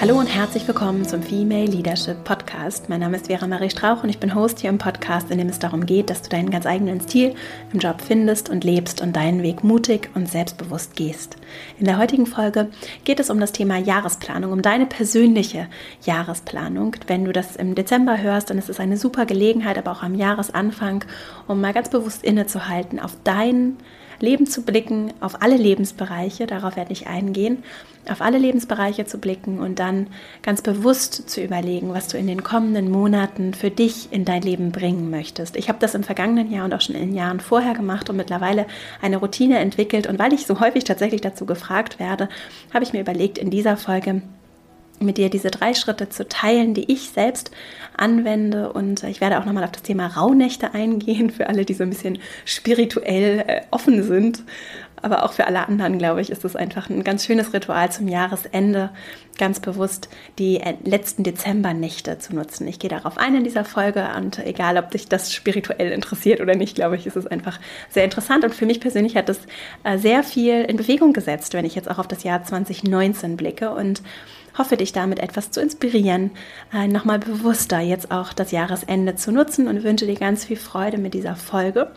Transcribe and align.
Hallo 0.00 0.16
und 0.16 0.28
herzlich 0.28 0.64
willkommen 0.68 1.04
zum 1.04 1.24
Female 1.24 1.66
Leadership 1.66 2.22
Podcast. 2.22 2.88
Mein 2.88 3.00
Name 3.00 3.16
ist 3.16 3.26
Vera 3.26 3.48
Marie 3.48 3.68
Strauch 3.68 4.04
und 4.04 4.10
ich 4.10 4.20
bin 4.20 4.32
Host 4.32 4.60
hier 4.60 4.70
im 4.70 4.78
Podcast, 4.78 5.28
in 5.32 5.38
dem 5.38 5.48
es 5.48 5.58
darum 5.58 5.86
geht, 5.86 6.08
dass 6.08 6.22
du 6.22 6.28
deinen 6.28 6.52
ganz 6.52 6.66
eigenen 6.66 7.00
Stil 7.00 7.34
im 7.72 7.80
Job 7.80 8.00
findest 8.00 8.48
und 8.48 8.62
lebst 8.62 9.00
und 9.02 9.16
deinen 9.16 9.42
Weg 9.42 9.64
mutig 9.64 10.08
und 10.14 10.28
selbstbewusst 10.28 10.94
gehst. 10.94 11.36
In 11.80 11.84
der 11.84 11.98
heutigen 11.98 12.26
Folge 12.26 12.68
geht 13.02 13.18
es 13.18 13.28
um 13.28 13.40
das 13.40 13.50
Thema 13.50 13.76
Jahresplanung, 13.76 14.52
um 14.52 14.62
deine 14.62 14.86
persönliche 14.86 15.66
Jahresplanung. 16.04 16.94
Wenn 17.08 17.24
du 17.24 17.32
das 17.32 17.56
im 17.56 17.74
Dezember 17.74 18.22
hörst, 18.22 18.50
dann 18.50 18.58
ist 18.58 18.70
es 18.70 18.78
eine 18.78 18.98
super 18.98 19.26
Gelegenheit, 19.26 19.78
aber 19.78 19.90
auch 19.90 20.04
am 20.04 20.14
Jahresanfang, 20.14 21.04
um 21.48 21.60
mal 21.60 21.72
ganz 21.72 21.90
bewusst 21.90 22.22
innezuhalten, 22.22 23.00
auf 23.00 23.16
deinen 23.24 23.78
Leben 24.20 24.46
zu 24.46 24.62
blicken, 24.62 25.12
auf 25.20 25.42
alle 25.42 25.56
Lebensbereiche, 25.56 26.46
darauf 26.46 26.76
werde 26.76 26.92
ich 26.92 27.06
eingehen, 27.06 27.62
auf 28.10 28.20
alle 28.20 28.38
Lebensbereiche 28.38 29.06
zu 29.06 29.18
blicken 29.18 29.60
und 29.60 29.78
dann 29.78 30.08
ganz 30.42 30.62
bewusst 30.62 31.28
zu 31.28 31.42
überlegen, 31.42 31.92
was 31.92 32.08
du 32.08 32.18
in 32.18 32.26
den 32.26 32.42
kommenden 32.42 32.90
Monaten 32.90 33.54
für 33.54 33.70
dich 33.70 34.08
in 34.10 34.24
dein 34.24 34.42
Leben 34.42 34.72
bringen 34.72 35.10
möchtest. 35.10 35.56
Ich 35.56 35.68
habe 35.68 35.78
das 35.78 35.94
im 35.94 36.04
vergangenen 36.04 36.50
Jahr 36.50 36.64
und 36.64 36.74
auch 36.74 36.80
schon 36.80 36.94
in 36.94 37.08
den 37.08 37.14
Jahren 37.14 37.40
vorher 37.40 37.74
gemacht 37.74 38.08
und 38.10 38.16
mittlerweile 38.16 38.66
eine 39.02 39.18
Routine 39.18 39.58
entwickelt. 39.58 40.06
Und 40.06 40.18
weil 40.18 40.32
ich 40.32 40.46
so 40.46 40.60
häufig 40.60 40.84
tatsächlich 40.84 41.20
dazu 41.20 41.46
gefragt 41.46 41.98
werde, 41.98 42.28
habe 42.72 42.84
ich 42.84 42.92
mir 42.92 43.00
überlegt, 43.00 43.38
in 43.38 43.50
dieser 43.50 43.76
Folge 43.76 44.22
mit 45.00 45.18
dir 45.18 45.30
diese 45.30 45.50
drei 45.50 45.74
Schritte 45.74 46.08
zu 46.08 46.28
teilen, 46.28 46.74
die 46.74 46.90
ich 46.92 47.10
selbst 47.10 47.50
anwende. 47.96 48.72
Und 48.72 49.02
ich 49.04 49.20
werde 49.20 49.38
auch 49.38 49.44
nochmal 49.44 49.64
auf 49.64 49.72
das 49.72 49.82
Thema 49.82 50.06
Rauhnächte 50.06 50.74
eingehen, 50.74 51.30
für 51.30 51.48
alle, 51.48 51.64
die 51.64 51.74
so 51.74 51.82
ein 51.82 51.90
bisschen 51.90 52.18
spirituell 52.44 53.44
äh, 53.46 53.60
offen 53.70 54.02
sind. 54.02 54.42
Aber 55.02 55.24
auch 55.24 55.32
für 55.32 55.46
alle 55.46 55.66
anderen, 55.68 55.98
glaube 55.98 56.20
ich, 56.20 56.30
ist 56.30 56.44
es 56.44 56.56
einfach 56.56 56.90
ein 56.90 57.04
ganz 57.04 57.24
schönes 57.24 57.52
Ritual 57.52 57.90
zum 57.92 58.08
Jahresende, 58.08 58.90
ganz 59.38 59.60
bewusst 59.60 60.08
die 60.38 60.60
äh, 60.60 60.74
letzten 60.82 61.22
Dezembernächte 61.22 62.18
zu 62.18 62.34
nutzen. 62.34 62.66
Ich 62.66 62.78
gehe 62.78 62.90
darauf 62.90 63.16
ein 63.16 63.36
in 63.36 63.44
dieser 63.44 63.64
Folge 63.64 64.08
und 64.16 64.44
egal, 64.44 64.76
ob 64.76 64.90
dich 64.90 65.08
das 65.08 65.32
spirituell 65.32 65.92
interessiert 65.92 66.40
oder 66.40 66.56
nicht, 66.56 66.74
glaube 66.74 66.96
ich, 66.96 67.06
ist 67.06 67.16
es 67.16 67.26
einfach 67.26 67.60
sehr 67.88 68.04
interessant. 68.04 68.44
Und 68.44 68.54
für 68.54 68.66
mich 68.66 68.80
persönlich 68.80 69.16
hat 69.16 69.28
äh, 69.28 69.98
sehr 69.98 70.22
viel 70.22 70.62
in 70.62 70.76
Bewegung 70.76 71.12
gesetzt, 71.12 71.54
wenn 71.54 71.64
ich 71.64 71.74
jetzt 71.74 71.90
auch 71.90 71.98
auf 71.98 72.08
das 72.08 72.24
Jahr 72.24 72.42
2019 72.42 73.36
blicke 73.36 73.70
und 73.70 74.02
hoffe 74.58 74.76
dich 74.76 74.92
damit 74.92 75.20
etwas 75.20 75.50
zu 75.50 75.60
inspirieren, 75.60 76.32
äh, 76.72 76.88
nochmal 76.88 77.18
bewusster 77.18 77.80
jetzt 77.80 78.10
auch 78.10 78.32
das 78.32 78.50
Jahresende 78.50 79.14
zu 79.14 79.32
nutzen 79.32 79.68
und 79.68 79.84
wünsche 79.84 80.06
dir 80.06 80.16
ganz 80.16 80.44
viel 80.44 80.56
Freude 80.56 80.98
mit 80.98 81.14
dieser 81.14 81.36
Folge. 81.36 81.90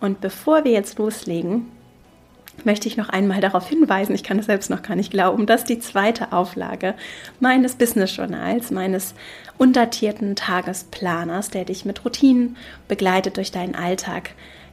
Und 0.00 0.20
bevor 0.20 0.64
wir 0.64 0.72
jetzt 0.72 0.98
loslegen, 0.98 1.66
möchte 2.64 2.88
ich 2.88 2.96
noch 2.96 3.08
einmal 3.08 3.40
darauf 3.40 3.68
hinweisen, 3.68 4.14
ich 4.14 4.24
kann 4.24 4.38
es 4.38 4.46
selbst 4.46 4.70
noch 4.70 4.82
gar 4.82 4.96
nicht 4.96 5.10
glauben, 5.10 5.46
dass 5.46 5.64
die 5.64 5.78
zweite 5.78 6.32
Auflage 6.32 6.94
meines 7.40 7.76
Business 7.76 8.16
Journals, 8.16 8.70
meines 8.70 9.14
undatierten 9.58 10.36
Tagesplaners, 10.36 11.50
der 11.50 11.64
dich 11.64 11.84
mit 11.84 12.04
Routinen 12.04 12.56
begleitet 12.88 13.36
durch 13.36 13.52
deinen 13.52 13.74
Alltag, 13.74 14.30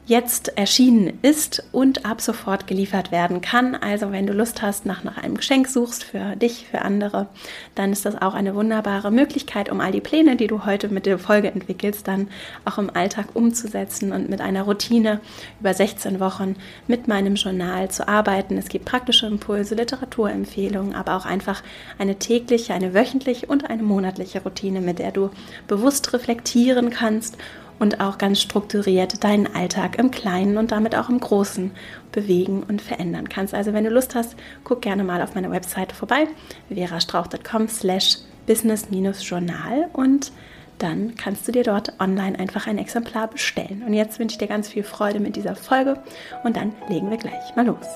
jetzt 0.07 0.55
erschienen 0.55 1.17
ist 1.23 1.63
und 1.71 2.05
ab 2.05 2.21
sofort 2.21 2.67
geliefert 2.67 3.11
werden 3.11 3.41
kann. 3.41 3.73
Also 3.73 4.11
wenn 4.11 4.27
du 4.27 4.33
Lust 4.33 4.61
hast, 4.61 4.85
nach, 4.85 5.03
nach 5.03 5.17
einem 5.17 5.35
Geschenk 5.35 5.67
suchst 5.67 6.03
für 6.03 6.35
dich, 6.35 6.67
für 6.69 6.83
andere, 6.83 7.27
dann 7.73 7.91
ist 7.91 8.05
das 8.05 8.21
auch 8.21 8.35
eine 8.35 8.53
wunderbare 8.53 9.09
Möglichkeit, 9.09 9.71
um 9.71 9.81
all 9.81 9.91
die 9.91 10.01
Pläne, 10.01 10.35
die 10.35 10.45
du 10.45 10.65
heute 10.65 10.89
mit 10.89 11.07
der 11.07 11.17
Folge 11.17 11.49
entwickelst, 11.49 12.07
dann 12.07 12.27
auch 12.65 12.77
im 12.77 12.95
Alltag 12.95 13.29
umzusetzen 13.33 14.11
und 14.11 14.29
mit 14.29 14.41
einer 14.41 14.63
Routine 14.63 15.21
über 15.59 15.73
16 15.73 16.19
Wochen 16.19 16.55
mit 16.87 17.07
meinem 17.07 17.33
Journal 17.33 17.89
zu 17.89 18.07
arbeiten. 18.07 18.59
Es 18.59 18.69
gibt 18.69 18.85
praktische 18.85 19.25
Impulse, 19.25 19.73
Literaturempfehlungen, 19.73 20.93
aber 20.93 21.15
auch 21.15 21.25
einfach 21.25 21.63
eine 21.97 22.19
tägliche, 22.19 22.75
eine 22.75 22.93
wöchentliche 22.93 23.47
und 23.47 23.71
eine 23.71 23.81
monatliche 23.81 24.43
Routine, 24.43 24.81
mit 24.81 24.99
der 24.99 25.11
du 25.11 25.31
bewusst 25.67 26.13
reflektieren 26.13 26.91
kannst 26.91 27.37
und 27.79 27.99
auch 27.99 28.17
ganz 28.17 28.41
strukturiert 28.41 29.23
deinen 29.23 29.53
Alltag 29.53 29.97
im 29.97 30.11
Kleinen 30.11 30.57
und 30.57 30.71
damit 30.71 30.95
auch 30.95 31.09
im 31.09 31.19
Großen 31.19 31.71
bewegen 32.11 32.63
und 32.63 32.81
verändern 32.81 33.29
kannst. 33.29 33.53
Also 33.53 33.73
wenn 33.73 33.83
du 33.83 33.89
Lust 33.89 34.15
hast, 34.15 34.35
guck 34.63 34.81
gerne 34.81 35.03
mal 35.03 35.21
auf 35.21 35.35
meiner 35.35 35.51
Webseite 35.51 35.95
vorbei, 35.95 36.27
verastrauch.com 36.69 37.67
slash 37.67 38.17
business-journal 38.47 39.89
und 39.93 40.31
dann 40.77 41.15
kannst 41.15 41.47
du 41.47 41.51
dir 41.51 41.63
dort 41.63 41.93
online 41.99 42.37
einfach 42.37 42.67
ein 42.67 42.77
Exemplar 42.77 43.27
bestellen. 43.27 43.83
Und 43.85 43.93
jetzt 43.93 44.19
wünsche 44.19 44.33
ich 44.33 44.39
dir 44.39 44.47
ganz 44.47 44.67
viel 44.67 44.83
Freude 44.83 45.19
mit 45.19 45.35
dieser 45.35 45.55
Folge 45.55 46.01
und 46.43 46.57
dann 46.57 46.73
legen 46.89 47.09
wir 47.09 47.17
gleich 47.17 47.55
mal 47.55 47.65
los. 47.65 47.87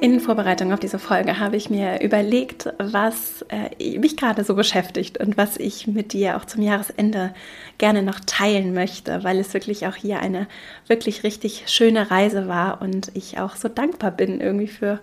In 0.00 0.20
Vorbereitung 0.20 0.74
auf 0.74 0.80
diese 0.80 0.98
Folge 0.98 1.38
habe 1.38 1.56
ich 1.56 1.70
mir 1.70 2.02
überlegt, 2.02 2.68
was 2.78 3.46
äh, 3.48 3.98
mich 3.98 4.18
gerade 4.18 4.44
so 4.44 4.54
beschäftigt 4.54 5.18
und 5.18 5.38
was 5.38 5.56
ich 5.56 5.86
mit 5.86 6.12
dir 6.12 6.36
auch 6.36 6.44
zum 6.44 6.62
Jahresende 6.62 7.32
gerne 7.78 8.02
noch 8.02 8.20
teilen 8.20 8.74
möchte, 8.74 9.24
weil 9.24 9.38
es 9.38 9.54
wirklich 9.54 9.86
auch 9.86 9.96
hier 9.96 10.20
eine 10.20 10.48
wirklich 10.86 11.24
richtig 11.24 11.64
schöne 11.66 12.10
Reise 12.10 12.46
war 12.46 12.82
und 12.82 13.10
ich 13.14 13.38
auch 13.38 13.56
so 13.56 13.68
dankbar 13.68 14.10
bin 14.10 14.42
irgendwie 14.42 14.68
für 14.68 15.00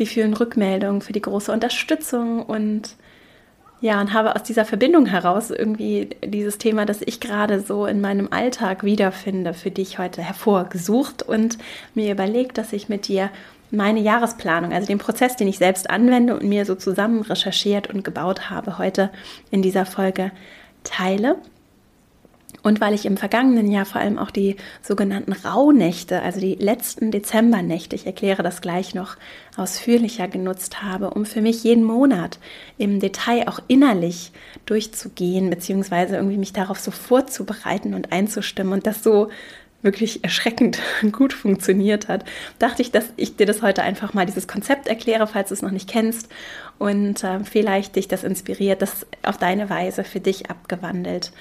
die 0.00 0.06
vielen 0.06 0.34
Rückmeldungen, 0.34 1.00
für 1.00 1.12
die 1.12 1.22
große 1.22 1.52
Unterstützung 1.52 2.42
und 2.42 2.96
ja, 3.80 4.00
und 4.00 4.12
habe 4.12 4.34
aus 4.34 4.42
dieser 4.42 4.64
Verbindung 4.64 5.06
heraus 5.06 5.52
irgendwie 5.52 6.10
dieses 6.24 6.58
Thema, 6.58 6.84
das 6.84 7.00
ich 7.00 7.20
gerade 7.20 7.60
so 7.60 7.86
in 7.86 8.00
meinem 8.00 8.32
Alltag 8.32 8.82
wiederfinde, 8.82 9.54
für 9.54 9.70
dich 9.70 10.00
heute 10.00 10.20
hervorgesucht 10.20 11.22
und 11.22 11.58
mir 11.94 12.10
überlegt, 12.10 12.58
dass 12.58 12.72
ich 12.72 12.88
mit 12.88 13.06
dir 13.06 13.30
meine 13.70 14.00
Jahresplanung, 14.00 14.72
also 14.72 14.86
den 14.86 14.98
Prozess, 14.98 15.36
den 15.36 15.48
ich 15.48 15.58
selbst 15.58 15.90
anwende 15.90 16.34
und 16.34 16.48
mir 16.48 16.64
so 16.64 16.74
zusammen 16.74 17.22
recherchiert 17.22 17.88
und 17.88 18.04
gebaut 18.04 18.50
habe, 18.50 18.78
heute 18.78 19.10
in 19.50 19.62
dieser 19.62 19.86
Folge 19.86 20.32
teile. 20.84 21.36
Und 22.62 22.80
weil 22.80 22.92
ich 22.92 23.06
im 23.06 23.16
vergangenen 23.16 23.70
Jahr 23.70 23.84
vor 23.84 24.00
allem 24.00 24.18
auch 24.18 24.30
die 24.30 24.56
sogenannten 24.82 25.32
Rauhnächte, 25.32 26.22
also 26.22 26.40
die 26.40 26.56
letzten 26.56 27.10
Dezembernächte, 27.10 27.94
ich 27.94 28.04
erkläre 28.04 28.42
das 28.42 28.60
gleich 28.60 28.94
noch 28.94 29.16
ausführlicher 29.56 30.28
genutzt 30.28 30.82
habe, 30.82 31.10
um 31.10 31.24
für 31.24 31.40
mich 31.40 31.62
jeden 31.62 31.84
Monat 31.84 32.38
im 32.76 33.00
Detail 33.00 33.48
auch 33.48 33.60
innerlich 33.68 34.32
durchzugehen, 34.66 35.50
beziehungsweise 35.50 36.16
irgendwie 36.16 36.36
mich 36.36 36.52
darauf 36.52 36.80
so 36.80 36.90
vorzubereiten 36.90 37.94
und 37.94 38.12
einzustimmen 38.12 38.72
und 38.72 38.86
das 38.86 39.04
so 39.04 39.28
wirklich 39.82 40.24
erschreckend 40.24 40.80
gut 41.12 41.32
funktioniert 41.32 42.08
hat, 42.08 42.24
dachte 42.58 42.82
ich, 42.82 42.90
dass 42.90 43.12
ich 43.16 43.36
dir 43.36 43.46
das 43.46 43.62
heute 43.62 43.82
einfach 43.82 44.14
mal 44.14 44.26
dieses 44.26 44.48
Konzept 44.48 44.88
erkläre, 44.88 45.26
falls 45.26 45.48
du 45.48 45.54
es 45.54 45.62
noch 45.62 45.70
nicht 45.70 45.88
kennst 45.88 46.28
und 46.78 47.22
äh, 47.22 47.40
vielleicht 47.44 47.96
dich 47.96 48.08
das 48.08 48.24
inspiriert, 48.24 48.82
das 48.82 49.06
auf 49.22 49.38
deine 49.38 49.70
Weise 49.70 50.04
für 50.04 50.20
dich 50.20 50.50
abgewandelt 50.50 51.32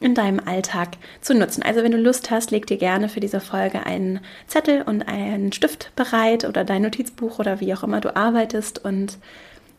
in 0.00 0.14
deinem 0.14 0.40
Alltag 0.46 0.90
zu 1.20 1.34
nutzen. 1.34 1.62
Also 1.62 1.82
wenn 1.82 1.90
du 1.92 1.98
Lust 1.98 2.30
hast, 2.30 2.50
leg 2.50 2.66
dir 2.66 2.76
gerne 2.76 3.08
für 3.08 3.20
diese 3.20 3.40
Folge 3.40 3.84
einen 3.84 4.20
Zettel 4.46 4.82
und 4.82 5.02
einen 5.08 5.52
Stift 5.52 5.90
bereit 5.96 6.44
oder 6.44 6.64
dein 6.64 6.82
Notizbuch 6.82 7.38
oder 7.38 7.60
wie 7.60 7.74
auch 7.74 7.82
immer 7.82 8.00
du 8.00 8.14
arbeitest 8.14 8.84
und 8.84 9.18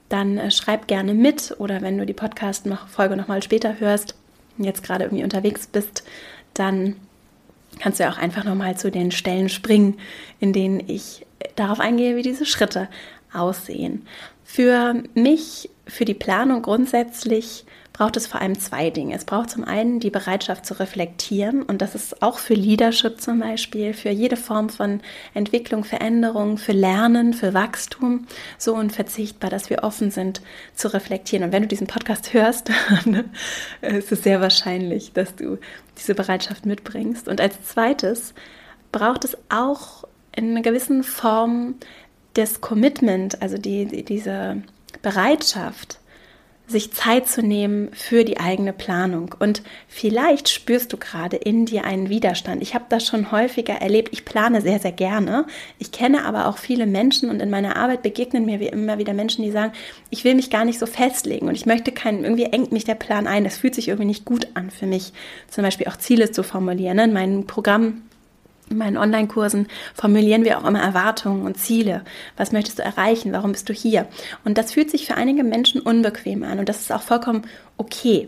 dann 0.09 0.38
äh, 0.38 0.52
schreib 0.52 0.88
gerne 0.88 1.14
mit 1.14 1.56
oder 1.59 1.81
wenn 1.81 1.98
du 1.98 2.06
die 2.06 2.14
Podcast-Folge 2.14 3.16
nochmal 3.16 3.44
später 3.44 3.80
hörst 3.80 4.16
und 4.58 4.64
jetzt 4.66 4.84
gerade 4.84 5.06
irgendwie 5.06 5.24
unterwegs 5.24 5.68
bist, 5.68 6.03
dann 6.53 6.96
kannst 7.80 8.00
du 8.00 8.04
ja 8.04 8.12
auch 8.12 8.18
einfach 8.18 8.44
nochmal 8.44 8.78
zu 8.78 8.92
den 8.92 9.12
Stellen 9.12 9.50
springen, 9.50 9.98
in 10.40 10.54
denen 10.54 10.82
ich 10.88 11.26
darauf 11.56 11.80
eingehe, 11.80 12.16
wie 12.16 12.22
diese 12.22 12.46
Schritte 12.46 12.88
aussehen. 13.34 14.06
Für 14.44 15.04
mich, 15.14 15.70
für 15.88 16.06
die 16.06 16.14
Planung 16.14 16.62
grundsätzlich 16.62 17.66
braucht 18.00 18.16
es 18.16 18.28
vor 18.28 18.40
allem 18.40 18.58
zwei 18.58 18.92
Dinge. 18.92 19.14
Es 19.14 19.26
braucht 19.26 19.50
zum 19.50 19.66
einen 19.66 20.00
die 20.00 20.10
Bereitschaft 20.10 20.66
zu 20.66 20.80
reflektieren 20.80 21.64
und 21.64 21.82
das 21.82 21.96
ist 21.96 22.24
auch 22.24 22.40
für 22.40 22.54
Leadership 22.54 23.20
zum 23.20 23.42
Beispiel, 23.42 23.94
für 23.94 24.10
jede 24.10 24.38
Form 24.38 24.70
von 24.70 25.02
Entwicklung, 25.34 25.84
Veränderung, 25.84 26.58
für 26.58 26.72
Lernen, 26.72 27.34
für 27.34 27.54
Wachstum 27.54 28.25
so 28.58 28.74
unverzichtbar, 28.74 29.50
dass 29.50 29.70
wir 29.70 29.84
offen 29.84 30.12
sind 30.12 30.42
zu 30.75 30.94
reflektieren. 30.94 31.44
Und 31.44 31.52
wenn 31.52 31.64
du 31.64 31.68
diesen 31.68 31.88
Podcast 31.88 32.34
hörst, 32.34 32.72
dann 33.04 33.32
ist 33.82 34.14
es 34.14 34.24
sehr 34.24 34.40
wahrscheinlich, 34.40 35.12
dass 35.12 35.36
du 35.36 35.58
diese 36.00 36.16
Bereitschaft 36.16 36.66
mitbringst. 36.66 37.28
Und 37.28 37.40
als 37.42 37.63
zweites 37.63 38.34
braucht 38.92 39.25
es 39.25 39.38
auch 39.50 40.06
in 40.36 40.51
einer 40.51 40.62
gewissen 40.62 41.04
Form 41.04 41.75
das 42.34 42.62
Commitment, 42.62 43.42
also 43.42 43.57
die, 43.57 43.86
die 43.86 44.04
diese 44.04 44.62
Bereitschaft, 45.01 45.99
sich 46.69 46.94
Zeit 46.94 47.27
zu 47.27 47.42
nehmen 47.42 47.89
für 47.94 48.24
die 48.24 48.39
eigene 48.39 48.74
Planung. 48.74 49.36
Und 49.39 49.63
vielleicht 49.88 50.50
spürst 50.50 50.94
du 50.94 50.98
gerade 50.98 51.36
in 51.36 51.66
dir 51.66 51.83
einen 51.83 52.10
Widerstand. 52.10 52.62
Ich 52.62 52.75
habe 52.75 52.86
das 52.89 53.06
schon 53.06 53.31
häufiger 53.31 53.75
erlebt. 53.75 54.10
Ich 54.12 54.25
plane 54.25 54.62
sehr, 54.62 54.80
sehr 54.80 54.92
gerne. 54.92 55.45
Ich 55.80 55.92
kenne 55.92 56.25
aber 56.25 56.48
auch 56.48 56.57
viele 56.57 56.86
Menschen 56.86 57.30
und 57.30 57.42
in 57.42 57.50
meiner 57.50 57.75
Arbeit 57.75 58.04
begegnen 58.04 58.45
mir 58.45 58.60
wie 58.60 58.68
immer 58.68 58.98
wieder 58.98 59.13
Menschen, 59.13 59.44
die 59.44 59.51
sagen, 59.51 59.74
ich 60.10 60.24
will 60.24 60.36
mich 60.36 60.50
gar 60.50 60.66
nicht 60.66 60.80
so 60.80 60.86
festlegen 60.86 61.48
und 61.48 61.56
ich 61.56 61.66
möchte 61.66 61.92
keinen, 61.92 62.24
irgendwie 62.24 62.45
engt 62.45 62.72
mich 62.72 62.86
der 62.86 62.95
Plan 62.95 63.27
ein. 63.27 63.44
Das 63.44 63.57
fühlt 63.57 63.75
sich 63.75 63.88
irgendwie 63.88 64.07
nicht 64.07 64.25
gut 64.25 64.48
an 64.54 64.69
für 64.69 64.86
mich, 64.86 65.13
zum 65.50 65.63
Beispiel 65.63 65.88
auch 65.88 65.98
Ziele 65.98 66.31
zu 66.31 66.44
formulieren. 66.44 67.00
In 67.00 67.13
meinem 67.13 67.48
Programm 67.48 68.04
In 68.69 68.77
meinen 68.77 68.98
Online-Kursen 68.98 69.68
formulieren 69.95 70.45
wir 70.45 70.60
auch 70.60 70.66
immer 70.66 70.81
Erwartungen 70.81 71.44
und 71.45 71.57
Ziele. 71.57 72.04
Was 72.38 72.51
möchtest 72.51 72.77
du 72.77 72.83
erreichen? 72.83 73.31
Warum 73.31 73.51
bist 73.51 73.68
du 73.68 73.74
hier? 73.74 74.07
Und 74.45 74.57
das 74.60 74.74
fühlt 74.74 74.92
sich 74.92 75.07
für 75.07 75.16
einige 75.16 75.44
Menschen 75.44 75.81
unbequem 75.81 76.44
an 76.44 76.60
und 76.60 76.69
das 76.69 76.81
ist 76.81 76.92
auch 76.92 77.01
vollkommen 77.01 77.44
okay. 77.77 78.27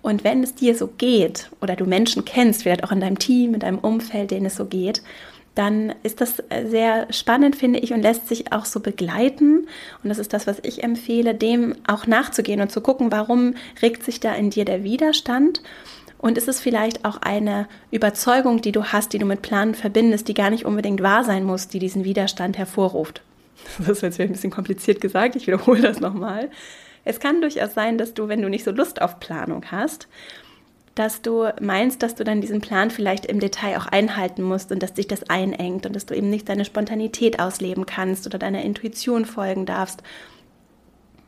Und 0.00 0.22
wenn 0.22 0.44
es 0.44 0.54
dir 0.54 0.76
so 0.76 0.86
geht 0.86 1.50
oder 1.60 1.74
du 1.74 1.86
Menschen 1.86 2.24
kennst, 2.24 2.62
vielleicht 2.62 2.84
auch 2.84 2.92
in 2.92 3.00
deinem 3.00 3.18
Team, 3.18 3.54
in 3.54 3.60
deinem 3.60 3.78
Umfeld, 3.78 4.30
denen 4.30 4.46
es 4.46 4.56
so 4.56 4.66
geht, 4.66 5.02
dann 5.56 5.92
ist 6.04 6.20
das 6.20 6.42
sehr 6.66 7.12
spannend, 7.12 7.56
finde 7.56 7.80
ich, 7.80 7.92
und 7.92 8.02
lässt 8.02 8.28
sich 8.28 8.52
auch 8.52 8.64
so 8.64 8.80
begleiten. 8.80 9.66
Und 10.02 10.08
das 10.08 10.18
ist 10.18 10.32
das, 10.32 10.46
was 10.46 10.58
ich 10.62 10.84
empfehle, 10.84 11.34
dem 11.34 11.74
auch 11.86 12.06
nachzugehen 12.06 12.60
und 12.60 12.70
zu 12.70 12.80
gucken, 12.80 13.10
warum 13.10 13.54
regt 13.82 14.04
sich 14.04 14.20
da 14.20 14.32
in 14.34 14.50
dir 14.50 14.64
der 14.64 14.84
Widerstand 14.84 15.60
und 16.20 16.36
ist 16.36 16.48
es 16.48 16.60
vielleicht 16.60 17.04
auch 17.04 17.18
eine 17.22 17.66
Überzeugung, 17.90 18.60
die 18.60 18.72
du 18.72 18.84
hast, 18.84 19.12
die 19.12 19.18
du 19.18 19.26
mit 19.26 19.42
Planen 19.42 19.74
verbindest, 19.74 20.28
die 20.28 20.34
gar 20.34 20.50
nicht 20.50 20.66
unbedingt 20.66 21.02
wahr 21.02 21.24
sein 21.24 21.44
muss, 21.44 21.68
die 21.68 21.78
diesen 21.78 22.04
Widerstand 22.04 22.58
hervorruft? 22.58 23.22
Das 23.78 23.88
ist 23.88 24.02
jetzt 24.02 24.20
ein 24.20 24.32
bisschen 24.32 24.50
kompliziert 24.50 25.00
gesagt, 25.00 25.36
ich 25.36 25.46
wiederhole 25.46 25.82
das 25.82 26.00
nochmal. 26.00 26.50
Es 27.04 27.20
kann 27.20 27.40
durchaus 27.40 27.74
sein, 27.74 27.98
dass 27.98 28.14
du, 28.14 28.28
wenn 28.28 28.42
du 28.42 28.48
nicht 28.48 28.64
so 28.64 28.70
Lust 28.70 29.00
auf 29.02 29.20
Planung 29.20 29.64
hast, 29.70 30.08
dass 30.94 31.22
du 31.22 31.48
meinst, 31.60 32.02
dass 32.02 32.14
du 32.14 32.24
dann 32.24 32.40
diesen 32.40 32.60
Plan 32.60 32.90
vielleicht 32.90 33.26
im 33.26 33.40
Detail 33.40 33.78
auch 33.78 33.86
einhalten 33.86 34.42
musst 34.42 34.72
und 34.72 34.82
dass 34.82 34.94
dich 34.94 35.08
das 35.08 35.28
einengt 35.30 35.86
und 35.86 35.94
dass 35.94 36.06
du 36.06 36.14
eben 36.14 36.30
nicht 36.30 36.48
deine 36.48 36.64
Spontanität 36.64 37.38
ausleben 37.38 37.86
kannst 37.86 38.26
oder 38.26 38.38
deiner 38.38 38.62
Intuition 38.62 39.24
folgen 39.24 39.66
darfst 39.66 40.02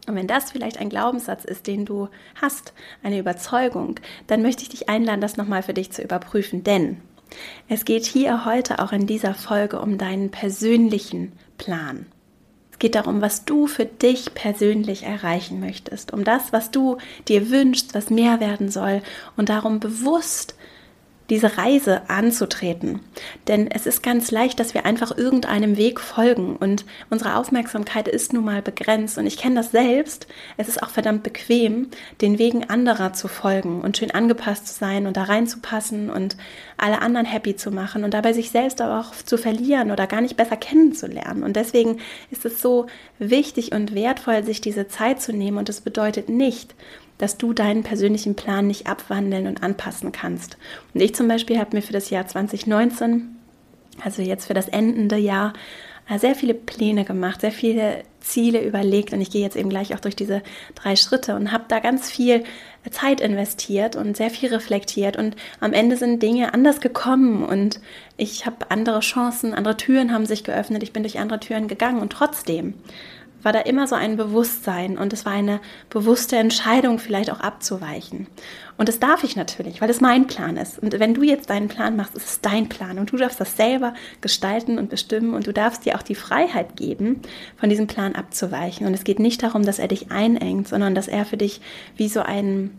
und 0.06 0.16
wenn 0.16 0.26
das 0.26 0.50
vielleicht 0.50 0.78
ein 0.78 0.88
Glaubenssatz 0.88 1.44
ist, 1.44 1.66
den 1.66 1.84
du 1.84 2.08
hast, 2.40 2.72
eine 3.02 3.18
Überzeugung, 3.18 3.96
dann 4.26 4.42
möchte 4.42 4.62
ich 4.62 4.68
dich 4.68 4.88
einladen, 4.88 5.20
das 5.20 5.36
nochmal 5.36 5.62
für 5.62 5.74
dich 5.74 5.92
zu 5.92 6.02
überprüfen. 6.02 6.64
Denn 6.64 7.00
es 7.68 7.84
geht 7.84 8.04
hier 8.04 8.44
heute 8.44 8.80
auch 8.80 8.92
in 8.92 9.06
dieser 9.06 9.34
Folge 9.34 9.80
um 9.80 9.98
deinen 9.98 10.30
persönlichen 10.30 11.32
Plan. 11.56 12.06
Es 12.72 12.78
geht 12.78 12.96
darum, 12.96 13.20
was 13.20 13.44
du 13.44 13.68
für 13.68 13.86
dich 13.86 14.34
persönlich 14.34 15.04
erreichen 15.04 15.60
möchtest, 15.60 16.12
um 16.12 16.24
das, 16.24 16.52
was 16.52 16.72
du 16.72 16.98
dir 17.28 17.50
wünschst, 17.50 17.94
was 17.94 18.10
mehr 18.10 18.40
werden 18.40 18.70
soll 18.70 19.02
und 19.36 19.48
darum 19.48 19.78
bewusst 19.78 20.56
diese 21.30 21.56
Reise 21.56 22.02
anzutreten. 22.08 23.00
Denn 23.48 23.70
es 23.70 23.86
ist 23.86 24.02
ganz 24.02 24.30
leicht, 24.30 24.60
dass 24.60 24.74
wir 24.74 24.84
einfach 24.84 25.16
irgendeinem 25.16 25.76
Weg 25.76 26.00
folgen 26.00 26.56
und 26.56 26.84
unsere 27.10 27.36
Aufmerksamkeit 27.36 28.08
ist 28.08 28.32
nun 28.32 28.44
mal 28.44 28.62
begrenzt. 28.62 29.18
Und 29.18 29.26
ich 29.26 29.36
kenne 29.36 29.56
das 29.56 29.70
selbst. 29.70 30.26
Es 30.56 30.68
ist 30.68 30.82
auch 30.82 30.90
verdammt 30.90 31.22
bequem, 31.22 31.88
den 32.20 32.38
Wegen 32.38 32.68
anderer 32.68 33.12
zu 33.12 33.28
folgen 33.28 33.80
und 33.80 33.96
schön 33.96 34.10
angepasst 34.10 34.66
zu 34.66 34.74
sein 34.74 35.06
und 35.06 35.16
da 35.16 35.24
reinzupassen 35.24 36.10
und 36.10 36.36
alle 36.76 37.00
anderen 37.00 37.26
happy 37.26 37.56
zu 37.56 37.70
machen 37.70 38.04
und 38.04 38.14
dabei 38.14 38.32
sich 38.32 38.50
selbst 38.50 38.80
aber 38.80 39.00
auch 39.00 39.14
zu 39.14 39.38
verlieren 39.38 39.90
oder 39.90 40.06
gar 40.06 40.20
nicht 40.20 40.36
besser 40.36 40.56
kennenzulernen. 40.56 41.42
Und 41.42 41.56
deswegen 41.56 41.98
ist 42.30 42.44
es 42.44 42.60
so 42.60 42.86
wichtig 43.18 43.72
und 43.72 43.94
wertvoll, 43.94 44.44
sich 44.44 44.60
diese 44.60 44.88
Zeit 44.88 45.22
zu 45.22 45.32
nehmen. 45.32 45.58
Und 45.58 45.68
das 45.68 45.80
bedeutet 45.80 46.28
nicht, 46.28 46.74
dass 47.22 47.38
du 47.38 47.52
deinen 47.52 47.84
persönlichen 47.84 48.34
Plan 48.34 48.66
nicht 48.66 48.88
abwandeln 48.88 49.46
und 49.46 49.62
anpassen 49.62 50.10
kannst. 50.10 50.58
Und 50.92 51.00
ich 51.00 51.14
zum 51.14 51.28
Beispiel 51.28 51.56
habe 51.60 51.76
mir 51.76 51.80
für 51.80 51.92
das 51.92 52.10
Jahr 52.10 52.26
2019, 52.26 53.36
also 54.04 54.22
jetzt 54.22 54.46
für 54.46 54.54
das 54.54 54.66
endende 54.66 55.18
Jahr, 55.18 55.52
äh, 56.08 56.18
sehr 56.18 56.34
viele 56.34 56.52
Pläne 56.52 57.04
gemacht, 57.04 57.42
sehr 57.42 57.52
viele 57.52 58.02
Ziele 58.18 58.60
überlegt. 58.60 59.12
Und 59.12 59.20
ich 59.20 59.30
gehe 59.30 59.40
jetzt 59.40 59.54
eben 59.54 59.68
gleich 59.68 59.94
auch 59.94 60.00
durch 60.00 60.16
diese 60.16 60.42
drei 60.74 60.96
Schritte 60.96 61.36
und 61.36 61.52
habe 61.52 61.66
da 61.68 61.78
ganz 61.78 62.10
viel 62.10 62.42
Zeit 62.90 63.20
investiert 63.20 63.94
und 63.94 64.16
sehr 64.16 64.30
viel 64.30 64.48
reflektiert. 64.48 65.16
Und 65.16 65.36
am 65.60 65.74
Ende 65.74 65.96
sind 65.96 66.24
Dinge 66.24 66.52
anders 66.52 66.80
gekommen 66.80 67.44
und 67.44 67.80
ich 68.16 68.46
habe 68.46 68.68
andere 68.72 68.98
Chancen, 68.98 69.54
andere 69.54 69.76
Türen 69.76 70.12
haben 70.12 70.26
sich 70.26 70.42
geöffnet, 70.42 70.82
ich 70.82 70.92
bin 70.92 71.04
durch 71.04 71.20
andere 71.20 71.38
Türen 71.38 71.68
gegangen 71.68 72.00
und 72.00 72.12
trotzdem 72.12 72.74
war 73.42 73.52
da 73.52 73.60
immer 73.60 73.86
so 73.86 73.94
ein 73.94 74.16
Bewusstsein 74.16 74.98
und 74.98 75.12
es 75.12 75.24
war 75.24 75.32
eine 75.32 75.60
bewusste 75.90 76.36
Entscheidung, 76.36 76.98
vielleicht 76.98 77.30
auch 77.30 77.40
abzuweichen. 77.40 78.26
Und 78.78 78.88
das 78.88 79.00
darf 79.00 79.24
ich 79.24 79.36
natürlich, 79.36 79.80
weil 79.80 79.90
es 79.90 80.00
mein 80.00 80.26
Plan 80.26 80.56
ist. 80.56 80.78
Und 80.78 80.98
wenn 80.98 81.14
du 81.14 81.22
jetzt 81.22 81.50
deinen 81.50 81.68
Plan 81.68 81.96
machst, 81.96 82.16
ist 82.16 82.26
es 82.26 82.40
dein 82.40 82.68
Plan 82.68 82.98
und 82.98 83.12
du 83.12 83.16
darfst 83.16 83.40
das 83.40 83.56
selber 83.56 83.94
gestalten 84.20 84.78
und 84.78 84.90
bestimmen 84.90 85.34
und 85.34 85.46
du 85.46 85.52
darfst 85.52 85.84
dir 85.84 85.96
auch 85.96 86.02
die 86.02 86.14
Freiheit 86.14 86.76
geben, 86.76 87.20
von 87.56 87.68
diesem 87.68 87.86
Plan 87.86 88.14
abzuweichen. 88.14 88.86
Und 88.86 88.94
es 88.94 89.04
geht 89.04 89.18
nicht 89.18 89.42
darum, 89.42 89.64
dass 89.64 89.78
er 89.78 89.88
dich 89.88 90.10
einengt, 90.10 90.68
sondern 90.68 90.94
dass 90.94 91.08
er 91.08 91.24
für 91.24 91.36
dich 91.36 91.60
wie 91.96 92.08
so 92.08 92.20
ein 92.20 92.70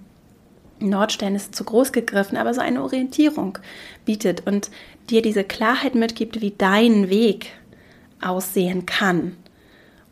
Nordstern 0.80 1.36
ist 1.36 1.56
zu 1.56 1.64
groß 1.64 1.92
gegriffen, 1.92 2.38
aber 2.38 2.54
so 2.54 2.62
eine 2.62 2.84
Orientierung 2.84 3.60
bietet 4.06 4.46
und 4.46 4.70
dir 5.10 5.22
diese 5.22 5.44
Klarheit 5.44 5.96
mitgibt, 5.96 6.42
wie 6.42 6.52
dein 6.58 7.10
Weg 7.10 7.52
aussehen 8.22 8.86
kann 8.86 9.38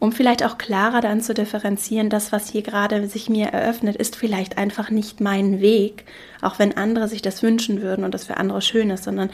um 0.01 0.11
vielleicht 0.11 0.43
auch 0.43 0.57
klarer 0.57 0.99
dann 0.99 1.21
zu 1.21 1.35
differenzieren, 1.35 2.09
das, 2.09 2.31
was 2.31 2.49
hier 2.49 2.63
gerade 2.63 3.07
sich 3.07 3.29
mir 3.29 3.49
eröffnet, 3.49 3.95
ist 3.95 4.15
vielleicht 4.15 4.57
einfach 4.57 4.89
nicht 4.89 5.21
mein 5.21 5.61
Weg, 5.61 6.05
auch 6.41 6.57
wenn 6.57 6.75
andere 6.75 7.07
sich 7.07 7.21
das 7.21 7.43
wünschen 7.43 7.83
würden 7.83 8.03
und 8.03 8.15
das 8.15 8.25
für 8.25 8.37
andere 8.37 8.63
schön 8.63 8.89
ist, 8.89 9.03
sondern 9.03 9.29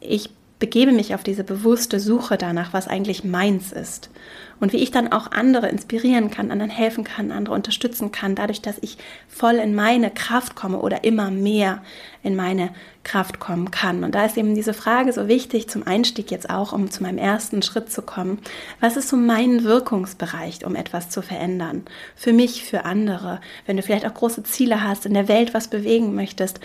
ich 0.00 0.30
begebe 0.58 0.92
mich 0.92 1.14
auf 1.14 1.22
diese 1.22 1.44
bewusste 1.44 2.00
Suche 2.00 2.38
danach, 2.38 2.72
was 2.72 2.88
eigentlich 2.88 3.24
meins 3.24 3.72
ist. 3.72 4.10
Und 4.58 4.72
wie 4.72 4.78
ich 4.78 4.90
dann 4.90 5.12
auch 5.12 5.30
andere 5.32 5.68
inspirieren 5.68 6.30
kann, 6.30 6.50
anderen 6.50 6.70
helfen 6.70 7.04
kann, 7.04 7.30
andere 7.30 7.54
unterstützen 7.54 8.10
kann, 8.10 8.34
dadurch, 8.34 8.62
dass 8.62 8.78
ich 8.80 8.96
voll 9.28 9.56
in 9.56 9.74
meine 9.74 10.10
Kraft 10.10 10.56
komme 10.56 10.78
oder 10.78 11.04
immer 11.04 11.30
mehr 11.30 11.82
in 12.22 12.36
meine 12.36 12.70
Kraft 13.04 13.38
kommen 13.38 13.70
kann. 13.70 14.02
Und 14.02 14.14
da 14.14 14.24
ist 14.24 14.38
eben 14.38 14.54
diese 14.54 14.72
Frage 14.72 15.12
so 15.12 15.28
wichtig 15.28 15.68
zum 15.68 15.86
Einstieg 15.86 16.30
jetzt 16.30 16.48
auch, 16.48 16.72
um 16.72 16.90
zu 16.90 17.02
meinem 17.02 17.18
ersten 17.18 17.60
Schritt 17.60 17.92
zu 17.92 18.00
kommen. 18.00 18.38
Was 18.80 18.96
ist 18.96 19.10
so 19.10 19.18
mein 19.18 19.62
Wirkungsbereich, 19.62 20.64
um 20.64 20.74
etwas 20.74 21.10
zu 21.10 21.20
verändern? 21.20 21.84
Für 22.14 22.32
mich, 22.32 22.64
für 22.64 22.86
andere. 22.86 23.42
Wenn 23.66 23.76
du 23.76 23.82
vielleicht 23.82 24.06
auch 24.06 24.14
große 24.14 24.42
Ziele 24.44 24.82
hast, 24.82 25.04
in 25.04 25.12
der 25.12 25.28
Welt 25.28 25.52
was 25.52 25.68
bewegen 25.68 26.14
möchtest, 26.14 26.60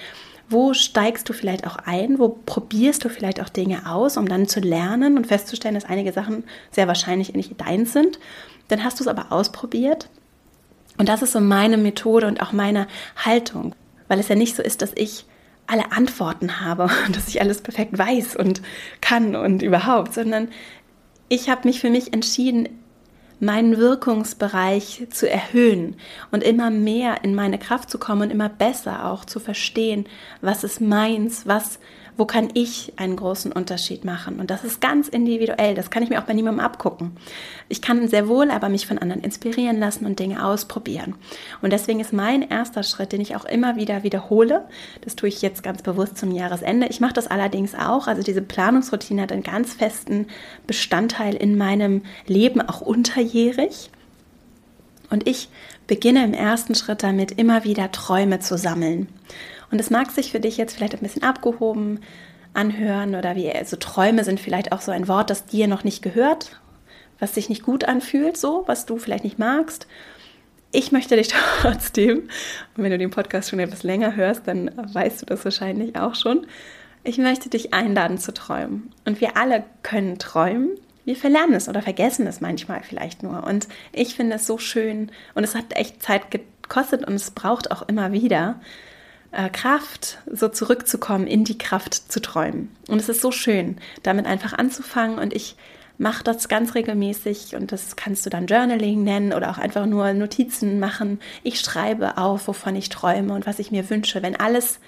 wo 0.52 0.74
steigst 0.74 1.28
du 1.30 1.34
vielleicht 1.34 1.66
auch 1.66 1.78
ein? 1.78 2.20
Wo 2.20 2.30
probierst 2.30 3.04
du 3.04 3.10
vielleicht 3.10 3.42
auch 3.42 3.50
Dinge 3.50 3.90
aus, 3.90 4.18
um 4.18 4.28
dann 4.28 4.48
zu 4.48 4.60
lernen 4.60 5.18
und 5.18 5.28
festzustellen, 5.28 5.76
dass 5.76 5.86
einige 5.86 6.12
Sachen 6.12 6.44
sehr 6.72 6.88
wahrscheinlich 6.88 7.34
nicht 7.34 7.60
deins 7.60 7.94
sind? 7.94 8.20
Dann 8.68 8.84
hast 8.84 9.00
du 9.00 9.04
es 9.04 9.08
aber 9.08 9.32
ausprobiert. 9.32 10.10
Und 10.98 11.10
das 11.10 11.22
ist 11.22 11.32
so 11.32 11.40
meine 11.40 11.78
Methode 11.78 12.28
und 12.28 12.42
auch 12.42 12.52
meine 12.52 12.88
Haltung, 13.16 13.76
weil 14.08 14.20
es 14.20 14.28
ja 14.28 14.36
nicht 14.36 14.56
so 14.56 14.62
ist, 14.62 14.82
dass 14.82 14.92
ich 14.96 15.26
alle 15.68 15.92
Antworten 15.92 16.60
habe 16.60 16.90
und 17.08 17.16
dass 17.16 17.28
ich 17.28 17.42
alles 17.42 17.62
perfekt 17.62 17.98
weiß 17.98 18.36
und 18.36 18.62
kann 19.00 19.36
und 19.36 19.62
überhaupt, 19.62 20.14
sondern 20.14 20.50
ich 21.30 21.50
habe 21.50 21.68
mich 21.68 21.80
für 21.80 21.90
mich 21.90 22.14
entschieden, 22.14 22.68
meinen 23.42 23.78
Wirkungsbereich 23.78 25.08
zu 25.10 25.30
erhöhen 25.30 25.96
und 26.32 26.44
immer 26.44 26.70
mehr 26.70 27.24
in 27.24 27.36
meine 27.36 27.58
Kraft 27.58 27.90
zu 27.90 27.98
kommen 27.98 28.22
und 28.22 28.30
immer 28.30 28.50
besser 28.50 29.06
auch 29.06 29.26
zu 29.26 29.40
verstehen, 29.40 30.06
was 30.42 30.64
ist 30.64 30.80
meins, 30.80 31.48
was 31.48 31.80
wo 32.18 32.26
kann 32.26 32.50
ich 32.54 32.94
einen 32.98 33.16
großen 33.16 33.52
Unterschied 33.52 34.06
machen? 34.06 34.40
Und 34.40 34.52
das 34.52 34.64
ist 34.64 34.82
ganz 34.82 35.08
individuell. 35.08 35.76
Das 35.76 35.90
kann 35.90 36.04
ich 36.04 36.10
mir 36.10 36.20
auch 36.20 36.26
bei 36.26 36.34
niemandem 36.34 36.64
abgucken. 36.64 37.12
Ich 37.70 37.82
kann 37.82 38.08
sehr 38.08 38.28
wohl 38.28 38.52
aber 38.52 38.70
mich 38.70 38.86
von 38.86 38.98
anderen 38.98 39.24
inspirieren 39.24 39.80
lassen 39.80 40.06
und 40.06 40.20
Dinge 40.20 40.46
ausprobieren. 40.46 41.16
Und 41.62 41.74
deswegen 41.74 42.00
ist 42.00 42.14
mein 42.14 42.48
erster 42.48 42.84
Schritt, 42.84 43.12
den 43.12 43.22
ich 43.22 43.36
auch 43.36 43.46
immer 43.46 43.76
wieder 43.76 44.04
wiederhole, 44.04 44.66
das 45.02 45.16
tue 45.16 45.30
ich 45.30 45.42
jetzt 45.42 45.64
ganz 45.64 45.82
bewusst 45.82 46.18
zum 46.18 46.32
Jahresende. 46.32 46.88
Ich 46.88 47.00
mache 47.00 47.14
das 47.14 47.28
allerdings 47.28 47.76
auch. 47.76 48.08
Also 48.08 48.24
diese 48.24 48.42
Planungsroutine 48.42 49.22
hat 49.22 49.32
einen 49.32 49.44
ganz 49.44 49.74
festen 49.74 50.28
Bestandteil 50.68 51.36
in 51.36 51.58
meinem 51.58 52.04
Leben, 52.28 52.62
auch 52.62 52.82
unterjährig. 52.82 53.90
Und 55.10 55.28
ich 55.28 55.50
beginne 55.88 56.24
im 56.24 56.34
ersten 56.34 56.74
Schritt 56.74 57.04
damit, 57.04 57.34
immer 57.34 57.64
wieder 57.64 57.92
Träume 57.92 58.40
zu 58.40 58.58
sammeln. 58.58 59.08
Und 59.72 59.80
es 59.80 59.90
mag 59.90 60.12
sich 60.12 60.32
für 60.32 60.40
dich 60.40 60.58
jetzt 60.58 60.76
vielleicht 60.76 60.94
ein 60.94 61.02
bisschen 61.02 61.24
abgehoben 61.24 62.02
anhören 62.54 63.16
oder 63.16 63.36
wie, 63.36 63.50
also 63.52 63.78
Träume 63.78 64.24
sind 64.24 64.40
vielleicht 64.40 64.72
auch 64.72 64.82
so 64.82 64.92
ein 64.92 65.08
Wort, 65.08 65.30
das 65.30 65.46
dir 65.46 65.68
noch 65.68 65.84
nicht 65.84 66.02
gehört, 66.02 66.60
was 67.20 67.36
sich 67.36 67.50
nicht 67.50 67.64
gut 67.64 67.86
anfühlt, 67.86 68.36
so, 68.36 68.64
was 68.66 68.86
du 68.86 68.98
vielleicht 68.98 69.24
nicht 69.24 69.40
magst. 69.40 69.88
Ich 70.74 70.92
möchte 70.92 71.16
dich 71.16 71.30
trotzdem, 71.62 72.30
und 72.76 72.84
wenn 72.84 72.92
du 72.92 72.98
den 72.98 73.10
Podcast 73.10 73.50
schon 73.50 73.60
etwas 73.60 73.84
länger 73.84 74.16
hörst, 74.16 74.48
dann 74.48 74.72
weißt 74.76 75.22
du 75.22 75.26
das 75.28 75.46
wahrscheinlich 75.46 75.96
auch 75.96 76.16
schon. 76.16 76.46
Ich 77.04 77.18
möchte 77.18 77.50
dich 77.50 77.74
einladen 77.74 78.18
zu 78.18 78.34
träumen. 78.34 78.92
Und 79.06 79.22
wir 79.22 79.38
alle 79.38 79.64
können 79.82 80.20
träumen. 80.20 80.72
Wir 81.04 81.16
verlernen 81.16 81.56
es 81.56 81.68
oder 81.68 81.82
vergessen 81.82 82.28
es 82.28 82.42
manchmal 82.42 82.84
vielleicht 82.84 83.24
nur. 83.24 83.44
Und 83.44 83.68
ich 83.92 84.16
finde 84.16 84.36
es 84.36 84.46
so 84.46 84.58
schön 84.60 85.12
und 85.34 85.44
es 85.44 85.56
hat 85.56 85.76
echt 85.76 86.04
Zeit 86.04 86.30
gekostet 86.30 87.08
und 87.08 87.16
es 87.16 87.32
braucht 87.32 87.72
auch 87.72 87.88
immer 87.88 88.12
wieder, 88.12 88.60
Kraft, 89.54 90.18
so 90.30 90.50
zurückzukommen, 90.50 91.26
in 91.26 91.46
die 91.46 91.58
Kraft 91.58 92.12
zu 92.12 92.22
träumen. 92.22 92.76
Und 92.88 93.00
es 93.00 93.10
ist 93.10 93.22
so 93.22 93.32
schön, 93.32 93.78
damit 94.04 94.26
einfach 94.26 94.54
anzufangen. 94.54 95.20
Und 95.20 95.34
ich 95.34 95.56
mache 95.98 96.24
das 96.24 96.50
ganz 96.50 96.74
regelmäßig 96.74 97.56
und 97.56 97.72
das 97.72 97.96
kannst 97.96 98.26
du 98.26 98.30
dann 98.30 98.48
Journaling 98.48 99.04
nennen 99.04 99.34
oder 99.34 99.52
auch 99.52 99.60
einfach 99.60 99.86
nur 99.86 100.14
Notizen 100.14 100.80
machen. 100.80 101.20
Ich 101.44 101.60
schreibe 101.60 102.18
auf, 102.18 102.48
wovon 102.48 102.76
ich 102.76 102.90
träume 102.90 103.34
und 103.34 103.46
was 103.46 103.60
ich 103.60 103.72
mir 103.72 103.90
wünsche. 103.90 104.24
Wenn 104.24 104.36
alles 104.36 104.80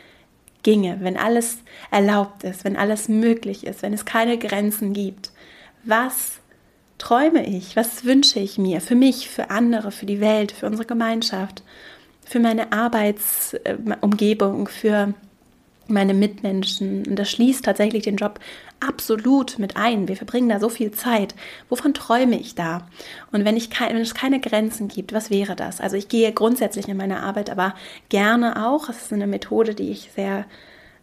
ginge, 0.63 0.97
wenn 1.01 1.17
alles 1.17 1.59
erlaubt 1.91 2.43
ist, 2.43 2.65
wenn 2.65 2.75
alles 2.75 3.09
möglich 3.09 3.65
ist, 3.65 3.83
wenn 3.83 3.93
es 3.93 4.05
keine 4.05 4.37
Grenzen 4.37 4.93
gibt, 4.93 5.31
was 5.83 6.39
träume 6.97 7.45
ich, 7.45 7.75
was 7.75 8.05
wünsche 8.05 8.39
ich 8.39 8.57
mir 8.57 8.81
für 8.81 8.95
mich, 8.95 9.29
für 9.29 9.51
andere, 9.51 9.91
für 9.91 10.05
die 10.05 10.21
Welt, 10.21 10.51
für 10.51 10.65
unsere 10.65 10.85
Gemeinschaft, 10.85 11.63
für 12.25 12.39
meine 12.39 12.71
Arbeitsumgebung, 12.71 14.67
für 14.67 15.13
meine 15.87 16.13
Mitmenschen. 16.13 17.05
Und 17.07 17.17
das 17.17 17.29
schließt 17.29 17.65
tatsächlich 17.65 18.03
den 18.03 18.15
Job 18.15 18.39
absolut 18.79 19.59
mit 19.59 19.77
ein. 19.77 20.07
Wir 20.07 20.15
verbringen 20.15 20.49
da 20.49 20.59
so 20.59 20.69
viel 20.69 20.91
Zeit. 20.91 21.35
Wovon 21.69 21.93
träume 21.93 22.39
ich 22.39 22.55
da? 22.55 22.87
Und 23.31 23.45
wenn, 23.45 23.57
ich 23.57 23.69
wenn 23.79 23.97
es 23.97 24.13
keine 24.13 24.39
Grenzen 24.39 24.87
gibt, 24.87 25.13
was 25.13 25.29
wäre 25.29 25.55
das? 25.55 25.81
Also 25.81 25.95
ich 25.95 26.07
gehe 26.07 26.31
grundsätzlich 26.31 26.87
in 26.87 26.97
meine 26.97 27.21
Arbeit, 27.21 27.49
aber 27.49 27.75
gerne 28.09 28.65
auch. 28.65 28.89
Es 28.89 29.03
ist 29.03 29.13
eine 29.13 29.27
Methode, 29.27 29.75
die 29.75 29.91
ich 29.91 30.11
sehr 30.15 30.45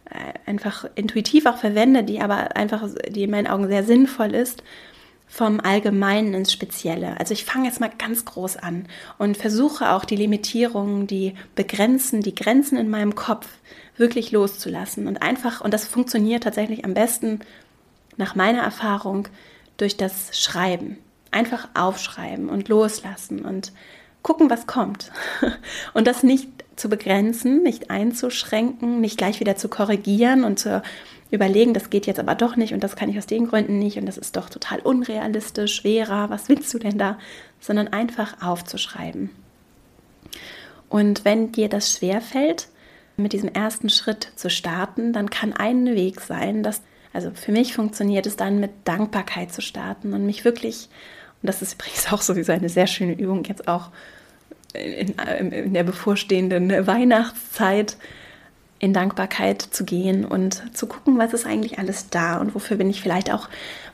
äh, 0.05 0.33
einfach 0.45 0.85
intuitiv 0.95 1.45
auch 1.45 1.57
verwende, 1.57 2.03
die 2.03 2.21
aber 2.21 2.55
einfach, 2.55 2.87
die 3.09 3.23
in 3.23 3.31
meinen 3.31 3.47
Augen 3.47 3.67
sehr 3.67 3.83
sinnvoll 3.83 4.33
ist 4.33 4.63
vom 5.31 5.61
Allgemeinen 5.61 6.33
ins 6.33 6.51
Spezielle. 6.51 7.17
Also 7.17 7.33
ich 7.33 7.45
fange 7.45 7.65
jetzt 7.65 7.79
mal 7.79 7.89
ganz 7.97 8.25
groß 8.25 8.57
an 8.57 8.85
und 9.17 9.37
versuche 9.37 9.93
auch 9.93 10.03
die 10.03 10.17
Limitierungen, 10.17 11.07
die 11.07 11.35
Begrenzen, 11.55 12.21
die 12.21 12.35
Grenzen 12.35 12.77
in 12.77 12.89
meinem 12.89 13.15
Kopf 13.15 13.47
wirklich 13.95 14.33
loszulassen 14.33 15.07
und 15.07 15.21
einfach, 15.21 15.61
und 15.61 15.73
das 15.73 15.87
funktioniert 15.87 16.43
tatsächlich 16.43 16.83
am 16.83 16.93
besten 16.93 17.39
nach 18.17 18.35
meiner 18.35 18.61
Erfahrung 18.61 19.29
durch 19.77 19.95
das 19.95 20.37
Schreiben. 20.37 20.97
Einfach 21.31 21.69
aufschreiben 21.75 22.49
und 22.49 22.67
loslassen 22.67 23.45
und 23.45 23.71
gucken, 24.23 24.49
was 24.49 24.67
kommt. 24.67 25.13
Und 25.93 26.05
das 26.05 26.21
nicht 26.21 26.49
zu 26.75 26.89
begrenzen, 26.89 27.63
nicht 27.63 27.89
einzuschränken, 27.89 28.99
nicht 28.99 29.17
gleich 29.17 29.39
wieder 29.39 29.55
zu 29.55 29.67
korrigieren 29.67 30.43
und 30.43 30.59
zu 30.59 30.83
überlegen, 31.31 31.73
das 31.73 31.89
geht 31.89 32.05
jetzt 32.05 32.19
aber 32.19 32.35
doch 32.35 32.55
nicht 32.55 32.73
und 32.73 32.83
das 32.83 32.95
kann 32.95 33.09
ich 33.09 33.17
aus 33.17 33.25
den 33.25 33.47
Gründen 33.47 33.79
nicht 33.79 33.97
und 33.97 34.05
das 34.05 34.17
ist 34.17 34.35
doch 34.35 34.49
total 34.49 34.79
unrealistisch, 34.79 35.75
schwerer, 35.75 36.29
was 36.29 36.49
willst 36.49 36.73
du 36.73 36.79
denn 36.79 36.97
da? 36.97 37.17
Sondern 37.59 37.87
einfach 37.87 38.41
aufzuschreiben. 38.41 39.29
Und 40.89 41.23
wenn 41.23 41.53
dir 41.53 41.69
das 41.69 41.93
schwerfällt, 41.93 42.67
mit 43.15 43.33
diesem 43.33 43.49
ersten 43.49 43.89
Schritt 43.89 44.31
zu 44.35 44.49
starten, 44.49 45.13
dann 45.13 45.29
kann 45.29 45.53
ein 45.53 45.85
Weg 45.85 46.19
sein, 46.19 46.63
dass, 46.63 46.81
also 47.13 47.31
für 47.31 47.51
mich 47.51 47.73
funktioniert 47.73 48.25
es 48.25 48.35
dann 48.35 48.59
mit 48.59 48.71
Dankbarkeit 48.83 49.53
zu 49.53 49.61
starten 49.61 50.13
und 50.13 50.25
mich 50.25 50.43
wirklich, 50.43 50.89
und 51.41 51.47
das 51.47 51.61
ist 51.61 51.73
übrigens 51.73 52.11
auch 52.11 52.21
sowieso 52.21 52.51
eine 52.51 52.69
sehr 52.69 52.87
schöne 52.87 53.13
Übung, 53.13 53.45
jetzt 53.45 53.67
auch 53.67 53.89
in, 54.73 55.13
in 55.51 55.73
der 55.73 55.83
bevorstehenden 55.83 56.87
Weihnachtszeit, 56.87 57.97
in 58.81 58.93
Dankbarkeit 58.93 59.61
zu 59.61 59.85
gehen 59.85 60.25
und 60.25 60.75
zu 60.75 60.87
gucken, 60.87 61.19
was 61.19 61.33
ist 61.33 61.45
eigentlich 61.45 61.77
alles 61.77 62.09
da 62.09 62.37
und 62.37 62.55
wofür 62.55 62.77
bin 62.77 62.89
ich 62.89 62.99
vielleicht 62.99 63.31
auch 63.31 63.47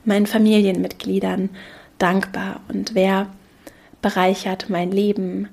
meinen 0.06 0.26
Familienmitgliedern 0.26 1.50
dankbar 1.98 2.62
und 2.70 2.96
wer 2.96 3.28
bereichert 4.02 4.70
mein 4.70 4.92
Leben 4.92 5.50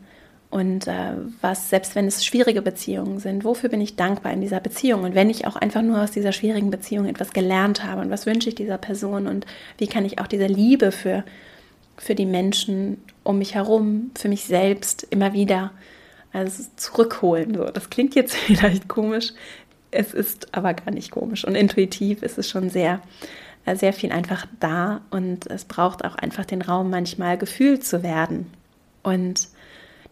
und 0.51 0.87
äh, 0.87 1.15
was, 1.41 1.69
selbst 1.69 1.97
wenn 1.97 2.07
es 2.07 2.25
schwierige 2.25 2.63
Beziehungen 2.63 3.19
sind, 3.19 3.43
wofür 3.43 3.69
bin 3.69 3.81
ich 3.81 3.97
dankbar 3.97 4.33
in 4.33 4.41
dieser 4.41 4.61
Beziehung 4.61 5.03
und 5.03 5.17
wenn 5.17 5.31
ich 5.31 5.49
auch 5.49 5.57
einfach 5.57 5.83
nur 5.83 6.01
aus 6.01 6.13
dieser 6.13 6.31
schwierigen 6.31 6.71
Beziehung 6.71 7.07
etwas 7.07 7.33
gelernt 7.33 7.83
habe 7.83 8.03
und 8.03 8.11
was 8.11 8.27
wünsche 8.27 8.51
ich 8.51 8.55
dieser 8.55 8.79
Person 8.79 9.27
und 9.27 9.47
wie 9.79 9.89
kann 9.89 10.05
ich 10.05 10.21
auch 10.21 10.29
diese 10.29 10.47
Liebe 10.47 10.93
für, 10.93 11.25
für 11.97 12.15
die 12.15 12.27
Menschen 12.27 13.03
um 13.25 13.39
mich 13.39 13.57
herum, 13.57 14.13
für 14.17 14.29
mich 14.29 14.45
selbst 14.45 15.05
immer 15.11 15.33
wieder 15.33 15.73
also 16.35 16.65
zurückholen. 16.77 17.55
So, 17.55 17.65
das 17.65 17.91
klingt 17.91 18.15
jetzt 18.15 18.35
vielleicht 18.35 18.89
komisch, 18.89 19.33
es 19.91 20.13
ist 20.13 20.55
aber 20.55 20.75
gar 20.75 20.91
nicht 20.91 21.11
komisch. 21.11 21.45
Und 21.45 21.55
intuitiv 21.55 22.23
ist 22.23 22.37
es 22.37 22.49
schon 22.49 22.69
sehr, 22.69 23.01
äh, 23.65 23.77
sehr 23.77 23.93
viel 23.93 24.13
einfach 24.13 24.47
da 24.61 25.01
und 25.11 25.47
es 25.51 25.65
braucht 25.65 26.05
auch 26.05 26.17
einfach 26.17 26.45
den 26.45 26.63
Raum, 26.63 26.91
manchmal 26.91 27.39
gefühlt 27.39 27.85
zu 27.85 28.03
werden. 28.03 28.51
Und 29.03 29.49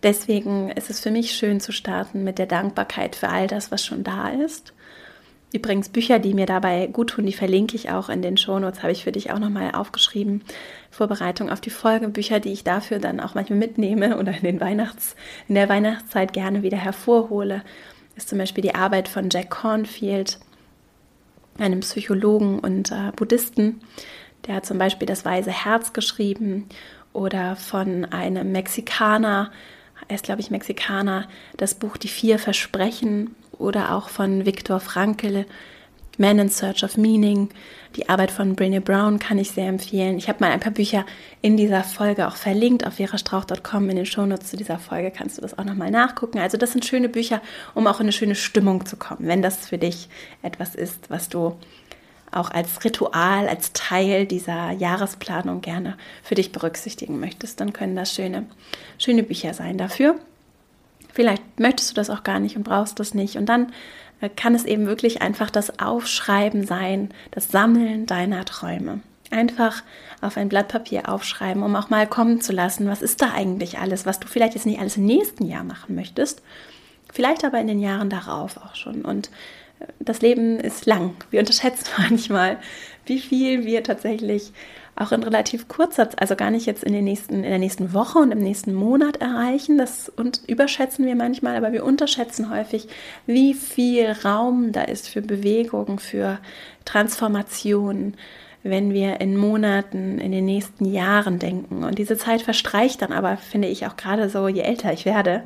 deswegen 0.03 0.71
ist 0.71 0.91
es 0.91 1.01
für 1.01 1.11
mich 1.11 1.33
schön 1.33 1.61
zu 1.61 1.73
starten 1.73 2.25
mit 2.25 2.39
der 2.39 2.47
Dankbarkeit 2.47 3.17
für 3.17 3.29
all 3.29 3.47
das, 3.47 3.71
was 3.71 3.85
schon 3.85 4.05
da 4.05 4.29
ist 4.29 4.73
Übrigens 5.55 5.91
Bücher, 5.91 6.19
die 6.19 6.33
mir 6.33 6.47
dabei 6.47 6.87
gut 6.87 7.11
tun, 7.11 7.27
die 7.27 7.35
verlinke 7.35 7.77
ich 7.77 7.91
auch 7.91 8.09
in 8.09 8.23
den 8.23 8.39
Shownotes, 8.39 8.83
habe 8.83 8.93
ich 8.93 9.05
für 9.05 9.13
dich 9.13 9.33
auch 9.33 9.39
nochmal 9.39 9.73
aufgeschrieben. 9.73 10.43
Vorbereitung 10.91 11.51
auf 11.51 11.61
die 11.61 11.71
Folge, 11.71 12.09
Bücher, 12.09 12.41
die 12.41 12.53
ich 12.53 12.65
dafür 12.65 12.99
dann 12.99 13.21
auch 13.21 13.35
manchmal 13.35 13.59
mitnehme 13.59 14.19
oder 14.19 14.33
in, 14.33 14.43
den 14.43 14.61
Weihnachts-, 14.61 15.15
in 15.49 15.55
der 15.55 15.69
Weihnachtszeit 15.69 16.33
gerne 16.33 16.63
wieder 16.63 16.79
hervorhole, 16.79 17.63
ist 18.17 18.31
zum 18.31 18.39
Beispiel 18.39 18.63
die 18.63 18.75
Arbeit 18.75 19.09
von 19.09 19.29
Jack 19.31 19.51
Cornfield, 19.51 20.39
einem 21.59 21.81
Psychologen 21.81 22.59
und 22.59 22.91
äh, 22.91 23.13
Buddhisten. 23.15 23.83
Der 24.47 24.55
hat 24.55 24.67
zum 24.67 24.79
Beispiel 24.79 25.07
das 25.07 25.27
Weise 25.27 25.51
Herz 25.51 25.93
geschrieben 25.93 26.67
oder 27.13 27.57
von 27.57 28.07
einem 28.07 28.53
Mexikaner, 28.53 29.53
er 30.09 30.15
ist 30.15 30.25
glaube 30.25 30.41
ich 30.41 30.51
Mexikaner, 30.51 31.29
das 31.59 31.75
Buch 31.75 31.99
Die 31.99 32.09
vier 32.09 32.39
Versprechen 32.39 33.37
oder 33.63 33.95
auch 33.95 34.09
von 34.09 34.45
Viktor 34.45 34.81
Frankl, 34.81 35.47
Man 36.19 36.39
in 36.39 36.51
Search 36.51 36.85
of 36.85 36.97
Meaning. 36.97 37.49
Die 37.97 38.09
Arbeit 38.09 38.31
von 38.31 38.55
Brené 38.55 38.81
Brown 38.81 39.19
kann 39.19 39.39
ich 39.39 39.51
sehr 39.51 39.69
empfehlen. 39.69 40.19
Ich 40.19 40.29
habe 40.29 40.41
mal 40.41 40.51
ein 40.51 40.61
paar 40.61 40.73
Bücher 40.73 41.07
in 41.41 41.57
dieser 41.57 41.85
Folge 41.85 42.29
auch 42.29 42.37
verlinkt 42.37 42.87
auf 42.87 42.95
verastrauch.com. 42.95 43.89
In 43.89 43.97
den 43.97 44.07
Shownotes 44.07 44.51
zu 44.51 44.57
dieser 44.57 44.79
Folge 44.79 45.11
kannst 45.11 45.39
du 45.39 45.43
das 45.43 45.59
auch 45.59 45.65
nochmal 45.65 45.91
nachgucken. 45.91 46.39
Also 46.39 46.59
das 46.59 46.73
sind 46.73 46.85
schöne 46.85 47.09
Bücher, 47.09 47.41
um 47.75 47.87
auch 47.87 47.99
in 48.01 48.05
eine 48.05 48.13
schöne 48.13 48.35
Stimmung 48.35 48.85
zu 48.85 48.97
kommen. 48.97 49.27
Wenn 49.27 49.43
das 49.43 49.69
für 49.69 49.79
dich 49.79 50.09
etwas 50.43 50.75
ist, 50.75 51.09
was 51.09 51.29
du 51.29 51.57
auch 52.31 52.51
als 52.51 52.85
Ritual, 52.85 53.49
als 53.49 53.73
Teil 53.73 54.27
dieser 54.27 54.71
Jahresplanung 54.71 55.61
gerne 55.61 55.97
für 56.23 56.35
dich 56.35 56.53
berücksichtigen 56.53 57.21
möchtest, 57.21 57.61
dann 57.61 57.73
können 57.73 57.97
das 57.97 58.15
schöne, 58.15 58.47
schöne 58.99 59.23
Bücher 59.23 59.55
sein 59.55 59.79
dafür. 59.79 60.17
Vielleicht 61.13 61.61
möchtest 61.61 61.91
du 61.91 61.95
das 61.95 62.11
auch 62.11 62.25
gar 62.25 62.41
nicht 62.41 62.57
und 62.57 62.65
brauchst 62.65 62.99
das 62.99 63.15
nicht. 63.15 63.37
Und 63.37 63.47
dann 63.47 63.73
äh, 64.21 64.29
kann 64.29 64.55
es 64.55 64.65
eben 64.65 64.87
wirklich 64.87 65.21
einfach 65.21 65.51
das 65.51 65.79
Aufschreiben 65.79 66.67
sein, 66.67 67.11
das 67.31 67.51
Sammeln 67.51 68.07
deiner 68.07 68.45
Träume. 68.45 69.01
Einfach 69.31 69.83
auf 70.21 70.37
ein 70.37 70.49
Blatt 70.49 70.69
Papier 70.69 71.09
aufschreiben, 71.09 71.63
um 71.63 71.77
auch 71.77 71.91
mal 71.91 72.07
kommen 72.07 72.41
zu 72.41 72.53
lassen, 72.53 72.87
was 72.89 73.03
ist 73.03 73.23
da 73.23 73.33
eigentlich 73.33 73.79
alles, 73.79 74.07
was 74.07 74.21
du 74.21 74.29
vielleicht 74.29 74.55
jetzt 74.55 74.67
nicht 74.67 74.81
alles 74.81 74.97
im 74.97 75.07
nächsten 75.07 75.47
Jahr 75.47 75.65
machen 75.65 75.95
möchtest, 75.95 76.43
vielleicht 77.13 77.45
aber 77.45 77.59
in 77.59 77.67
den 77.67 77.81
Jahren 77.81 78.11
darauf 78.11 78.57
auch 78.57 78.75
schon. 78.75 79.03
Und 79.03 79.29
äh, 79.81 79.87
das 80.01 80.23
Leben 80.23 80.61
ist 80.61 80.87
lang. 80.87 81.15
Wir 81.31 81.41
unterschätzen 81.41 81.89
manchmal, 81.99 82.59
wie 83.05 83.21
viel 83.21 83.65
wir 83.67 83.83
tatsächlich 83.83 84.53
auch 84.95 85.13
in 85.13 85.23
relativ 85.23 85.69
kurzer 85.69 86.11
Zeit, 86.11 86.21
also 86.21 86.37
gar 86.37 86.51
nicht 86.51 86.67
jetzt 86.67 86.85
in, 86.85 86.93
den 86.93 87.05
nächsten, 87.05 87.37
in 87.37 87.51
der 87.51 87.59
nächsten 87.59 87.95
Woche 87.95 88.19
und 88.19 88.31
im 88.31 88.41
nächsten 88.41 88.75
Monat 88.75 89.17
erreichen. 89.17 89.79
Das 89.79 90.11
und 90.11 90.43
überschätzen 90.47 91.07
wir 91.07 91.15
manchmal, 91.15 91.57
aber 91.57 91.73
wir 91.73 91.85
unterschätzen 91.85 92.51
häufig, 92.51 92.89
wie 93.27 93.55
viel 93.55 94.13
Raum 94.25 94.73
da 94.73 94.83
ist 94.83 95.09
für 95.09 95.23
Bewegung, 95.23 95.99
für 95.99 96.39
Transformation, 96.85 98.15
wenn 98.63 98.93
wir 98.93 99.21
in 99.21 99.37
Monaten, 99.37 100.19
in 100.19 100.31
den 100.31 100.45
nächsten 100.45 100.85
Jahren 100.85 101.39
denken. 101.39 101.85
Und 101.85 101.99
diese 101.99 102.17
Zeit 102.17 102.43
verstreicht 102.43 103.03
dann 103.03 103.13
aber, 103.13 103.37
finde 103.39 103.69
ich 103.69 103.87
auch 103.87 103.97
gerade 103.97 104.29
so, 104.29 104.47
je 104.47 104.61
älter 104.61 104.93
ich 104.93 105.05
werde, 105.05 105.43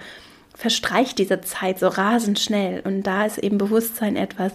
verstreicht 0.55 1.19
diese 1.19 1.41
Zeit 1.41 1.79
so 1.79 1.89
rasend 1.89 2.41
schnell. 2.41 2.83
Und 2.85 3.05
da 3.05 3.25
ist 3.25 3.39
eben 3.39 3.59
Bewusstsein 3.59 4.17
etwas, 4.17 4.53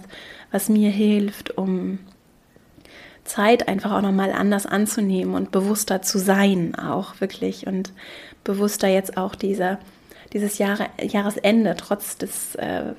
was 0.51 0.67
mir 0.67 0.89
hilft, 0.89 1.57
um 1.57 1.99
Zeit 3.31 3.67
einfach 3.67 3.91
auch 3.91 4.01
nochmal 4.01 4.31
anders 4.31 4.65
anzunehmen 4.65 5.35
und 5.35 5.51
bewusster 5.51 6.01
zu 6.01 6.19
sein, 6.19 6.75
auch 6.75 7.21
wirklich 7.21 7.65
und 7.65 7.91
bewusster 8.43 8.87
jetzt 8.87 9.15
auch 9.17 9.35
diese, 9.35 9.77
dieses 10.33 10.57
Jahre, 10.57 10.87
Jahresende, 11.01 11.75
trotz, 11.77 12.17
des, 12.17 12.55
äh, 12.55 12.93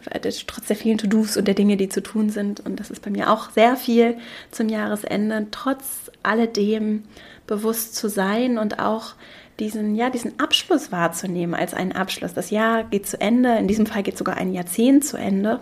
trotz 0.47 0.67
der 0.67 0.77
vielen 0.77 0.99
To-Dos 0.99 1.37
und 1.37 1.47
der 1.47 1.55
Dinge, 1.55 1.77
die 1.77 1.89
zu 1.89 2.03
tun 2.03 2.31
sind. 2.31 2.61
Und 2.61 2.81
das 2.81 2.91
ist 2.91 3.03
bei 3.03 3.11
mir 3.11 3.31
auch 3.31 3.51
sehr 3.51 3.77
viel 3.77 4.17
zum 4.51 4.69
Jahresende, 4.69 5.47
trotz 5.51 6.11
alledem 6.23 7.05
bewusst 7.47 7.95
zu 7.95 8.09
sein 8.09 8.57
und 8.57 8.79
auch 8.79 9.15
diesen, 9.61 9.95
ja, 9.95 10.09
diesen 10.09 10.41
Abschluss 10.41 10.93
wahrzunehmen 10.93 11.55
als 11.55 11.75
einen 11.75 11.93
Abschluss. 11.93 12.33
Das 12.33 12.51
Jahr 12.51 12.85
geht 12.85 13.07
zu 13.07 13.21
Ende, 13.21 13.57
in 13.59 13.69
diesem 13.69 13.87
Fall 13.87 14.03
geht 14.03 14.17
sogar 14.17 14.37
ein 14.39 14.55
Jahrzehnt 14.55 15.05
zu 15.05 15.19
Ende 15.19 15.61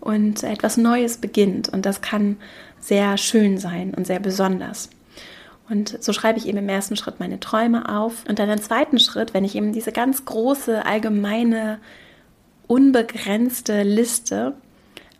und 0.00 0.44
etwas 0.44 0.76
Neues 0.76 1.18
beginnt. 1.18 1.68
Und 1.68 1.84
das 1.84 2.00
kann 2.00 2.36
sehr 2.86 3.18
schön 3.18 3.58
sein 3.58 3.94
und 3.94 4.06
sehr 4.06 4.20
besonders. 4.20 4.90
Und 5.68 6.02
so 6.02 6.12
schreibe 6.12 6.38
ich 6.38 6.46
eben 6.46 6.58
im 6.58 6.68
ersten 6.68 6.96
Schritt 6.96 7.18
meine 7.18 7.40
Träume 7.40 7.88
auf. 7.88 8.24
Und 8.28 8.38
dann 8.38 8.48
im 8.48 8.60
zweiten 8.60 9.00
Schritt, 9.00 9.34
wenn 9.34 9.44
ich 9.44 9.56
eben 9.56 9.72
diese 9.72 9.90
ganz 9.90 10.24
große, 10.24 10.86
allgemeine, 10.86 11.78
unbegrenzte 12.68 13.82
Liste 13.82 14.54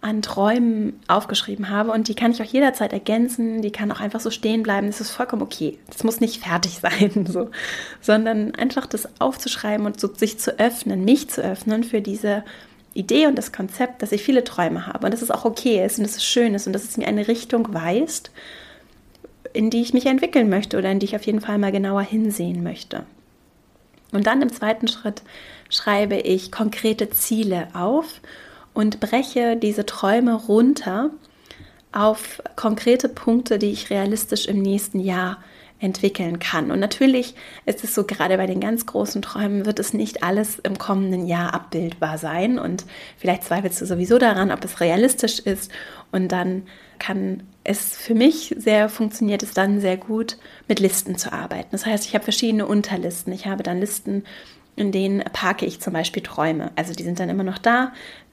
an 0.00 0.22
Träumen 0.22 1.00
aufgeschrieben 1.08 1.70
habe 1.70 1.90
und 1.90 2.06
die 2.06 2.14
kann 2.14 2.30
ich 2.30 2.40
auch 2.40 2.46
jederzeit 2.46 2.92
ergänzen, 2.92 3.62
die 3.62 3.72
kann 3.72 3.90
auch 3.90 3.98
einfach 3.98 4.20
so 4.20 4.30
stehen 4.30 4.62
bleiben, 4.62 4.86
das 4.86 5.00
ist 5.00 5.10
vollkommen 5.10 5.42
okay. 5.42 5.78
Das 5.90 6.04
muss 6.04 6.20
nicht 6.20 6.44
fertig 6.44 6.78
sein, 6.82 7.26
so, 7.26 7.50
sondern 8.00 8.54
einfach 8.54 8.86
das 8.86 9.08
aufzuschreiben 9.20 9.84
und 9.84 9.98
so 9.98 10.12
sich 10.14 10.38
zu 10.38 10.60
öffnen, 10.60 11.04
mich 11.04 11.28
zu 11.30 11.42
öffnen 11.42 11.82
für 11.82 12.00
diese 12.00 12.44
Idee 12.96 13.26
und 13.26 13.36
das 13.36 13.52
Konzept, 13.52 14.02
dass 14.02 14.12
ich 14.12 14.22
viele 14.22 14.44
Träume 14.44 14.86
habe 14.86 15.06
und 15.06 15.12
dass 15.12 15.22
es 15.22 15.30
auch 15.30 15.44
okay 15.44 15.84
ist 15.84 15.98
und 15.98 16.04
dass 16.04 16.16
es 16.16 16.24
schön 16.24 16.54
ist 16.54 16.66
und 16.66 16.72
dass 16.72 16.84
es 16.84 16.96
mir 16.96 17.06
eine 17.06 17.28
Richtung 17.28 17.72
weist, 17.74 18.30
in 19.52 19.70
die 19.70 19.82
ich 19.82 19.94
mich 19.94 20.06
entwickeln 20.06 20.48
möchte 20.48 20.78
oder 20.78 20.90
in 20.90 20.98
die 20.98 21.06
ich 21.06 21.16
auf 21.16 21.24
jeden 21.24 21.40
Fall 21.40 21.58
mal 21.58 21.72
genauer 21.72 22.02
hinsehen 22.02 22.62
möchte. 22.62 23.04
Und 24.12 24.26
dann 24.26 24.42
im 24.42 24.52
zweiten 24.52 24.88
Schritt 24.88 25.22
schreibe 25.68 26.16
ich 26.16 26.52
konkrete 26.52 27.10
Ziele 27.10 27.68
auf 27.74 28.20
und 28.72 29.00
breche 29.00 29.56
diese 29.56 29.86
Träume 29.86 30.34
runter 30.34 31.10
auf 31.92 32.42
konkrete 32.56 33.08
Punkte, 33.08 33.58
die 33.58 33.70
ich 33.70 33.90
realistisch 33.90 34.46
im 34.46 34.60
nächsten 34.60 35.00
Jahr 35.00 35.38
entwickeln 35.78 36.38
kann. 36.38 36.70
Und 36.70 36.80
natürlich 36.80 37.34
ist 37.66 37.84
es 37.84 37.94
so, 37.94 38.04
gerade 38.04 38.36
bei 38.38 38.46
den 38.46 38.60
ganz 38.60 38.86
großen 38.86 39.20
Träumen 39.22 39.66
wird 39.66 39.78
es 39.78 39.92
nicht 39.92 40.22
alles 40.22 40.58
im 40.58 40.78
kommenden 40.78 41.26
Jahr 41.26 41.52
abbildbar 41.54 42.18
sein. 42.18 42.58
Und 42.58 42.84
vielleicht 43.18 43.44
zweifelst 43.44 43.80
du 43.80 43.86
sowieso 43.86 44.18
daran, 44.18 44.50
ob 44.50 44.64
es 44.64 44.80
realistisch 44.80 45.38
ist. 45.40 45.70
Und 46.12 46.32
dann 46.32 46.62
kann 46.98 47.42
es 47.62 47.96
für 47.96 48.14
mich 48.14 48.54
sehr, 48.58 48.88
funktioniert 48.88 49.42
es 49.42 49.52
dann 49.52 49.80
sehr 49.80 49.96
gut, 49.96 50.38
mit 50.66 50.80
Listen 50.80 51.18
zu 51.18 51.32
arbeiten. 51.32 51.68
Das 51.72 51.84
heißt, 51.84 52.06
ich 52.06 52.14
habe 52.14 52.24
verschiedene 52.24 52.66
Unterlisten. 52.66 53.32
Ich 53.32 53.46
habe 53.46 53.62
dann 53.62 53.80
Listen, 53.80 54.24
in 54.76 54.92
denen 54.92 55.20
parke 55.32 55.66
ich 55.66 55.80
zum 55.80 55.92
Beispiel 55.92 56.22
Träume. 56.22 56.70
Also 56.76 56.94
die 56.94 57.02
sind 57.02 57.20
dann 57.20 57.28
immer 57.28 57.44
noch 57.44 57.58
da. 57.58 57.92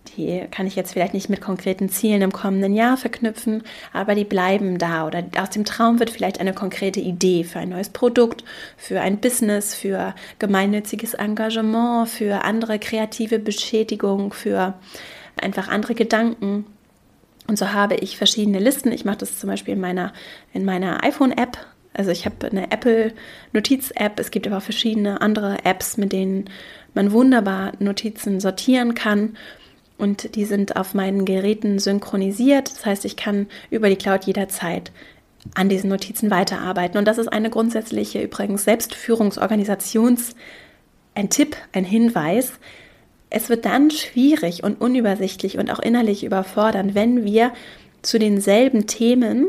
Die 0.10 0.46
kann 0.52 0.68
ich 0.68 0.76
jetzt 0.76 0.94
vielleicht 0.94 1.14
nicht 1.14 1.30
mit 1.30 1.42
konkreten 1.42 1.90
Zielen 1.90 2.22
im 2.22 2.32
kommenden 2.32 2.76
Jahr 2.76 2.98
verknüpfen, 2.98 3.64
aber 3.94 4.16
die 4.16 4.26
bleiben 4.26 4.78
da. 4.78 5.08
Oder 5.08 5.24
aus 5.38 5.50
dem 5.50 5.66
Traum 5.66 6.00
wird 6.00 6.10
vielleicht 6.10 6.40
eine 6.40 6.54
konkrete 6.54 7.00
Idee 7.00 7.44
für 7.44 7.60
ein 7.60 7.70
neues 7.70 7.90
Produkt, 7.90 8.44
für 8.78 9.02
ein 9.02 9.20
Business, 9.20 9.74
für 9.74 10.14
gemeinnütziges 10.40 11.14
Engagement, 11.16 12.10
für 12.10 12.44
andere 12.44 12.80
kreative 12.80 13.40
Beschädigung, 13.40 14.34
für 14.34 14.76
einfach 15.42 15.68
andere 15.68 15.96
Gedanken. 15.96 16.66
Und 17.48 17.58
so 17.58 17.74
habe 17.74 17.96
ich 17.96 18.18
verschiedene 18.18 18.60
Listen. 18.60 18.92
Ich 18.92 19.06
mache 19.06 19.18
das 19.18 19.40
zum 19.40 19.50
Beispiel 19.50 19.74
in 19.74 19.82
meiner, 19.82 20.14
in 20.54 20.64
meiner 20.64 21.04
iPhone-App. 21.04 21.58
Also 21.94 22.12
ich 22.12 22.26
habe 22.26 22.48
eine 22.50 22.72
Apple-Notiz-App. 22.72 24.20
Es 24.20 24.32
gibt 24.32 24.48
aber 24.48 24.62
verschiedene 24.62 25.22
andere 25.22 25.64
Apps, 25.66 25.98
mit 25.98 26.12
denen 26.12 26.50
man 26.94 27.12
wunderbar 27.12 27.74
Notizen 27.80 28.40
sortieren 28.40 28.96
kann. 28.96 29.38
Und 30.04 30.36
die 30.36 30.44
sind 30.44 30.76
auf 30.76 30.94
meinen 30.94 31.24
Geräten 31.24 31.80
synchronisiert. 31.80 32.70
Das 32.70 32.86
heißt, 32.86 33.06
ich 33.06 33.16
kann 33.16 33.48
über 33.70 33.88
die 33.88 33.96
Cloud 33.96 34.26
jederzeit 34.26 34.92
an 35.56 35.70
diesen 35.70 35.90
Notizen 35.90 36.30
weiterarbeiten. 36.30 36.98
Und 36.98 37.06
das 37.08 37.18
ist 37.18 37.30
eine 37.30 37.50
grundsätzliche, 37.50 38.22
übrigens 38.22 38.66
Selbstführungsorganisations, 38.66 40.36
ein 41.16 41.30
Tipp, 41.30 41.56
ein 41.72 41.86
Hinweis, 41.86 42.52
es 43.30 43.48
wird 43.48 43.64
dann 43.64 43.92
schwierig 43.92 44.66
und 44.66 44.82
unübersichtlich 44.82 45.58
und 45.58 45.72
auch 45.72 45.80
innerlich 45.80 46.26
überfordernd, 46.26 46.96
wenn 46.96 47.24
wir 47.24 47.54
zu 48.02 48.20
denselben 48.20 48.88
Themen 48.88 49.48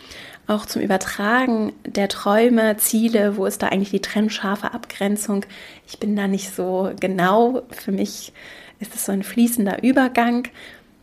auch 0.47 0.65
zum 0.65 0.81
Übertragen 0.81 1.73
der 1.85 2.09
Träume, 2.09 2.77
Ziele, 2.77 3.37
wo 3.37 3.45
ist 3.45 3.63
da 3.63 3.67
eigentlich 3.67 3.91
die 3.91 4.01
trennscharfe 4.01 4.73
Abgrenzung? 4.73 5.45
Ich 5.87 5.99
bin 5.99 6.15
da 6.15 6.27
nicht 6.27 6.53
so 6.53 6.91
genau. 6.99 7.63
Für 7.71 7.91
mich 7.91 8.33
ist 8.79 8.93
es 8.95 9.05
so 9.05 9.11
ein 9.11 9.23
fließender 9.23 9.83
Übergang. 9.83 10.47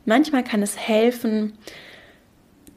Manchmal 0.05 0.45
kann 0.45 0.63
es 0.63 0.77
helfen, 0.77 1.55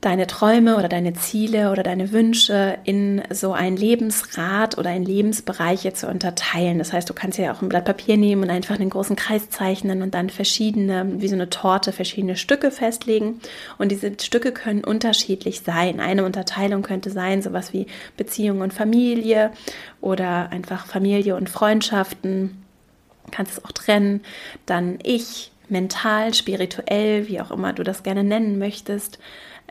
deine 0.06 0.28
Träume 0.28 0.76
oder 0.76 0.90
deine 0.90 1.14
Ziele 1.14 1.72
oder 1.72 1.82
deine 1.82 2.12
Wünsche 2.12 2.78
in 2.84 3.22
so 3.30 3.54
ein 3.54 3.78
Lebensrad 3.78 4.78
oder 4.78 4.94
in 4.94 5.04
Lebensbereiche 5.04 5.94
zu 5.94 6.08
unterteilen. 6.08 6.78
Das 6.78 6.92
heißt, 6.92 7.10
du 7.10 7.14
kannst 7.14 7.40
ja 7.40 7.54
auch 7.54 7.62
ein 7.62 7.70
Blatt 7.70 7.86
Papier 7.86 8.18
nehmen 8.18 8.44
und 8.44 8.50
einfach 8.50 8.76
einen 8.76 8.90
großen 8.90 9.16
Kreis 9.16 9.50
zeichnen 9.50 10.02
und 10.02 10.14
dann 10.14 10.30
verschiedene, 10.30 11.22
wie 11.22 11.28
so 11.30 11.36
eine 11.36 11.50
Torte, 11.50 11.94
verschiedene 11.94 12.36
Stücke 12.36 12.70
festlegen. 12.70 13.40
Und 13.78 13.92
diese 13.92 14.12
Stücke 14.20 14.52
können 14.52 14.84
unterschiedlich 14.84 15.62
sein. 15.62 16.02
Eine 16.02 16.26
Unterteilung 16.26 16.82
könnte 16.82 17.10
sein, 17.10 17.42
sowas 17.42 17.72
wie 17.72 17.88
Beziehung 18.18 18.60
und 18.60 18.74
Familie 18.74 19.52
oder 20.02 20.50
einfach 20.52 20.86
Familie 20.86 21.38
und 21.38 21.50
Freundschaften. 21.50 22.62
Kannst 23.32 23.54
es 23.54 23.64
auch 23.64 23.72
trennen. 23.72 24.22
Dann 24.66 25.00
ich, 25.02 25.52
mental, 25.70 26.34
spirituell, 26.34 27.30
wie 27.30 27.40
auch 27.40 27.52
immer 27.52 27.72
du 27.72 27.84
das 27.84 28.04
gerne 28.04 28.26
nennen 28.26 28.58
möchtest 28.60 29.18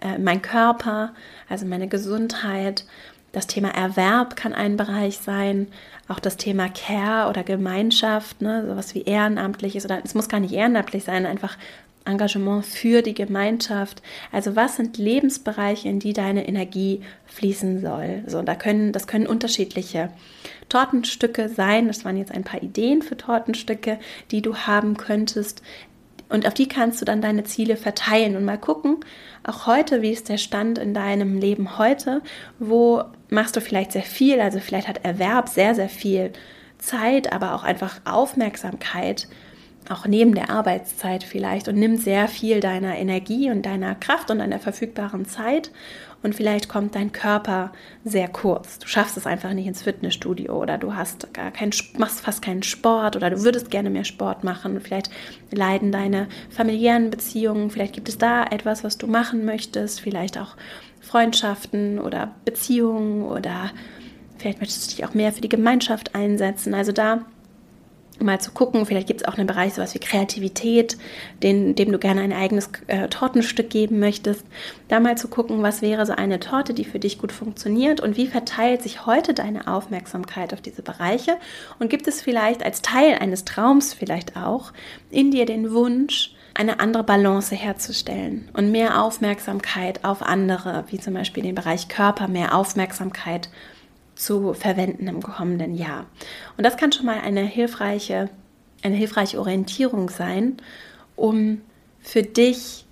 äh, 0.03 0.19
mein 0.19 0.43
Körper, 0.43 1.13
also 1.49 1.67
meine 1.67 1.89
Gesundheit. 1.89 2.85
Das 3.33 3.47
Thema 3.47 3.71
Erwerb 3.71 4.37
kann 4.37 4.53
ein 4.53 4.77
Bereich 4.77 5.19
sein, 5.19 5.69
auch 6.07 6.21
das 6.21 6.37
Thema 6.37 6.69
Care 6.69 7.31
oder 7.31 7.45
Gemeinschaft, 7.45 8.43
ne, 8.43 8.67
sowas 8.67 8.95
wie 8.95 9.03
ehrenamtliches 9.03 9.87
oder 9.87 10.01
es 10.05 10.15
muss 10.15 10.29
gar 10.29 10.41
nicht 10.41 10.53
ehrenamtlich 10.53 11.05
sein, 11.05 11.25
einfach 11.25 11.57
Engagement 12.05 12.67
für 12.67 13.03
die 13.03 13.15
Gemeinschaft. 13.15 14.03
Also 14.31 14.57
was 14.57 14.77
sind 14.77 14.99
Lebensbereiche, 14.99 15.89
in 15.89 15.99
die 15.99 16.13
deine 16.13 16.47
Energie 16.47 17.03
fließen 17.27 17.81
soll? 17.81 18.25
So, 18.27 18.43
da 18.43 18.55
können, 18.55 18.93
das 18.93 19.07
können 19.07 19.27
unterschiedliche 19.27 20.11
Tortenstücke 20.69 21.49
sein. 21.49 21.87
Das 21.87 22.05
waren 22.05 22.17
jetzt 22.17 22.33
ein 22.33 22.45
paar 22.45 22.63
Ideen 22.63 23.03
für 23.03 23.17
Tortenstücke, 23.17 23.99
die 24.31 24.43
du 24.43 24.57
haben 24.57 24.97
könntest. 24.97 25.63
Und 26.33 26.47
auf 26.47 26.55
die 26.55 26.67
kannst 26.67 26.99
du 27.01 27.05
dann 27.05 27.21
deine 27.21 27.45
Ziele 27.45 27.77
verteilen 27.77 28.37
und 28.37 28.45
mal 28.47 28.57
gucken, 28.57 29.01
auch 29.45 29.67
heute, 29.67 30.01
wie 30.01 30.13
ist 30.13 30.31
der 30.31 30.39
Stand 30.39 30.79
in 30.79 30.95
deinem 30.95 31.37
Leben 31.37 31.77
heute? 31.77 32.23
Wo 32.59 33.05
machst 33.29 33.55
du 33.55 33.61
vielleicht 33.61 33.93
sehr 33.93 34.03
viel? 34.03 34.41
Also 34.41 34.59
vielleicht 34.59 34.89
hat 34.89 35.05
Erwerb 35.05 35.51
sehr, 35.51 35.75
sehr 35.75 35.91
viel 35.91 36.33
Zeit, 36.79 37.31
aber 37.35 37.55
auch 37.55 37.65
einfach 37.65 38.01
Aufmerksamkeit, 38.07 39.29
auch 39.91 40.07
neben 40.07 40.35
der 40.35 40.49
Arbeitszeit 40.49 41.23
vielleicht 41.23 41.69
und 41.69 41.75
nimmt 41.75 42.01
sehr 42.01 42.29
viel 42.29 42.61
deiner 42.61 42.97
Energie 42.97 43.51
und 43.51 43.67
deiner 43.67 43.95
Kraft 43.95 44.31
und 44.31 44.39
deiner 44.39 44.59
verfügbaren 44.59 45.27
Zeit 45.27 45.71
und 46.23 46.35
vielleicht 46.35 46.69
kommt 46.69 46.95
dein 46.95 47.13
Körper 47.13 47.73
sehr 48.05 48.29
kurz. 48.29 48.79
Du 48.79 48.87
schaffst 48.87 49.17
es 49.17 49.27
einfach 49.27 49.53
nicht 49.53 49.67
ins 49.67 49.83
Fitnessstudio 49.83 50.61
oder 50.61 50.79
du 50.79 50.95
hast 50.95 51.33
gar 51.35 51.51
kein, 51.51 51.71
machst 51.99 52.21
fast 52.21 52.43
keinen 52.43 52.63
Sport 52.63 53.17
oder 53.17 53.31
du 53.31 53.43
würdest 53.43 53.71
gerne 53.71 53.91
mehr 53.91 54.05
Sport 54.05 54.45
machen. 54.45 54.81
Vielleicht 54.81 55.11
leiden 55.51 55.91
deine 55.91 56.29
familiären 56.51 57.11
Beziehungen, 57.11 57.71
vielleicht 57.71 57.95
gibt 57.95 58.09
es 58.09 58.19
da 58.19 58.45
etwas, 58.45 58.85
was 58.85 58.99
du 58.99 59.07
machen 59.07 59.45
möchtest, 59.45 60.01
vielleicht 60.01 60.39
auch 60.39 60.57
Freundschaften 61.01 61.99
oder 61.99 62.35
Beziehungen 62.45 63.23
oder 63.23 63.71
vielleicht 64.39 64.61
möchtest 64.61 64.87
du 64.93 64.97
dich 64.97 65.05
auch 65.05 65.15
mehr 65.15 65.33
für 65.33 65.41
die 65.41 65.49
Gemeinschaft 65.49 66.15
einsetzen. 66.15 66.75
Also 66.75 66.93
da 66.93 67.25
mal 68.19 68.41
zu 68.41 68.53
gucken, 68.53 68.87
vielleicht 68.87 69.07
gibt 69.07 69.23
es 69.23 69.29
auch 69.29 69.37
einen 69.37 69.47
Bereich 69.47 69.75
sowas 69.75 69.95
wie 69.95 69.99
Kreativität, 69.99 70.97
den, 71.43 71.75
dem 71.75 71.93
du 71.93 71.99
gerne 71.99 72.21
ein 72.21 72.33
eigenes 72.33 72.71
äh, 72.87 73.09
Tortenstück 73.09 73.71
geben 73.71 73.99
möchtest. 73.99 74.45
Da 74.89 75.01
mal 75.01 75.17
zu 75.17 75.29
gucken, 75.29 75.63
was 75.63 75.83
wäre 75.83 76.07
so 76.07 76.13
eine 76.13 76.41
Torte, 76.41 76.75
die 76.75 76.85
für 76.85 76.99
dich 76.99 77.19
gut 77.19 77.33
funktioniert 77.33 78.01
und 78.01 78.17
wie 78.17 78.27
verteilt 78.27 78.83
sich 78.83 79.07
heute 79.07 79.35
deine 79.35 79.67
Aufmerksamkeit 79.67 80.53
auf 80.53 80.61
diese 80.61 80.83
Bereiche 80.83 81.37
und 81.79 81.91
gibt 81.91 82.07
es 82.07 82.23
vielleicht 82.23 82.65
als 82.65 82.83
Teil 82.83 83.19
eines 83.19 83.45
Traums 83.45 83.95
vielleicht 83.95 84.37
auch 84.37 84.73
in 85.11 85.31
dir 85.31 85.47
den 85.47 85.73
Wunsch, 85.73 86.35
eine 86.55 86.81
andere 86.81 87.03
Balance 87.03 87.55
herzustellen 87.55 88.49
und 88.53 88.71
mehr 88.71 89.03
Aufmerksamkeit 89.03 90.05
auf 90.05 90.23
andere, 90.23 90.85
wie 90.89 90.99
zum 90.99 91.15
Beispiel 91.15 91.43
den 91.43 91.55
Bereich 91.55 91.89
Körper, 91.89 92.29
mehr 92.29 92.55
Aufmerksamkeit 92.55 93.49
zu 94.23 94.55
verwenden 94.55 95.09
im 95.09 95.23
kommenden 95.23 95.75
Jahr. 95.75 96.07
Und 96.57 96.65
das 96.65 96.77
kann 96.77 96.93
schon 96.93 97.07
mal 97.07 97.21
eine 97.21 97.43
hilfreiche, 97.43 98.31
eine 98.83 98.97
hilfreiche 98.97 99.39
Orientierung 99.39 100.09
sein, 100.09 100.57
um 101.17 101.61
für 102.01 102.23
dich 102.23 102.87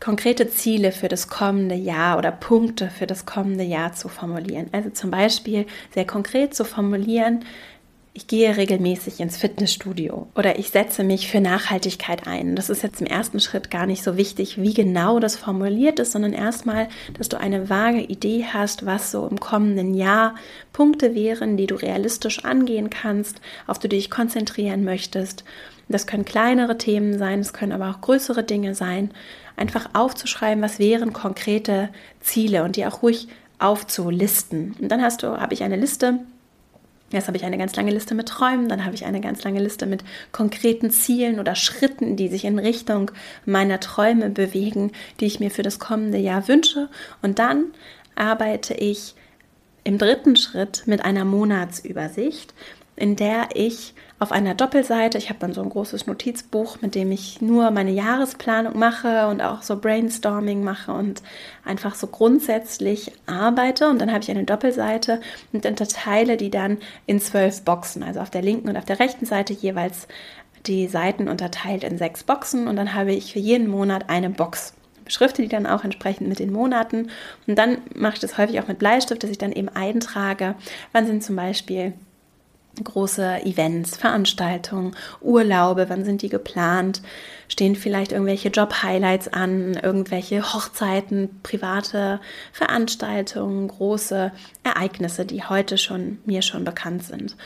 konkrete 0.00 0.50
Ziele 0.50 0.92
für 0.92 1.08
das 1.08 1.28
kommende 1.28 1.74
Jahr 1.74 2.18
oder 2.18 2.30
Punkte 2.30 2.90
für 2.90 3.06
das 3.06 3.24
kommende 3.24 3.64
Jahr 3.64 3.94
zu 3.94 4.08
formulieren. 4.08 4.68
Also 4.72 4.90
zum 4.90 5.10
Beispiel 5.10 5.66
sehr 5.94 6.06
konkret 6.06 6.54
zu 6.54 6.64
formulieren, 6.64 7.44
ich 8.16 8.26
gehe 8.26 8.56
regelmäßig 8.56 9.20
ins 9.20 9.36
Fitnessstudio 9.36 10.26
oder 10.34 10.58
ich 10.58 10.70
setze 10.70 11.04
mich 11.04 11.28
für 11.28 11.42
Nachhaltigkeit 11.42 12.26
ein. 12.26 12.56
Das 12.56 12.70
ist 12.70 12.82
jetzt 12.82 13.02
im 13.02 13.06
ersten 13.06 13.40
Schritt 13.40 13.70
gar 13.70 13.84
nicht 13.84 14.02
so 14.02 14.16
wichtig, 14.16 14.58
wie 14.60 14.72
genau 14.72 15.20
das 15.20 15.36
formuliert 15.36 15.98
ist, 15.98 16.12
sondern 16.12 16.32
erstmal, 16.32 16.88
dass 17.18 17.28
du 17.28 17.38
eine 17.38 17.68
vage 17.68 18.00
Idee 18.00 18.46
hast, 18.50 18.86
was 18.86 19.10
so 19.10 19.26
im 19.26 19.38
kommenden 19.38 19.92
Jahr 19.92 20.34
Punkte 20.72 21.14
wären, 21.14 21.58
die 21.58 21.66
du 21.66 21.74
realistisch 21.74 22.42
angehen 22.42 22.88
kannst, 22.88 23.42
auf 23.66 23.78
die 23.78 23.88
du 23.88 23.96
dich 23.96 24.10
konzentrieren 24.10 24.82
möchtest. 24.82 25.44
Das 25.90 26.06
können 26.06 26.24
kleinere 26.24 26.78
Themen 26.78 27.18
sein, 27.18 27.40
es 27.40 27.52
können 27.52 27.72
aber 27.72 27.90
auch 27.90 28.00
größere 28.00 28.42
Dinge 28.42 28.74
sein. 28.74 29.10
Einfach 29.56 29.90
aufzuschreiben, 29.92 30.64
was 30.64 30.78
wären 30.78 31.12
konkrete 31.12 31.90
Ziele 32.20 32.64
und 32.64 32.76
die 32.76 32.86
auch 32.86 33.02
ruhig 33.02 33.28
aufzulisten. 33.58 34.74
Und 34.80 34.88
dann 34.88 35.02
hast 35.02 35.22
du, 35.22 35.38
habe 35.38 35.52
ich 35.52 35.62
eine 35.62 35.76
Liste 35.76 36.20
Jetzt 37.12 37.28
habe 37.28 37.36
ich 37.36 37.44
eine 37.44 37.58
ganz 37.58 37.76
lange 37.76 37.92
Liste 37.92 38.16
mit 38.16 38.28
Träumen, 38.28 38.68
dann 38.68 38.84
habe 38.84 38.96
ich 38.96 39.04
eine 39.04 39.20
ganz 39.20 39.44
lange 39.44 39.60
Liste 39.60 39.86
mit 39.86 40.02
konkreten 40.32 40.90
Zielen 40.90 41.38
oder 41.38 41.54
Schritten, 41.54 42.16
die 42.16 42.28
sich 42.28 42.44
in 42.44 42.58
Richtung 42.58 43.12
meiner 43.44 43.78
Träume 43.78 44.28
bewegen, 44.28 44.90
die 45.20 45.26
ich 45.26 45.38
mir 45.38 45.52
für 45.52 45.62
das 45.62 45.78
kommende 45.78 46.18
Jahr 46.18 46.48
wünsche. 46.48 46.88
Und 47.22 47.38
dann 47.38 47.66
arbeite 48.16 48.74
ich 48.74 49.14
im 49.84 49.98
dritten 49.98 50.34
Schritt 50.34 50.82
mit 50.86 51.04
einer 51.04 51.24
Monatsübersicht, 51.24 52.52
in 52.96 53.14
der 53.14 53.50
ich 53.54 53.94
auf 54.18 54.32
einer 54.32 54.54
Doppelseite, 54.54 55.18
ich 55.18 55.28
habe 55.28 55.38
dann 55.40 55.52
so 55.52 55.62
ein 55.62 55.68
großes 55.68 56.06
Notizbuch, 56.06 56.80
mit 56.80 56.94
dem 56.94 57.12
ich 57.12 57.42
nur 57.42 57.70
meine 57.70 57.90
Jahresplanung 57.90 58.78
mache 58.78 59.26
und 59.26 59.42
auch 59.42 59.62
so 59.62 59.76
Brainstorming 59.78 60.64
mache 60.64 60.92
und 60.92 61.22
einfach 61.64 61.94
so 61.94 62.06
grundsätzlich 62.06 63.12
arbeite. 63.26 63.88
Und 63.88 64.00
dann 64.00 64.10
habe 64.10 64.22
ich 64.22 64.30
eine 64.30 64.44
Doppelseite 64.44 65.20
und 65.52 65.66
unterteile 65.66 66.38
die 66.38 66.50
dann 66.50 66.78
in 67.04 67.20
zwölf 67.20 67.62
Boxen, 67.62 68.02
also 68.02 68.20
auf 68.20 68.30
der 68.30 68.42
linken 68.42 68.68
und 68.68 68.76
auf 68.78 68.86
der 68.86 68.98
rechten 68.98 69.26
Seite 69.26 69.52
jeweils 69.52 70.08
die 70.64 70.88
Seiten 70.88 71.28
unterteilt 71.28 71.84
in 71.84 71.98
sechs 71.98 72.24
Boxen 72.24 72.66
und 72.68 72.76
dann 72.76 72.94
habe 72.94 73.12
ich 73.12 73.32
für 73.32 73.38
jeden 73.38 73.68
Monat 73.68 74.08
eine 74.08 74.30
Box 74.30 74.72
beschrifte 75.04 75.40
die 75.40 75.48
dann 75.48 75.66
auch 75.66 75.84
entsprechend 75.84 76.28
mit 76.28 76.40
den 76.40 76.52
Monaten. 76.52 77.10
Und 77.46 77.56
dann 77.56 77.78
mache 77.94 78.14
ich 78.14 78.20
das 78.20 78.36
häufig 78.36 78.60
auch 78.60 78.66
mit 78.66 78.80
Bleistift, 78.80 79.22
dass 79.22 79.30
ich 79.30 79.38
dann 79.38 79.52
eben 79.52 79.68
eintrage, 79.68 80.56
wann 80.92 81.06
sind 81.06 81.22
zum 81.22 81.36
Beispiel 81.36 81.94
große 82.84 83.44
Events, 83.44 83.96
Veranstaltungen, 83.96 84.96
Urlaube, 85.20 85.88
wann 85.88 86.04
sind 86.04 86.22
die 86.22 86.28
geplant? 86.28 87.02
Stehen 87.48 87.76
vielleicht 87.76 88.12
irgendwelche 88.12 88.48
Job-Highlights 88.48 89.28
an, 89.28 89.74
irgendwelche 89.82 90.42
Hochzeiten, 90.52 91.40
private 91.42 92.20
Veranstaltungen, 92.52 93.68
große 93.68 94.32
Ereignisse, 94.64 95.24
die 95.24 95.44
heute 95.44 95.78
schon 95.78 96.18
mir 96.24 96.42
schon 96.42 96.64
bekannt 96.64 97.04
sind. 97.04 97.36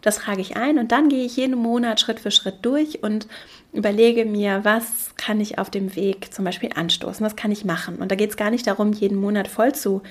Das 0.00 0.16
trage 0.16 0.40
ich 0.40 0.56
ein 0.56 0.78
und 0.78 0.92
dann 0.92 1.08
gehe 1.08 1.24
ich 1.24 1.36
jeden 1.36 1.56
Monat 1.56 2.00
Schritt 2.00 2.20
für 2.20 2.30
Schritt 2.30 2.58
durch 2.62 3.02
und 3.02 3.26
überlege 3.72 4.24
mir, 4.24 4.60
was 4.64 5.10
kann 5.16 5.40
ich 5.40 5.58
auf 5.58 5.70
dem 5.70 5.96
Weg 5.96 6.32
zum 6.32 6.44
Beispiel 6.44 6.70
anstoßen, 6.74 7.24
was 7.26 7.36
kann 7.36 7.50
ich 7.50 7.64
machen. 7.64 7.96
Und 7.96 8.10
da 8.12 8.14
geht 8.14 8.30
es 8.30 8.36
gar 8.36 8.50
nicht 8.50 8.66
darum, 8.66 8.92
jeden 8.92 9.18
Monat 9.18 9.48
voll 9.48 9.74
zu 9.74 10.02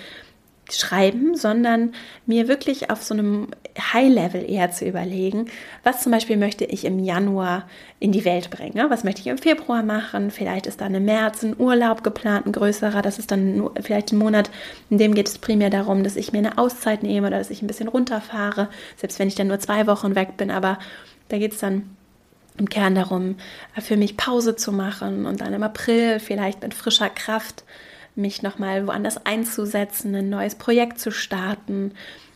schreiben, 0.71 1.35
sondern 1.35 1.93
mir 2.25 2.47
wirklich 2.47 2.89
auf 2.89 3.03
so 3.03 3.13
einem 3.13 3.47
High-Level 3.79 4.49
eher 4.49 4.71
zu 4.71 4.85
überlegen, 4.85 5.45
was 5.83 6.01
zum 6.01 6.11
Beispiel 6.11 6.37
möchte 6.37 6.65
ich 6.65 6.85
im 6.85 6.99
Januar 6.99 7.67
in 7.99 8.11
die 8.11 8.25
Welt 8.25 8.49
bringen, 8.49 8.89
was 8.89 9.03
möchte 9.03 9.21
ich 9.21 9.27
im 9.27 9.37
Februar 9.37 9.83
machen, 9.83 10.31
vielleicht 10.31 10.67
ist 10.67 10.81
dann 10.81 10.95
im 10.95 11.05
März 11.05 11.43
ein 11.43 11.59
Urlaub 11.59 12.03
geplant, 12.03 12.45
ein 12.45 12.51
größerer, 12.51 13.01
das 13.01 13.19
ist 13.19 13.31
dann 13.31 13.69
vielleicht 13.81 14.11
ein 14.11 14.17
Monat, 14.17 14.49
in 14.89 14.97
dem 14.97 15.15
geht 15.15 15.27
es 15.27 15.37
primär 15.37 15.69
darum, 15.69 16.03
dass 16.03 16.15
ich 16.15 16.31
mir 16.31 16.39
eine 16.39 16.57
Auszeit 16.57 17.03
nehme 17.03 17.27
oder 17.27 17.37
dass 17.37 17.49
ich 17.49 17.61
ein 17.61 17.67
bisschen 17.67 17.87
runterfahre, 17.87 18.69
selbst 18.97 19.19
wenn 19.19 19.27
ich 19.27 19.35
dann 19.35 19.47
nur 19.47 19.59
zwei 19.59 19.87
Wochen 19.87 20.15
weg 20.15 20.37
bin, 20.37 20.51
aber 20.51 20.79
da 21.29 21.37
geht 21.37 21.53
es 21.53 21.59
dann 21.59 21.95
im 22.57 22.69
Kern 22.69 22.95
darum, 22.95 23.35
für 23.79 23.97
mich 23.97 24.17
Pause 24.17 24.55
zu 24.55 24.71
machen 24.71 25.25
und 25.25 25.41
dann 25.41 25.53
im 25.53 25.63
April 25.63 26.19
vielleicht 26.19 26.63
mit 26.63 26.73
frischer 26.73 27.09
Kraft 27.09 27.63
mich 28.17 28.41
nochmal 28.41 28.87
woanders 28.87 29.25
einzusetzen, 29.25 30.13
ein 30.15 30.29
neues 30.29 30.55
Projekt 30.55 30.99
zu 30.99 31.11
starten. 31.11 31.93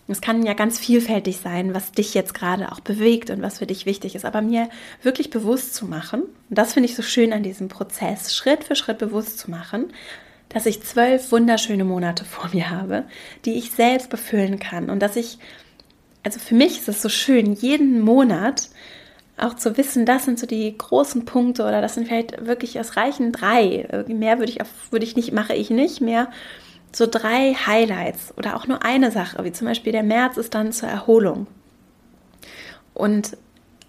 Es 0.07 0.21
kann 0.21 0.45
ja 0.45 0.53
ganz 0.53 0.77
vielfältig 0.77 1.37
sein, 1.37 1.73
was 1.73 1.91
dich 1.91 2.13
jetzt 2.13 2.33
gerade 2.33 2.71
auch 2.71 2.81
bewegt 2.81 3.29
und 3.29 3.41
was 3.41 3.59
für 3.59 3.65
dich 3.65 3.85
wichtig 3.85 4.15
ist. 4.15 4.25
Aber 4.25 4.41
mir 4.41 4.69
wirklich 5.01 5.29
bewusst 5.29 5.73
zu 5.73 5.85
machen, 5.85 6.21
und 6.21 6.57
das 6.57 6.73
finde 6.73 6.89
ich 6.89 6.95
so 6.95 7.01
schön 7.01 7.33
an 7.33 7.43
diesem 7.43 7.69
Prozess, 7.69 8.35
Schritt 8.35 8.63
für 8.63 8.75
Schritt 8.75 8.97
bewusst 8.97 9.39
zu 9.39 9.49
machen, 9.49 9.93
dass 10.49 10.65
ich 10.65 10.83
zwölf 10.83 11.31
wunderschöne 11.31 11.85
Monate 11.85 12.25
vor 12.25 12.49
mir 12.51 12.69
habe, 12.69 13.05
die 13.45 13.53
ich 13.53 13.71
selbst 13.71 14.09
befüllen 14.09 14.59
kann. 14.59 14.89
Und 14.89 14.99
dass 14.99 15.15
ich, 15.15 15.37
also 16.23 16.39
für 16.39 16.55
mich 16.55 16.79
ist 16.79 16.89
es 16.89 17.01
so 17.01 17.09
schön, 17.09 17.53
jeden 17.53 18.01
Monat 18.01 18.69
auch 19.37 19.55
zu 19.55 19.77
wissen, 19.77 20.05
das 20.05 20.25
sind 20.25 20.39
so 20.39 20.45
die 20.45 20.77
großen 20.77 21.25
Punkte 21.25 21.63
oder 21.63 21.81
das 21.81 21.95
sind 21.95 22.07
vielleicht 22.07 22.45
wirklich, 22.45 22.75
es 22.75 22.95
reichen 22.95 23.31
drei. 23.31 24.03
Mehr 24.07 24.39
würde 24.39 24.51
ich, 24.51 24.59
würde 24.91 25.05
ich 25.05 25.15
nicht, 25.15 25.31
mache 25.31 25.53
ich 25.53 25.69
nicht 25.69 26.01
mehr. 26.01 26.29
So 26.93 27.07
drei 27.07 27.53
Highlights 27.53 28.33
oder 28.37 28.55
auch 28.55 28.67
nur 28.67 28.83
eine 28.83 29.11
Sache, 29.11 29.43
wie 29.43 29.51
zum 29.51 29.67
Beispiel 29.67 29.93
der 29.93 30.03
März 30.03 30.37
ist 30.37 30.53
dann 30.53 30.73
zur 30.73 30.89
Erholung. 30.89 31.47
Und 32.93 33.37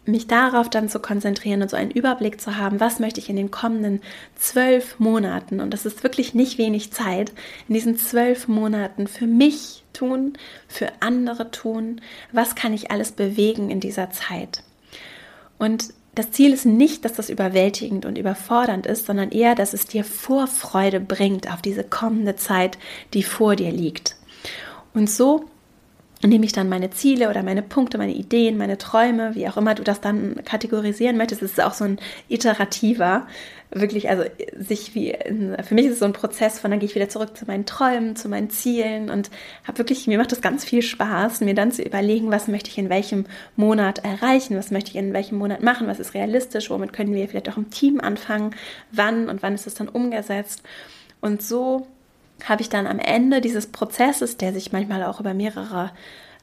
mich 0.05 0.27
darauf 0.27 0.69
dann 0.69 0.89
zu 0.89 0.99
konzentrieren 0.99 1.63
und 1.63 1.71
so 1.71 1.77
einen 1.77 1.91
Überblick 1.91 2.41
zu 2.41 2.57
haben, 2.57 2.81
was 2.81 2.99
möchte 2.99 3.21
ich 3.21 3.29
in 3.29 3.37
den 3.37 3.51
kommenden 3.51 4.01
zwölf 4.35 4.99
Monaten, 4.99 5.61
und 5.61 5.73
das 5.73 5.87
ist 5.87 6.03
wirklich 6.03 6.35
nicht 6.35 6.59
wenig 6.59 6.93
Zeit, 6.93 7.33
in 7.69 7.75
diesen 7.75 7.97
zwölf 7.97 8.49
Monaten 8.49 9.07
für 9.07 9.27
mich 9.27 9.85
tun, 9.93 10.33
für 10.67 10.89
andere 11.01 11.51
tun, 11.51 12.01
was 12.33 12.55
kann 12.55 12.73
ich 12.73 12.91
alles 12.91 13.13
bewegen 13.13 13.71
in 13.71 13.79
dieser 13.79 14.11
Zeit. 14.11 14.65
Und 15.63 15.95
das 16.17 16.33
Ziel 16.33 16.53
ist 16.53 16.67
nicht, 16.67 17.05
dass 17.05 17.13
das 17.13 17.31
überwältigend 17.31 18.05
und 18.05 18.19
überfordernd 18.19 18.85
ist, 18.85 19.07
sondern 19.07 19.31
eher, 19.31 19.55
dass 19.55 19.75
es 19.75 19.87
dir 19.87 20.03
Vorfreude 20.03 20.99
bringt 20.99 21.53
auf 21.53 21.63
diese 21.63 21.85
kommende 21.85 22.35
Zeit, 22.35 22.79
die 23.15 23.23
vor 23.23 23.55
dir 23.55 23.71
liegt. 23.71 24.17
Und 24.93 25.09
so 25.09 25.45
nehme 26.25 26.45
ich 26.45 26.53
dann 26.53 26.69
meine 26.69 26.91
Ziele 26.91 27.29
oder 27.29 27.43
meine 27.43 27.63
Punkte, 27.63 27.99
meine 27.99 28.15
Ideen, 28.15 28.57
meine 28.57 28.79
Träume, 28.79 29.35
wie 29.35 29.49
auch 29.49 29.57
immer 29.57 29.75
du 29.75 29.83
das 29.83 30.01
dann 30.01 30.37
kategorisieren 30.45 31.17
möchtest. 31.17 31.43
Es 31.43 31.53
ist 31.53 31.61
auch 31.63 31.75
so 31.75 31.85
ein 31.85 31.99
iterativer, 32.29 33.27
wirklich, 33.71 34.09
also 34.09 34.25
sich 34.57 34.95
wie, 34.95 35.17
für 35.63 35.75
mich 35.75 35.87
ist 35.87 35.95
es 35.95 35.99
so 35.99 36.05
ein 36.05 36.13
Prozess 36.13 36.61
von, 36.61 36.71
dann 36.71 36.81
gehe 36.81 36.89
ich 36.89 36.95
wieder 36.95 37.09
zurück 37.09 37.37
zu 37.37 37.47
meinen 37.47 37.67
Träumen, 37.67 38.17
zu 38.17 38.29
meinen 38.29 38.51
Zielen 38.51 39.11
und 39.11 39.31
habe 39.67 39.79
wirklich, 39.79 40.07
mir 40.07 40.19
macht 40.19 40.33
das 40.33 40.43
ganz 40.43 40.65
viel 40.65 40.83
Spaß, 40.83 41.41
mir 41.41 41.55
dann 41.55 41.73
zu 41.73 41.83
überlegen, 41.83 42.31
was 42.31 42.49
möchte 42.49 42.71
ich 42.71 42.79
in 42.79 42.91
welchem 42.91 43.25
Monat 43.57 44.05
erreichen, 44.05 44.57
was 44.57 44.71
möchte 44.71 44.91
ich 44.91 44.97
in 44.97 45.13
welchem 45.13 45.39
Monat 45.39 45.63
machen, 45.63 45.87
was 45.87 46.01
ist 46.01 46.15
realistisch, 46.15 46.71
womit 46.71 46.93
können 46.93 47.15
wir 47.15 47.29
vielleicht 47.29 47.49
auch 47.49 47.57
im 47.57 47.71
Team 47.71 48.01
anfangen, 48.01 48.55
wann 48.91 49.29
und 49.29 49.43
wann 49.43 49.55
ist 49.55 49.67
es 49.67 49.75
dann 49.75 49.89
umgesetzt. 49.89 50.63
Und 51.21 51.43
so 51.43 51.87
habe 52.49 52.63
ich 52.63 52.69
dann 52.69 52.87
am 52.87 52.99
Ende 52.99 53.41
dieses 53.41 53.67
Prozesses, 53.67 54.37
der 54.37 54.53
sich 54.53 54.73
manchmal 54.73 55.05
auch 55.05 55.21
über 55.21 55.35
mehrere 55.35 55.93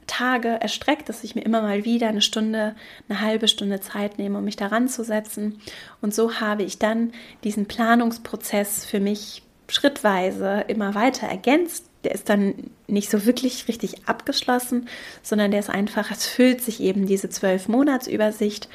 Tage 0.08 0.50
erstreckt, 0.60 1.08
dass 1.08 1.24
ich 1.24 1.36
mir 1.36 1.42
immer 1.42 1.62
mal 1.62 1.86
wieder 1.86 2.10
eine 2.10 2.22
Stunde, 2.22 2.76
eine 3.08 3.22
halbe 3.22 3.48
Stunde 3.48 3.80
Zeit 3.80 4.18
nehme, 4.18 4.40
um 4.40 4.44
mich 4.44 4.56
daran 4.56 4.88
zu 4.88 5.04
setzen. 5.04 5.62
Und 6.02 6.14
so 6.14 6.40
habe 6.40 6.64
ich 6.64 6.80
dann 6.80 7.12
diesen 7.44 7.68
Planungsprozess 7.68 8.86
für 8.86 9.00
mich 9.00 9.44
schrittweise 9.68 10.66
immer 10.68 10.96
weiter 10.96 11.28
ergänzt. 11.28 11.86
Der 12.04 12.14
ist 12.14 12.28
dann 12.28 12.56
nicht 12.88 13.12
so 13.12 13.26
wirklich 13.26 13.68
richtig 13.68 14.08
abgeschlossen, 14.08 14.88
sondern 15.22 15.52
der 15.52 15.60
ist 15.60 15.70
einfach, 15.70 16.10
es 16.12 16.26
füllt 16.26 16.62
sich 16.62 16.82
eben 16.82 17.06
diese 17.06 17.30
zwölf 17.30 17.68
Monatsübersicht 17.68 18.68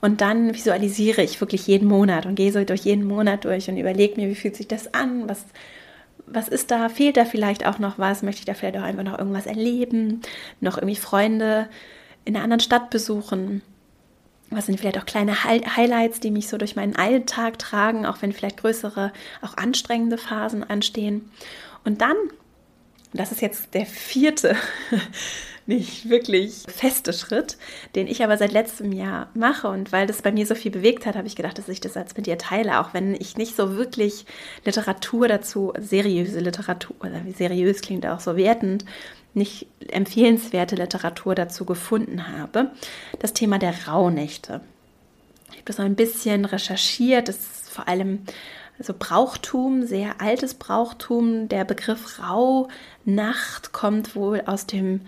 und 0.00 0.20
dann 0.22 0.54
visualisiere 0.54 1.22
ich 1.22 1.40
wirklich 1.40 1.66
jeden 1.66 1.86
Monat 1.86 2.26
und 2.26 2.34
gehe 2.34 2.52
so 2.52 2.64
durch 2.64 2.82
jeden 2.82 3.04
Monat 3.04 3.44
durch 3.44 3.68
und 3.68 3.76
überlege 3.76 4.20
mir, 4.20 4.28
wie 4.28 4.34
fühlt 4.34 4.56
sich 4.56 4.66
das 4.66 4.94
an, 4.94 5.28
was 5.28 5.44
was 6.32 6.48
ist 6.48 6.70
da? 6.70 6.88
Fehlt 6.88 7.16
da 7.16 7.24
vielleicht 7.24 7.66
auch 7.66 7.78
noch 7.78 7.98
was? 7.98 8.22
Möchte 8.22 8.40
ich 8.40 8.46
da 8.46 8.54
vielleicht 8.54 8.76
auch 8.76 8.82
einfach 8.82 9.02
noch 9.02 9.18
irgendwas 9.18 9.46
erleben? 9.46 10.22
Noch 10.60 10.78
irgendwie 10.78 10.96
Freunde 10.96 11.68
in 12.24 12.34
einer 12.34 12.44
anderen 12.44 12.60
Stadt 12.60 12.90
besuchen? 12.90 13.62
Was 14.50 14.66
sind 14.66 14.78
vielleicht 14.78 14.98
auch 14.98 15.06
kleine 15.06 15.44
Highlights, 15.44 16.20
die 16.20 16.30
mich 16.30 16.48
so 16.48 16.58
durch 16.58 16.74
meinen 16.74 16.96
Alltag 16.96 17.58
tragen, 17.58 18.04
auch 18.04 18.20
wenn 18.20 18.32
vielleicht 18.32 18.58
größere, 18.58 19.12
auch 19.42 19.56
anstrengende 19.56 20.18
Phasen 20.18 20.64
anstehen? 20.64 21.30
Und 21.84 22.00
dann, 22.00 22.16
das 23.12 23.32
ist 23.32 23.42
jetzt 23.42 23.74
der 23.74 23.86
vierte 23.86 24.56
nicht 25.70 26.10
wirklich 26.10 26.64
feste 26.66 27.12
Schritt, 27.12 27.56
den 27.94 28.08
ich 28.08 28.22
aber 28.24 28.36
seit 28.36 28.52
letztem 28.52 28.92
Jahr 28.92 29.30
mache. 29.34 29.68
Und 29.68 29.92
weil 29.92 30.06
das 30.06 30.20
bei 30.20 30.32
mir 30.32 30.44
so 30.44 30.54
viel 30.54 30.72
bewegt 30.72 31.06
hat, 31.06 31.14
habe 31.14 31.28
ich 31.28 31.36
gedacht, 31.36 31.56
dass 31.58 31.68
ich 31.68 31.80
das 31.80 31.94
jetzt 31.94 32.16
mit 32.16 32.26
dir 32.26 32.36
teile, 32.36 32.80
auch 32.80 32.92
wenn 32.92 33.14
ich 33.14 33.36
nicht 33.36 33.54
so 33.54 33.76
wirklich 33.76 34.26
Literatur 34.64 35.28
dazu, 35.28 35.72
seriöse 35.78 36.40
Literatur, 36.40 36.96
oder 37.00 37.24
wie 37.24 37.32
seriös 37.32 37.80
klingt 37.80 38.04
auch 38.04 38.20
so 38.20 38.36
wertend, 38.36 38.84
nicht 39.32 39.68
empfehlenswerte 39.88 40.74
Literatur 40.74 41.36
dazu 41.36 41.64
gefunden 41.64 42.28
habe. 42.28 42.72
Das 43.20 43.32
Thema 43.32 43.58
der 43.58 43.86
Rauhnächte. 43.86 44.60
Ich 45.50 45.56
habe 45.58 45.66
das 45.66 45.80
ein 45.80 45.94
bisschen 45.94 46.46
recherchiert. 46.46 47.28
Das 47.28 47.36
ist 47.36 47.70
vor 47.70 47.86
allem 47.86 48.24
also 48.80 48.94
Brauchtum, 48.98 49.86
sehr 49.86 50.20
altes 50.20 50.54
Brauchtum. 50.54 51.48
Der 51.48 51.64
Begriff 51.64 52.18
Rauhnacht 52.18 53.72
kommt 53.72 54.16
wohl 54.16 54.42
aus 54.46 54.66
dem 54.66 55.02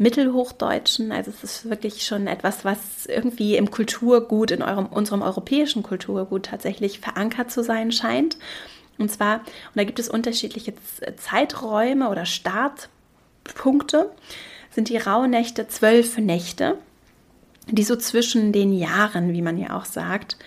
Mittelhochdeutschen. 0.00 1.12
Also 1.12 1.30
es 1.30 1.44
ist 1.44 1.68
wirklich 1.68 2.06
schon 2.06 2.26
etwas, 2.26 2.64
was 2.64 3.04
irgendwie 3.04 3.56
im 3.56 3.70
Kulturgut, 3.70 4.50
in 4.50 4.62
eurem, 4.62 4.86
unserem 4.86 5.20
europäischen 5.20 5.82
Kulturgut 5.82 6.46
tatsächlich 6.46 7.00
verankert 7.00 7.50
zu 7.50 7.62
sein 7.62 7.92
scheint. 7.92 8.38
Und 8.96 9.12
zwar, 9.12 9.40
und 9.40 9.76
da 9.76 9.84
gibt 9.84 9.98
es 9.98 10.08
unterschiedliche 10.08 10.72
Zeiträume 11.16 12.08
oder 12.08 12.24
Startpunkte, 12.24 14.10
sind 14.70 14.88
die 14.88 14.96
Rauhnächte 14.96 15.68
zwölf 15.68 16.16
Nächte, 16.16 16.78
die 17.66 17.84
so 17.84 17.94
zwischen 17.94 18.52
den 18.52 18.72
Jahren, 18.72 19.34
wie 19.34 19.42
man 19.42 19.58
ja 19.58 19.76
auch 19.76 19.84
sagt, 19.84 20.38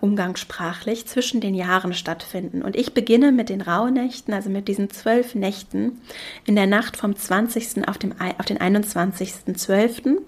umgangssprachlich 0.00 1.06
zwischen 1.06 1.40
den 1.40 1.54
Jahren 1.54 1.92
stattfinden. 1.92 2.62
Und 2.62 2.76
ich 2.76 2.94
beginne 2.94 3.32
mit 3.32 3.48
den 3.48 3.60
Rauhnächten, 3.60 4.32
also 4.32 4.50
mit 4.50 4.68
diesen 4.68 4.90
zwölf 4.90 5.34
Nächten 5.34 6.00
in 6.46 6.56
der 6.56 6.66
Nacht 6.66 6.96
vom 6.96 7.14
20. 7.14 7.86
auf, 7.88 7.98
dem, 7.98 8.14
auf 8.38 8.46
den 8.46 8.58
21.12. 8.58 10.18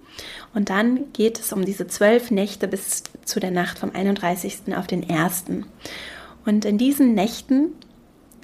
Und 0.55 0.71
dann 0.71 1.12
geht 1.12 1.38
es 1.38 1.53
um 1.53 1.64
diese 1.64 1.87
zwölf 1.87 2.31
Nächte 2.31 2.69
bis 2.69 3.05
zu 3.25 3.40
der 3.40 3.51
Nacht 3.51 3.79
vom 3.79 3.90
31. 3.95 4.77
auf 4.77 4.87
den 4.87 5.09
1. 5.09 5.45
Und 6.45 6.64
in 6.64 6.79
diesen 6.79 7.14
Nächten 7.14 7.73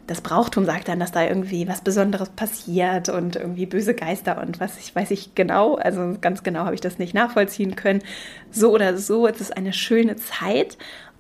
das 0.07 0.21
Brauchtum 0.21 0.65
sagt 0.65 0.89
dann, 0.89 1.01
dass 1.01 1.13
da 1.13 1.25
irgendwie 1.25 1.69
was 1.69 1.81
Besonderes 1.81 2.31
passiert 2.31 3.09
und 3.09 3.37
irgendwie 3.37 3.67
böse 3.67 3.95
Geister 3.95 4.41
und 4.41 4.61
was 4.61 4.79
ich 4.79 4.95
weiß 4.95 5.11
ich 5.11 5.35
genau, 5.35 5.77
also 5.77 6.17
ganz 6.21 6.43
genau 6.43 6.65
habe 6.65 6.75
ich 6.75 6.81
das 6.81 6.99
nicht 6.99 7.15
nachvollziehen 7.15 7.77
können. 7.77 8.03
So 8.51 8.73
oder 8.73 8.97
so, 8.99 9.27
es 9.27 9.41
ist 9.41 9.57
eine 9.57 9.73
schöne 9.73 10.17
Zeit, 10.17 10.77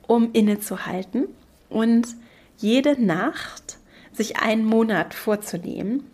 um 0.06 0.30
innezuhalten 0.32 1.28
und 1.68 2.08
jede 2.58 3.02
Nacht 3.02 3.78
sich 4.12 4.38
einen 4.38 4.64
Monat 4.64 5.14
vorzunehmen. 5.14 6.04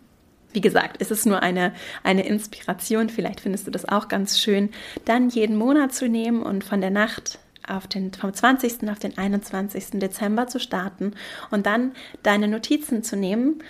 Wie 0.53 0.61
gesagt, 0.61 0.97
es 1.01 1.11
ist 1.11 1.27
nur 1.27 1.43
eine, 1.43 1.75
eine 2.03 2.27
Inspiration, 2.27 3.11
vielleicht 3.11 3.41
findest 3.41 3.67
du 3.67 3.71
das 3.71 3.87
auch 3.89 4.09
ganz 4.09 4.39
schön, 4.39 4.71
dann 5.05 5.29
jeden 5.29 5.57
Monat 5.57 5.95
zu 5.95 6.09
nehmen 6.09 6.43
und 6.43 6.65
von 6.65 6.81
der 6.81 6.91
Nacht 6.91 7.39
auf 7.69 7.87
den, 7.87 8.13
vom 8.13 8.33
20. 8.33 8.89
auf 8.91 8.99
den 8.99 9.17
21. 9.17 9.91
Dezember 9.95 10.47
zu 10.47 10.59
starten 10.61 11.13
und 11.51 11.67
dann 11.67 11.93
deine 12.23 12.49
Notizen 12.49 13.03
zu 13.03 13.17
nehmen 13.17 13.63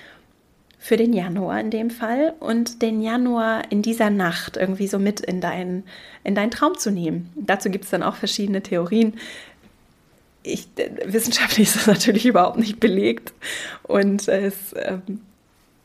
für 0.79 0.97
den 0.97 1.13
Januar 1.13 1.61
in 1.61 1.71
dem 1.71 1.91
Fall 1.91 2.35
und 2.39 2.83
den 2.83 3.03
Januar 3.03 3.71
in 3.71 3.83
dieser 3.83 4.11
Nacht 4.11 4.57
irgendwie 4.57 4.87
so 4.87 4.99
mit 4.99 5.21
in, 5.21 5.41
dein, 5.41 5.83
in 6.23 6.35
deinen 6.35 6.51
Traum 6.51 6.79
zu 6.79 6.91
nehmen. 6.91 7.33
Dazu 7.35 7.71
gibt 7.71 7.85
es 7.85 7.91
dann 7.91 8.03
auch 8.03 8.15
verschiedene 8.15 8.63
Theorien. 8.63 9.15
Ich, 10.45 10.69
wissenschaftlich 11.05 11.69
ist 11.69 11.77
das 11.77 11.87
natürlich 11.87 12.27
überhaupt 12.27 12.59
nicht 12.59 12.79
belegt 12.81 13.33
und 13.83 14.29
es 14.29 14.75
ähm, 14.77 15.21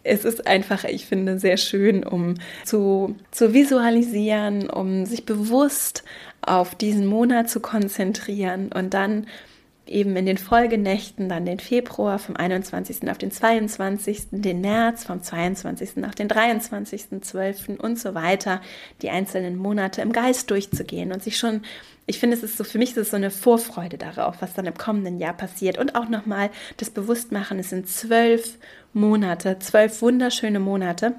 es 0.04 0.26
ist 0.26 0.46
einfach, 0.48 0.84
ich 0.84 1.06
finde, 1.06 1.40
sehr 1.40 1.58
schön, 1.58 2.04
um 2.04 2.36
zu, 2.66 3.16
zu 3.32 3.54
visualisieren, 3.54 4.70
um 4.70 5.06
sich 5.06 5.26
bewusst 5.26 6.04
auf 6.48 6.76
diesen 6.76 7.06
Monat 7.06 7.50
zu 7.50 7.60
konzentrieren 7.60 8.72
und 8.72 8.94
dann 8.94 9.28
eben 9.86 10.16
in 10.16 10.26
den 10.26 10.38
Folgenächten 10.38 11.28
dann 11.28 11.46
den 11.46 11.60
Februar 11.60 12.18
vom 12.18 12.36
21. 12.36 13.10
auf 13.10 13.18
den 13.18 13.32
22., 13.32 14.28
den 14.32 14.62
März 14.62 15.04
vom 15.04 15.22
22. 15.22 16.06
auf 16.06 16.16
den 16.16 16.30
23.12. 16.30 17.78
und 17.78 18.00
so 18.00 18.14
weiter, 18.14 18.62
die 19.02 19.10
einzelnen 19.10 19.58
Monate 19.58 20.02
im 20.02 20.14
Geist 20.14 20.50
durchzugehen 20.50 21.12
und 21.12 21.22
sich 21.22 21.38
schon, 21.38 21.62
ich 22.06 22.20
finde, 22.20 22.38
es 22.38 22.44
ist 22.44 22.58
so, 22.58 22.64
für 22.64 22.78
mich 22.78 22.92
ist 22.92 22.98
es 22.98 23.12
so 23.12 23.18
eine 23.18 23.32
Vorfreude 23.32 23.98
darauf, 23.98 24.38
was 24.40 24.54
dann 24.54 24.66
im 24.66 24.78
kommenden 24.78 25.20
Jahr 25.20 25.34
passiert 25.34 25.78
und 25.78 25.96
auch 25.96 26.08
nochmal 26.08 26.50
das 26.78 26.90
Bewusstmachen, 26.90 27.60
es 27.60 27.70
sind 27.70 27.90
zwölf 27.90 28.58
Monate, 28.94 29.60
zwölf 29.60 30.02
wunderschöne 30.02 30.60
Monate 30.60 31.16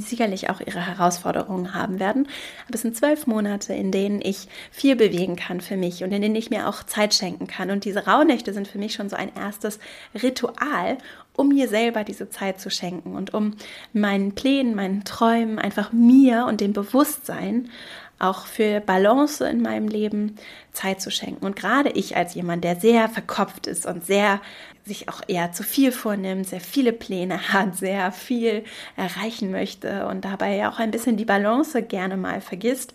sicherlich 0.00 0.50
auch 0.50 0.60
ihre 0.60 0.84
Herausforderungen 0.84 1.74
haben 1.74 2.00
werden. 2.00 2.28
Aber 2.66 2.74
es 2.74 2.82
sind 2.82 2.96
zwölf 2.96 3.26
Monate, 3.26 3.74
in 3.74 3.92
denen 3.92 4.20
ich 4.20 4.48
viel 4.70 4.96
bewegen 4.96 5.36
kann 5.36 5.60
für 5.60 5.76
mich 5.76 6.04
und 6.04 6.12
in 6.12 6.22
denen 6.22 6.36
ich 6.36 6.50
mir 6.50 6.68
auch 6.68 6.82
Zeit 6.82 7.14
schenken 7.14 7.46
kann. 7.46 7.70
Und 7.70 7.84
diese 7.84 8.06
Rauhnächte 8.06 8.52
sind 8.52 8.68
für 8.68 8.78
mich 8.78 8.94
schon 8.94 9.08
so 9.08 9.16
ein 9.16 9.34
erstes 9.34 9.78
Ritual, 10.14 10.98
um 11.34 11.48
mir 11.48 11.68
selber 11.68 12.04
diese 12.04 12.30
Zeit 12.30 12.60
zu 12.60 12.70
schenken 12.70 13.14
und 13.14 13.34
um 13.34 13.56
meinen 13.92 14.34
Plänen, 14.34 14.74
meinen 14.74 15.04
Träumen, 15.04 15.58
einfach 15.58 15.92
mir 15.92 16.46
und 16.48 16.60
dem 16.60 16.72
Bewusstsein 16.72 17.70
auch 18.18 18.46
für 18.46 18.80
Balance 18.80 19.46
in 19.46 19.60
meinem 19.60 19.88
Leben 19.88 20.36
Zeit 20.72 21.00
zu 21.02 21.10
schenken. 21.10 21.44
Und 21.44 21.56
gerade 21.56 21.90
ich 21.90 22.16
als 22.16 22.34
jemand, 22.34 22.64
der 22.64 22.76
sehr 22.76 23.08
verkopft 23.08 23.66
ist 23.66 23.84
und 23.86 24.06
sehr 24.06 24.40
sich 24.86 25.08
auch 25.08 25.20
eher 25.26 25.52
zu 25.52 25.62
viel 25.62 25.92
vornimmt, 25.92 26.46
sehr 26.46 26.60
viele 26.60 26.92
Pläne 26.92 27.48
hat, 27.52 27.76
sehr 27.76 28.12
viel 28.12 28.64
erreichen 28.96 29.50
möchte 29.50 30.06
und 30.06 30.24
dabei 30.24 30.68
auch 30.68 30.78
ein 30.78 30.90
bisschen 30.90 31.16
die 31.16 31.24
Balance 31.24 31.82
gerne 31.82 32.16
mal 32.16 32.40
vergisst, 32.40 32.94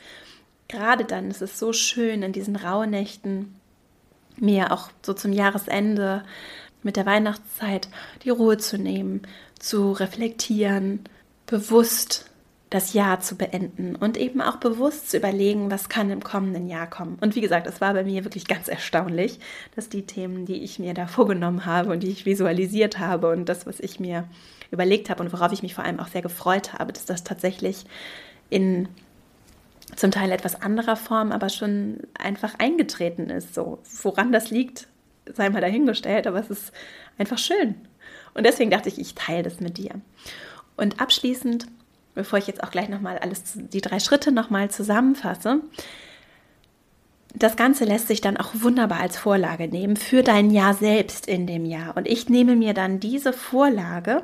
gerade 0.67 1.05
dann 1.05 1.29
ist 1.29 1.41
es 1.41 1.59
so 1.59 1.73
schön 1.73 2.23
in 2.23 2.31
diesen 2.31 2.55
Rauhnächten 2.55 3.55
mir 4.37 4.71
auch 4.71 4.89
so 5.05 5.13
zum 5.13 5.33
Jahresende 5.33 6.23
mit 6.81 6.95
der 6.95 7.05
Weihnachtszeit 7.05 7.89
die 8.23 8.29
Ruhe 8.29 8.57
zu 8.57 8.77
nehmen, 8.77 9.21
zu 9.59 9.91
reflektieren, 9.91 11.03
bewusst 11.45 12.30
das 12.71 12.93
Jahr 12.93 13.19
zu 13.19 13.35
beenden 13.35 13.97
und 13.97 14.15
eben 14.15 14.41
auch 14.41 14.55
bewusst 14.55 15.11
zu 15.11 15.17
überlegen, 15.17 15.69
was 15.69 15.89
kann 15.89 16.09
im 16.09 16.23
kommenden 16.23 16.69
Jahr 16.69 16.89
kommen. 16.89 17.17
Und 17.19 17.35
wie 17.35 17.41
gesagt, 17.41 17.67
es 17.67 17.81
war 17.81 17.93
bei 17.93 18.05
mir 18.05 18.23
wirklich 18.23 18.47
ganz 18.47 18.69
erstaunlich, 18.69 19.39
dass 19.75 19.89
die 19.89 20.05
Themen, 20.05 20.45
die 20.45 20.63
ich 20.63 20.79
mir 20.79 20.93
da 20.93 21.05
vorgenommen 21.05 21.65
habe 21.65 21.91
und 21.91 22.01
die 22.01 22.09
ich 22.09 22.25
visualisiert 22.25 22.97
habe 22.97 23.29
und 23.29 23.49
das, 23.49 23.67
was 23.67 23.81
ich 23.81 23.99
mir 23.99 24.23
überlegt 24.71 25.09
habe 25.09 25.21
und 25.21 25.33
worauf 25.33 25.51
ich 25.51 25.63
mich 25.63 25.75
vor 25.75 25.83
allem 25.83 25.99
auch 25.99 26.07
sehr 26.07 26.21
gefreut 26.21 26.73
habe, 26.73 26.93
dass 26.93 27.05
das 27.05 27.25
tatsächlich 27.25 27.83
in 28.49 28.87
zum 29.97 30.11
Teil 30.11 30.31
etwas 30.31 30.61
anderer 30.61 30.95
Form, 30.95 31.33
aber 31.33 31.49
schon 31.49 31.99
einfach 32.17 32.57
eingetreten 32.57 33.29
ist. 33.29 33.53
So, 33.53 33.79
woran 34.03 34.31
das 34.31 34.49
liegt, 34.49 34.87
sei 35.25 35.49
mal 35.49 35.59
dahingestellt, 35.59 36.25
aber 36.25 36.39
es 36.39 36.49
ist 36.49 36.71
einfach 37.17 37.37
schön. 37.37 37.75
Und 38.33 38.45
deswegen 38.45 38.71
dachte 38.71 38.87
ich, 38.87 38.97
ich 38.97 39.13
teile 39.13 39.43
das 39.43 39.59
mit 39.59 39.77
dir. 39.77 39.91
Und 40.77 41.01
abschließend 41.01 41.67
bevor 42.13 42.39
ich 42.39 42.47
jetzt 42.47 42.63
auch 42.63 42.71
gleich 42.71 42.89
nochmal 42.89 43.17
alles, 43.17 43.43
die 43.55 43.81
drei 43.81 43.99
Schritte 43.99 44.31
nochmal 44.31 44.69
zusammenfasse, 44.69 45.61
das 47.33 47.55
Ganze 47.55 47.85
lässt 47.85 48.07
sich 48.07 48.19
dann 48.19 48.37
auch 48.37 48.49
wunderbar 48.53 48.99
als 48.99 49.17
Vorlage 49.17 49.67
nehmen 49.67 49.95
für 49.95 50.21
dein 50.21 50.51
Jahr 50.51 50.73
selbst 50.73 51.27
in 51.27 51.47
dem 51.47 51.65
Jahr. 51.65 51.95
Und 51.95 52.07
ich 52.07 52.27
nehme 52.27 52.55
mir 52.55 52.73
dann 52.73 52.99
diese 52.99 53.31
Vorlage 53.31 54.23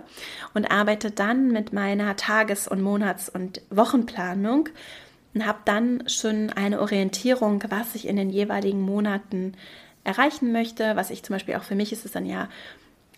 und 0.54 0.70
arbeite 0.70 1.12
dann 1.12 1.52
mit 1.52 1.72
meiner 1.72 2.18
Tages- 2.18 2.68
und 2.68 2.82
Monats- 2.82 3.30
und 3.30 3.62
Wochenplanung 3.70 4.70
und 5.34 5.46
habe 5.46 5.60
dann 5.66 6.04
schon 6.08 6.50
eine 6.50 6.82
Orientierung, 6.82 7.64
was 7.70 7.96
ich 7.96 8.08
in 8.08 8.18
den 8.18 8.30
jeweiligen 8.30 8.82
Monaten 8.82 9.54
erreichen 10.04 10.52
möchte. 10.52 10.96
Was 10.96 11.10
ich 11.10 11.24
zum 11.24 11.36
Beispiel 11.36 11.56
auch 11.56 11.64
für 11.64 11.76
mich 11.76 11.94
ist 11.94 12.06
es 12.06 12.12
dann 12.12 12.26
ja 12.26 12.50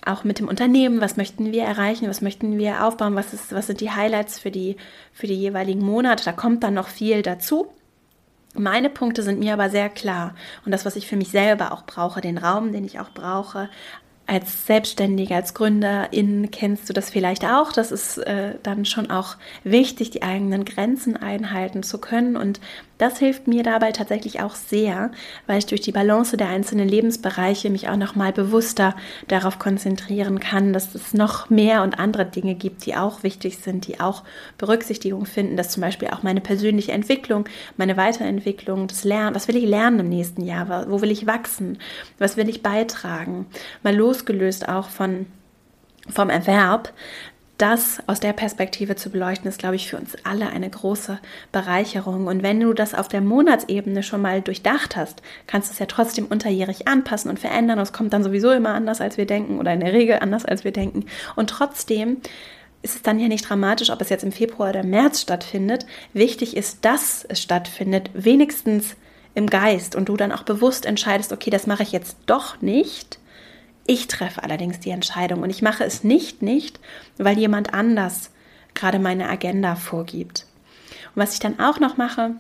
auch 0.06 0.24
mit 0.24 0.40
dem 0.40 0.48
Unternehmen, 0.48 1.02
was 1.02 1.18
möchten 1.18 1.52
wir 1.52 1.64
erreichen, 1.64 2.10
was 2.10 2.22
möchten 2.22 2.58
wir 2.58 2.86
aufbauen, 2.86 3.16
was, 3.16 3.34
ist, 3.34 3.54
was 3.54 3.68
sind 3.68 3.82
die 3.82 3.92
Highlights 3.92 4.40
für 4.40 4.52
die, 4.52 4.78
für 5.14 5.28
die 5.28 5.36
jeweiligen 5.36 5.86
Monate. 5.86 6.24
Da 6.24 6.32
kommt 6.32 6.64
dann 6.64 6.74
noch 6.74 6.88
viel 6.88 7.22
dazu. 7.22 7.68
Meine 8.56 8.90
Punkte 8.90 9.22
sind 9.22 9.40
mir 9.40 9.54
aber 9.54 9.70
sehr 9.70 9.90
klar 9.90 10.36
und 10.66 10.72
das, 10.72 10.86
was 10.86 10.96
ich 10.96 11.08
für 11.08 11.18
mich 11.18 11.30
selber 11.30 11.72
auch 11.72 11.84
brauche, 11.84 12.20
den 12.20 12.38
Raum, 12.38 12.72
den 12.72 12.84
ich 12.84 13.00
auch 13.00 13.12
brauche, 13.12 13.70
als 14.30 14.68
Selbstständiger, 14.68 15.36
als 15.36 15.56
Gründerin 15.56 16.52
kennst 16.52 16.88
du 16.88 16.94
das 16.94 17.10
vielleicht 17.10 17.44
auch. 17.46 17.72
Das 17.72 17.92
ist 17.92 18.20
äh, 18.20 18.56
dann 18.62 18.86
schon 18.86 19.10
auch 19.10 19.38
wichtig, 19.64 20.12
die 20.12 20.22
eigenen 20.22 20.66
Grenzen 20.66 21.18
einhalten 21.18 21.82
zu 21.82 21.98
können. 21.98 22.38
Und 22.38 22.60
das 23.00 23.18
hilft 23.18 23.48
mir 23.48 23.64
dabei 23.64 23.94
tatsächlich 23.94 24.42
auch 24.42 24.56
sehr, 24.56 25.12
weil 25.48 25.58
ich 25.60 25.66
durch 25.66 25.80
die 25.80 25.94
Balance 25.94 26.36
der 26.36 26.50
einzelnen 26.50 26.88
Lebensbereiche 26.88 27.70
mich 27.70 27.88
auch 27.88 27.96
noch 27.96 28.16
mal 28.16 28.34
bewusster 28.34 28.94
darauf 29.30 29.58
konzentrieren 29.58 30.42
kann, 30.42 30.74
dass 30.74 30.94
es 30.94 31.14
noch 31.14 31.50
mehr 31.50 31.82
und 31.82 31.98
andere 31.98 32.26
Dinge 32.26 32.56
gibt, 32.56 32.86
die 32.86 32.96
auch 32.96 33.24
wichtig 33.24 33.60
sind, 33.60 33.88
die 33.88 34.02
auch 34.02 34.24
Berücksichtigung 34.58 35.26
finden, 35.26 35.56
dass 35.56 35.70
zum 35.72 35.82
Beispiel 35.82 36.10
auch 36.10 36.24
meine 36.24 36.42
persönliche 36.42 36.92
Entwicklung, 36.92 37.46
meine 37.78 37.96
Weiterentwicklung, 37.96 38.88
das 38.88 39.06
Lernen, 39.06 39.34
was 39.34 39.48
will 39.48 39.56
ich 39.56 39.66
lernen 39.66 40.02
im 40.02 40.10
nächsten 40.10 40.44
Jahr, 40.44 40.88
wo 40.90 41.02
will 41.02 41.12
ich 41.12 41.26
wachsen, 41.26 41.80
was 42.18 42.36
will 42.36 42.50
ich 42.50 42.62
beitragen, 42.62 43.46
mal 43.82 43.96
losgelöst 44.20 44.68
auch 44.68 44.90
von 44.90 45.26
vom 46.10 46.30
Erwerb, 46.30 46.92
das 47.60 48.02
aus 48.08 48.20
der 48.20 48.34
Perspektive 48.34 48.96
zu 48.96 49.12
beleuchten, 49.12 49.48
ist, 49.48 49.60
glaube 49.60 49.76
ich, 49.76 49.90
für 49.90 49.98
uns 49.98 50.16
alle 50.24 50.50
eine 50.50 50.70
große 50.70 51.20
Bereicherung. 51.52 52.26
Und 52.26 52.42
wenn 52.42 52.60
du 52.60 52.74
das 52.74 52.96
auf 52.96 53.10
der 53.10 53.22
Monatsebene 53.22 54.02
schon 54.02 54.22
mal 54.22 54.42
durchdacht 54.42 54.96
hast, 54.96 55.22
kannst 55.46 55.70
du 55.70 55.74
es 55.74 55.80
ja 55.80 55.86
trotzdem 55.86 56.26
unterjährig 56.26 56.88
anpassen 56.88 57.30
und 57.30 57.38
verändern. 57.38 57.78
Es 57.78 57.94
kommt 57.94 58.14
dann 58.14 58.24
sowieso 58.24 58.52
immer 58.52 58.74
anders, 58.74 59.02
als 59.02 59.18
wir 59.18 59.26
denken 59.26 59.60
oder 59.60 59.74
in 59.74 59.82
der 59.82 59.94
Regel 59.94 60.20
anders, 60.20 60.46
als 60.46 60.64
wir 60.64 60.72
denken. 60.72 61.06
Und 61.36 61.50
trotzdem 61.50 62.18
ist 62.82 62.96
es 62.96 63.02
dann 63.02 63.20
ja 63.20 63.28
nicht 63.28 63.48
dramatisch, 63.48 63.90
ob 63.90 64.02
es 64.02 64.10
jetzt 64.10 64.24
im 64.24 64.32
Februar 64.32 64.70
oder 64.70 64.84
März 64.84 65.22
stattfindet. 65.22 65.86
Wichtig 66.14 66.56
ist, 66.56 66.86
dass 66.86 67.26
es 67.26 67.42
stattfindet, 67.42 68.10
wenigstens 68.14 68.96
im 69.36 69.48
Geist 69.48 69.96
und 69.96 70.10
du 70.10 70.18
dann 70.18 70.32
auch 70.32 70.44
bewusst 70.44 70.86
entscheidest, 70.86 71.34
okay, 71.34 71.50
das 71.50 71.68
mache 71.68 71.84
ich 71.84 71.92
jetzt 71.92 72.18
doch 72.26 72.62
nicht. 72.62 73.19
Ich 73.90 74.06
treffe 74.06 74.44
allerdings 74.44 74.80
die 74.80 74.92
Entscheidung 74.92 75.42
und 75.42 75.50
ich 75.50 75.64
mache 75.64 75.84
es 75.84 76.04
nicht 76.04 76.44
nicht, 76.44 76.80
weil 77.18 77.40
jemand 77.40 77.74
anders 77.74 78.30
gerade 78.76 79.00
meine 79.00 79.28
Agenda 79.28 79.76
vorgibt. 79.76 80.46
Und 81.16 81.24
was 81.24 81.34
ich 81.34 81.40
dann 81.40 81.60
auch 81.60 81.80
noch 81.80 81.98
mache, 81.98 82.36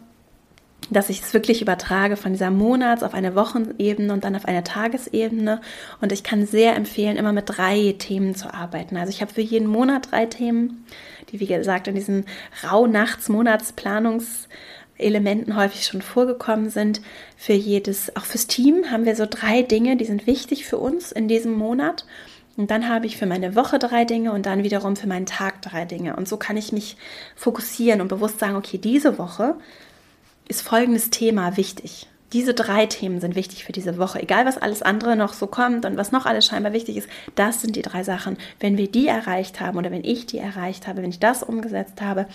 dass 0.92 1.10
ich 1.10 1.22
es 1.22 1.34
wirklich 1.34 1.64
übertrage 1.64 2.18
von 2.18 2.34
dieser 2.34 2.52
Monats- 2.52 3.02
auf 3.02 3.16
eine 3.16 3.34
Wochenebene 3.34 4.14
und 4.14 4.26
dann 4.26 4.36
auf 4.36 4.46
eine 4.46 4.64
Tagesebene. 4.64 5.60
Und 6.02 6.12
ich 6.12 6.22
kann 6.24 6.46
sehr 6.46 6.76
empfehlen, 6.76 7.18
immer 7.18 7.34
mit 7.34 7.46
drei 7.48 7.96
Themen 7.98 8.36
zu 8.36 8.54
arbeiten. 8.54 8.96
Also 8.96 9.10
ich 9.10 9.22
habe 9.22 9.34
für 9.34 9.42
jeden 9.42 9.68
Monat 9.68 10.12
drei 10.12 10.28
Themen, 10.28 10.86
die 11.32 11.40
wie 11.40 11.48
gesagt 11.48 11.88
in 11.88 11.96
diesen 11.96 12.26
Rauhnachts-Monatsplanungselementen 15.00 15.56
häufig 15.56 15.86
schon 15.86 16.02
vorgekommen 16.02 16.70
sind. 16.70 17.02
Für 17.38 17.54
jedes, 17.54 18.16
auch 18.16 18.26
fürs 18.26 18.48
Team 18.48 18.92
haben 18.92 19.06
wir 19.06 19.16
so 19.16 19.26
drei 19.30 19.62
Dinge, 19.62 19.98
die 19.98 20.06
sind 20.06 20.28
wichtig 20.28 20.66
für 20.66 20.78
uns 20.78 21.12
in 21.12 21.28
diesem 21.28 21.54
Monat. 21.54 22.06
Und 22.58 22.72
dann 22.72 22.90
habe 22.90 23.06
ich 23.06 23.16
für 23.18 23.26
meine 23.26 23.56
Woche 23.56 23.80
drei 23.80 24.04
Dinge 24.04 24.34
und 24.34 24.46
dann 24.46 24.64
wiederum 24.64 24.98
für 24.98 25.08
meinen 25.08 25.26
Tag 25.26 25.62
drei 25.62 25.86
Dinge. 25.86 26.16
Und 26.16 26.28
so 26.28 26.36
kann 26.36 26.58
ich 26.58 26.74
mich 26.74 26.98
fokussieren 27.36 28.02
und 28.02 28.10
bewusst 28.10 28.40
sagen, 28.40 28.58
okay, 28.58 28.78
diese 28.78 29.18
Woche 29.18 29.56
ist 30.48 30.62
folgendes 30.62 31.10
Thema 31.10 31.56
wichtig. 31.56 32.08
Diese 32.32 32.54
drei 32.54 32.86
Themen 32.86 33.20
sind 33.20 33.36
wichtig 33.36 33.64
für 33.64 33.72
diese 33.72 33.98
Woche. 33.98 34.22
Egal, 34.22 34.46
was 34.46 34.60
alles 34.60 34.84
andere 34.84 35.16
noch 35.16 35.34
so 35.34 35.48
kommt 35.48 35.86
und 35.86 35.98
was 35.98 36.12
noch 36.12 36.28
alles 36.28 36.46
scheinbar 36.46 36.74
wichtig 36.74 36.98
ist, 36.98 37.10
das 37.34 37.62
sind 37.62 37.76
die 37.76 37.82
drei 37.82 38.04
Sachen. 38.04 38.38
Wenn 38.60 38.78
wir 38.78 38.90
die 38.90 39.08
erreicht 39.08 39.60
haben 39.60 39.78
oder 39.78 39.90
wenn 39.90 40.04
ich 40.04 40.28
die 40.28 40.38
erreicht 40.38 40.88
habe, 40.88 41.02
wenn 41.02 41.10
ich 41.10 41.20
das 41.20 41.42
umgesetzt 41.42 42.02
habe, 42.02 42.28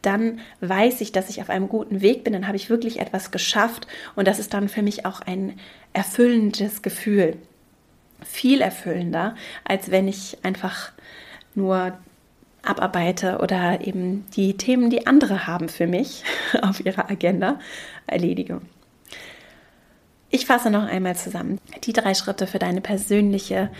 dann 0.00 0.40
weiß 0.60 1.02
ich, 1.02 1.12
dass 1.12 1.28
ich 1.28 1.42
auf 1.42 1.50
einem 1.50 1.68
guten 1.68 2.00
Weg 2.00 2.24
bin. 2.24 2.32
Dann 2.32 2.46
habe 2.46 2.56
ich 2.56 2.70
wirklich 2.70 2.98
etwas 2.98 3.30
geschafft 3.30 3.86
und 4.16 4.26
das 4.26 4.38
ist 4.38 4.54
dann 4.54 4.70
für 4.70 4.82
mich 4.82 5.04
auch 5.04 5.20
ein 5.20 5.58
erfüllendes 5.92 6.80
Gefühl. 6.80 7.36
Viel 8.24 8.62
erfüllender, 8.62 9.34
als 9.64 9.90
wenn 9.90 10.08
ich 10.08 10.38
einfach 10.42 10.92
nur 11.54 11.92
abarbeite 12.62 13.38
oder 13.38 13.86
eben 13.86 14.24
die 14.34 14.56
Themen, 14.56 14.88
die 14.88 15.06
andere 15.06 15.46
haben 15.46 15.68
für 15.68 15.86
mich 15.86 16.24
auf 16.62 16.84
ihrer 16.84 17.10
Agenda, 17.10 17.58
erledige. 18.06 18.62
Ich 20.34 20.46
fasse 20.46 20.70
noch 20.70 20.84
einmal 20.84 21.14
zusammen. 21.14 21.60
Die 21.84 21.92
drei 21.92 22.14
Schritte 22.14 22.46
für 22.46 22.58
deine 22.58 22.80
persönliche 22.80 23.70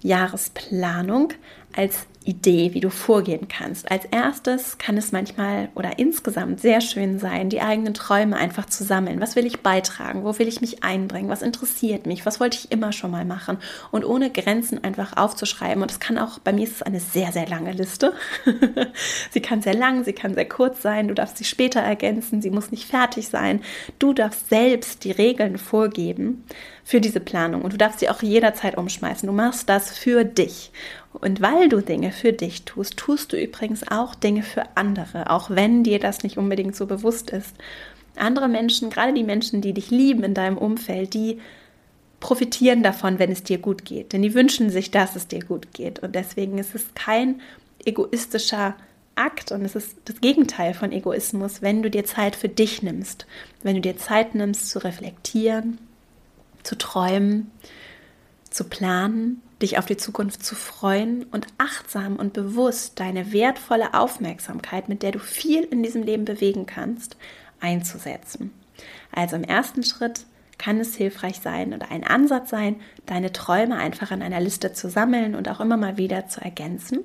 Jahresplanung 0.00 1.32
als 1.78 2.06
Idee, 2.28 2.74
wie 2.74 2.80
du 2.80 2.90
vorgehen 2.90 3.48
kannst. 3.48 3.90
Als 3.90 4.04
erstes 4.04 4.76
kann 4.76 4.98
es 4.98 5.12
manchmal 5.12 5.70
oder 5.74 5.98
insgesamt 5.98 6.60
sehr 6.60 6.82
schön 6.82 7.18
sein, 7.18 7.48
die 7.48 7.62
eigenen 7.62 7.94
Träume 7.94 8.36
einfach 8.36 8.66
zu 8.66 8.84
sammeln. 8.84 9.20
Was 9.22 9.34
will 9.34 9.46
ich 9.46 9.60
beitragen? 9.60 10.24
Wo 10.24 10.38
will 10.38 10.46
ich 10.46 10.60
mich 10.60 10.84
einbringen? 10.84 11.30
Was 11.30 11.40
interessiert 11.40 12.04
mich? 12.04 12.26
Was 12.26 12.38
wollte 12.38 12.58
ich 12.58 12.70
immer 12.70 12.92
schon 12.92 13.12
mal 13.12 13.24
machen? 13.24 13.56
Und 13.92 14.04
ohne 14.04 14.30
Grenzen 14.30 14.84
einfach 14.84 15.16
aufzuschreiben. 15.16 15.80
Und 15.82 15.90
es 15.90 16.00
kann 16.00 16.18
auch, 16.18 16.38
bei 16.38 16.52
mir 16.52 16.64
ist 16.64 16.76
es 16.76 16.82
eine 16.82 17.00
sehr, 17.00 17.32
sehr 17.32 17.48
lange 17.48 17.72
Liste. 17.72 18.12
sie 19.30 19.40
kann 19.40 19.62
sehr 19.62 19.74
lang, 19.74 20.04
sie 20.04 20.12
kann 20.12 20.34
sehr 20.34 20.48
kurz 20.48 20.82
sein. 20.82 21.08
Du 21.08 21.14
darfst 21.14 21.38
sie 21.38 21.44
später 21.44 21.80
ergänzen. 21.80 22.42
Sie 22.42 22.50
muss 22.50 22.70
nicht 22.70 22.90
fertig 22.90 23.28
sein. 23.28 23.62
Du 23.98 24.12
darfst 24.12 24.50
selbst 24.50 25.04
die 25.04 25.12
Regeln 25.12 25.56
vorgeben 25.56 26.44
für 26.84 27.00
diese 27.00 27.20
Planung 27.20 27.62
und 27.62 27.72
du 27.72 27.76
darfst 27.76 28.00
sie 28.00 28.08
auch 28.08 28.22
jederzeit 28.22 28.76
umschmeißen. 28.76 29.26
Du 29.26 29.32
machst 29.32 29.68
das 29.68 29.96
für 29.96 30.24
dich. 30.24 30.72
Und 31.12 31.40
weil 31.40 31.68
du 31.68 31.80
Dinge 31.80 32.12
für 32.12 32.32
dich 32.32 32.64
tust, 32.64 32.96
tust 32.96 33.32
du 33.32 33.36
übrigens 33.36 33.88
auch 33.88 34.14
Dinge 34.14 34.42
für 34.42 34.64
andere, 34.76 35.30
auch 35.30 35.50
wenn 35.50 35.82
dir 35.82 35.98
das 35.98 36.22
nicht 36.22 36.38
unbedingt 36.38 36.76
so 36.76 36.86
bewusst 36.86 37.30
ist. 37.30 37.54
Andere 38.16 38.48
Menschen, 38.48 38.90
gerade 38.90 39.14
die 39.14 39.24
Menschen, 39.24 39.60
die 39.60 39.72
dich 39.72 39.90
lieben 39.90 40.22
in 40.22 40.34
deinem 40.34 40.58
Umfeld, 40.58 41.14
die 41.14 41.40
profitieren 42.20 42.82
davon, 42.82 43.18
wenn 43.18 43.30
es 43.30 43.42
dir 43.42 43.58
gut 43.58 43.84
geht. 43.84 44.12
Denn 44.12 44.22
die 44.22 44.34
wünschen 44.34 44.70
sich, 44.70 44.90
dass 44.90 45.16
es 45.16 45.28
dir 45.28 45.40
gut 45.40 45.72
geht. 45.72 46.00
Und 46.00 46.14
deswegen 46.14 46.58
ist 46.58 46.74
es 46.74 46.94
kein 46.94 47.40
egoistischer 47.84 48.76
Akt 49.14 49.50
und 49.50 49.64
es 49.64 49.74
ist 49.74 49.96
das 50.04 50.20
Gegenteil 50.20 50.74
von 50.74 50.92
Egoismus, 50.92 51.60
wenn 51.60 51.82
du 51.82 51.90
dir 51.90 52.04
Zeit 52.04 52.36
für 52.36 52.48
dich 52.48 52.82
nimmst, 52.82 53.26
wenn 53.62 53.74
du 53.74 53.80
dir 53.80 53.96
Zeit 53.96 54.34
nimmst 54.34 54.70
zu 54.70 54.82
reflektieren, 54.82 55.78
zu 56.62 56.78
träumen, 56.78 57.50
zu 58.50 58.64
planen 58.64 59.42
dich 59.62 59.78
auf 59.78 59.86
die 59.86 59.96
Zukunft 59.96 60.44
zu 60.44 60.54
freuen 60.54 61.24
und 61.24 61.46
achtsam 61.58 62.16
und 62.16 62.32
bewusst 62.32 63.00
deine 63.00 63.32
wertvolle 63.32 63.94
Aufmerksamkeit, 63.94 64.88
mit 64.88 65.02
der 65.02 65.12
du 65.12 65.18
viel 65.18 65.64
in 65.64 65.82
diesem 65.82 66.02
Leben 66.02 66.24
bewegen 66.24 66.66
kannst, 66.66 67.16
einzusetzen. 67.60 68.52
Also 69.12 69.36
im 69.36 69.44
ersten 69.44 69.82
Schritt 69.82 70.26
kann 70.58 70.78
es 70.80 70.94
hilfreich 70.94 71.40
sein 71.40 71.74
oder 71.74 71.90
ein 71.90 72.04
Ansatz 72.04 72.50
sein, 72.50 72.76
deine 73.06 73.32
Träume 73.32 73.76
einfach 73.76 74.10
in 74.10 74.22
einer 74.22 74.40
Liste 74.40 74.72
zu 74.72 74.88
sammeln 74.88 75.34
und 75.34 75.48
auch 75.48 75.60
immer 75.60 75.76
mal 75.76 75.96
wieder 75.96 76.28
zu 76.28 76.40
ergänzen. 76.40 77.00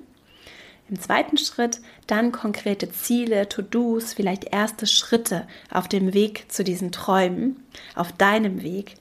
Im 0.90 1.00
zweiten 1.00 1.38
Schritt 1.38 1.80
dann 2.08 2.32
konkrete 2.32 2.92
Ziele, 2.92 3.48
To-Dos, 3.50 4.14
vielleicht 4.14 4.54
erste 4.54 4.86
Schritte 4.86 5.48
auf 5.72 5.88
dem 5.88 6.14
Weg 6.14 6.52
zu 6.52 6.64
diesen 6.64 6.92
Träumen, 6.92 7.64
auf 7.96 8.12
deinem 8.12 8.62
Weg 8.62 8.96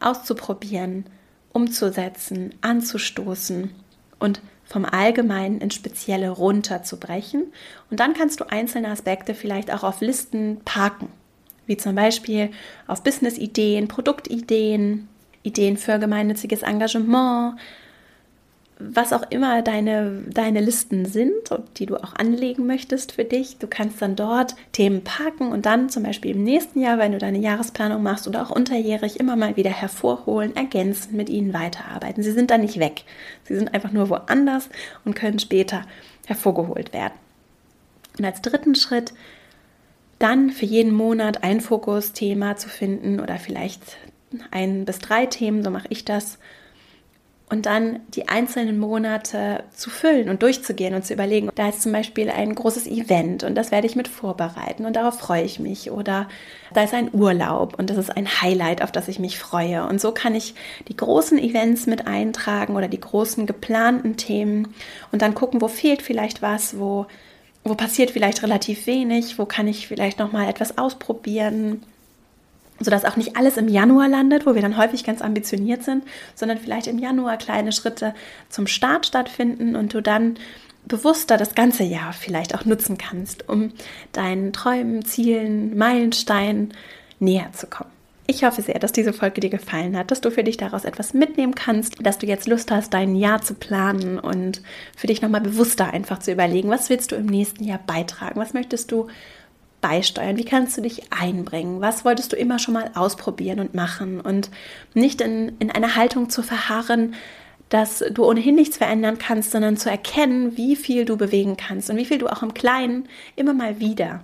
auszuprobieren, 0.00 1.06
umzusetzen, 1.54 2.54
anzustoßen 2.60 3.70
und 4.18 4.42
vom 4.66 4.84
Allgemeinen 4.84 5.60
ins 5.60 5.74
Spezielle 5.74 6.28
runterzubrechen. 6.28 7.44
Und 7.90 8.00
dann 8.00 8.12
kannst 8.12 8.40
du 8.40 8.50
einzelne 8.50 8.88
Aspekte 8.88 9.34
vielleicht 9.34 9.72
auch 9.72 9.84
auf 9.84 10.00
Listen 10.00 10.60
parken, 10.64 11.08
wie 11.66 11.76
zum 11.76 11.94
Beispiel 11.94 12.50
auf 12.86 13.02
Business-Ideen, 13.02 13.88
Produktideen, 13.88 15.08
Ideen 15.42 15.76
für 15.76 15.98
gemeinnütziges 15.98 16.62
Engagement, 16.62 17.56
was 18.78 19.12
auch 19.12 19.30
immer 19.30 19.62
deine, 19.62 20.24
deine 20.28 20.60
Listen 20.60 21.04
sind, 21.06 21.32
die 21.76 21.86
du 21.86 21.96
auch 21.96 22.14
anlegen 22.14 22.66
möchtest 22.66 23.12
für 23.12 23.24
dich. 23.24 23.58
Du 23.58 23.68
kannst 23.68 24.02
dann 24.02 24.16
dort 24.16 24.56
Themen 24.72 25.04
parken 25.04 25.52
und 25.52 25.64
dann 25.64 25.90
zum 25.90 26.02
Beispiel 26.02 26.32
im 26.32 26.42
nächsten 26.42 26.80
Jahr, 26.80 26.98
wenn 26.98 27.12
du 27.12 27.18
deine 27.18 27.38
Jahresplanung 27.38 28.02
machst 28.02 28.26
oder 28.26 28.42
auch 28.42 28.50
unterjährig, 28.50 29.20
immer 29.20 29.36
mal 29.36 29.56
wieder 29.56 29.70
hervorholen, 29.70 30.56
ergänzen, 30.56 31.16
mit 31.16 31.28
ihnen 31.28 31.54
weiterarbeiten. 31.54 32.22
Sie 32.22 32.32
sind 32.32 32.50
dann 32.50 32.62
nicht 32.62 32.80
weg. 32.80 33.04
Sie 33.44 33.54
sind 33.54 33.72
einfach 33.72 33.92
nur 33.92 34.10
woanders 34.10 34.68
und 35.04 35.14
können 35.14 35.38
später 35.38 35.82
hervorgeholt 36.26 36.92
werden. 36.92 37.14
Und 38.18 38.24
als 38.24 38.42
dritten 38.42 38.74
Schritt 38.74 39.14
dann 40.18 40.50
für 40.50 40.66
jeden 40.66 40.92
Monat 40.92 41.44
ein 41.44 41.60
Fokusthema 41.60 42.56
zu 42.56 42.68
finden 42.68 43.20
oder 43.20 43.36
vielleicht 43.36 43.82
ein 44.50 44.84
bis 44.84 44.98
drei 44.98 45.26
Themen, 45.26 45.62
so 45.62 45.70
mache 45.70 45.86
ich 45.90 46.04
das 46.04 46.38
und 47.50 47.66
dann 47.66 48.00
die 48.08 48.28
einzelnen 48.28 48.78
Monate 48.78 49.64
zu 49.74 49.90
füllen 49.90 50.30
und 50.30 50.42
durchzugehen 50.42 50.94
und 50.94 51.04
zu 51.04 51.12
überlegen, 51.12 51.50
da 51.54 51.68
ist 51.68 51.82
zum 51.82 51.92
Beispiel 51.92 52.30
ein 52.30 52.54
großes 52.54 52.86
Event 52.86 53.44
und 53.44 53.54
das 53.54 53.70
werde 53.70 53.86
ich 53.86 53.96
mit 53.96 54.08
vorbereiten 54.08 54.86
und 54.86 54.96
darauf 54.96 55.18
freue 55.18 55.44
ich 55.44 55.60
mich. 55.60 55.90
Oder 55.90 56.28
da 56.72 56.82
ist 56.82 56.94
ein 56.94 57.10
Urlaub 57.12 57.78
und 57.78 57.90
das 57.90 57.98
ist 57.98 58.16
ein 58.16 58.40
Highlight, 58.40 58.82
auf 58.82 58.92
das 58.92 59.08
ich 59.08 59.18
mich 59.18 59.38
freue. 59.38 59.86
Und 59.86 60.00
so 60.00 60.12
kann 60.12 60.34
ich 60.34 60.54
die 60.88 60.96
großen 60.96 61.38
Events 61.38 61.86
mit 61.86 62.06
eintragen 62.06 62.76
oder 62.76 62.88
die 62.88 63.00
großen 63.00 63.46
geplanten 63.46 64.16
Themen 64.16 64.68
und 65.12 65.20
dann 65.20 65.34
gucken, 65.34 65.60
wo 65.60 65.68
fehlt 65.68 66.02
vielleicht 66.02 66.40
was, 66.40 66.78
wo 66.78 67.06
wo 67.66 67.74
passiert 67.74 68.10
vielleicht 68.10 68.42
relativ 68.42 68.86
wenig, 68.86 69.38
wo 69.38 69.46
kann 69.46 69.66
ich 69.66 69.88
vielleicht 69.88 70.18
noch 70.18 70.32
mal 70.32 70.48
etwas 70.50 70.76
ausprobieren 70.76 71.82
sodass 72.80 73.04
auch 73.04 73.16
nicht 73.16 73.36
alles 73.36 73.56
im 73.56 73.68
Januar 73.68 74.08
landet, 74.08 74.46
wo 74.46 74.54
wir 74.54 74.62
dann 74.62 74.76
häufig 74.76 75.04
ganz 75.04 75.22
ambitioniert 75.22 75.84
sind, 75.84 76.04
sondern 76.34 76.58
vielleicht 76.58 76.86
im 76.86 76.98
Januar 76.98 77.36
kleine 77.36 77.72
Schritte 77.72 78.14
zum 78.48 78.66
Start 78.66 79.06
stattfinden 79.06 79.76
und 79.76 79.94
du 79.94 80.00
dann 80.00 80.36
bewusster 80.86 81.36
das 81.36 81.54
ganze 81.54 81.82
Jahr 81.82 82.12
vielleicht 82.12 82.54
auch 82.54 82.64
nutzen 82.64 82.98
kannst, 82.98 83.48
um 83.48 83.72
deinen 84.12 84.52
Träumen, 84.52 85.04
Zielen, 85.04 85.76
Meilensteinen 85.76 86.74
näher 87.20 87.50
zu 87.52 87.66
kommen. 87.66 87.90
Ich 88.26 88.42
hoffe 88.42 88.62
sehr, 88.62 88.78
dass 88.78 88.92
diese 88.92 89.12
Folge 89.12 89.42
dir 89.42 89.50
gefallen 89.50 89.98
hat, 89.98 90.10
dass 90.10 90.22
du 90.22 90.30
für 90.30 90.44
dich 90.44 90.56
daraus 90.56 90.86
etwas 90.86 91.12
mitnehmen 91.12 91.54
kannst, 91.54 92.04
dass 92.04 92.18
du 92.18 92.26
jetzt 92.26 92.48
Lust 92.48 92.70
hast, 92.70 92.94
dein 92.94 93.16
Jahr 93.16 93.42
zu 93.42 93.54
planen 93.54 94.18
und 94.18 94.62
für 94.96 95.06
dich 95.06 95.20
nochmal 95.20 95.42
bewusster 95.42 95.92
einfach 95.92 96.20
zu 96.20 96.32
überlegen, 96.32 96.70
was 96.70 96.88
willst 96.88 97.12
du 97.12 97.16
im 97.16 97.26
nächsten 97.26 97.64
Jahr 97.64 97.80
beitragen, 97.86 98.40
was 98.40 98.54
möchtest 98.54 98.90
du 98.92 99.08
beisteuern? 99.84 100.38
Wie 100.38 100.46
kannst 100.46 100.78
du 100.78 100.80
dich 100.80 101.12
einbringen? 101.12 101.82
Was 101.82 102.06
wolltest 102.06 102.32
du 102.32 102.36
immer 102.36 102.58
schon 102.58 102.72
mal 102.72 102.90
ausprobieren 102.94 103.60
und 103.60 103.74
machen? 103.74 104.18
Und 104.18 104.48
nicht 104.94 105.20
in, 105.20 105.52
in 105.58 105.70
einer 105.70 105.94
Haltung 105.94 106.30
zu 106.30 106.42
verharren, 106.42 107.14
dass 107.68 108.02
du 108.10 108.24
ohnehin 108.24 108.54
nichts 108.54 108.78
verändern 108.78 109.18
kannst, 109.18 109.50
sondern 109.50 109.76
zu 109.76 109.90
erkennen, 109.90 110.56
wie 110.56 110.74
viel 110.74 111.04
du 111.04 111.18
bewegen 111.18 111.58
kannst 111.58 111.90
und 111.90 111.98
wie 111.98 112.06
viel 112.06 112.16
du 112.16 112.28
auch 112.28 112.42
im 112.42 112.54
Kleinen 112.54 113.10
immer 113.36 113.52
mal 113.52 113.78
wieder 113.78 114.22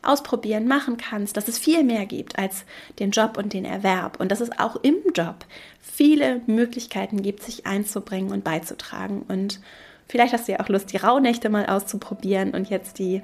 ausprobieren, 0.00 0.66
machen 0.66 0.96
kannst, 0.96 1.36
dass 1.36 1.46
es 1.46 1.58
viel 1.58 1.84
mehr 1.84 2.06
gibt 2.06 2.38
als 2.38 2.64
den 2.98 3.10
Job 3.10 3.36
und 3.36 3.52
den 3.52 3.66
Erwerb 3.66 4.18
und 4.18 4.32
dass 4.32 4.40
es 4.40 4.58
auch 4.58 4.76
im 4.76 4.96
Job 5.14 5.44
viele 5.78 6.40
Möglichkeiten 6.46 7.20
gibt, 7.20 7.42
sich 7.42 7.66
einzubringen 7.66 8.32
und 8.32 8.44
beizutragen. 8.44 9.26
Und 9.28 9.60
vielleicht 10.08 10.32
hast 10.32 10.48
du 10.48 10.52
ja 10.52 10.60
auch 10.60 10.70
Lust, 10.70 10.90
die 10.90 10.96
Rauhnächte 10.96 11.50
mal 11.50 11.66
auszuprobieren 11.66 12.52
und 12.52 12.70
jetzt 12.70 12.98
die 12.98 13.20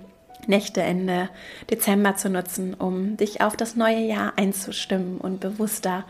Nächte 0.46 0.82
Ende 0.82 1.28
Dezember 1.70 2.16
zu 2.16 2.30
nutzen, 2.30 2.74
um 2.74 3.16
dich 3.16 3.40
auf 3.40 3.56
das 3.56 3.76
neue 3.76 4.00
Jahr 4.00 4.34
einzustimmen 4.36 5.18
und 5.18 5.40
bewusster 5.40 6.04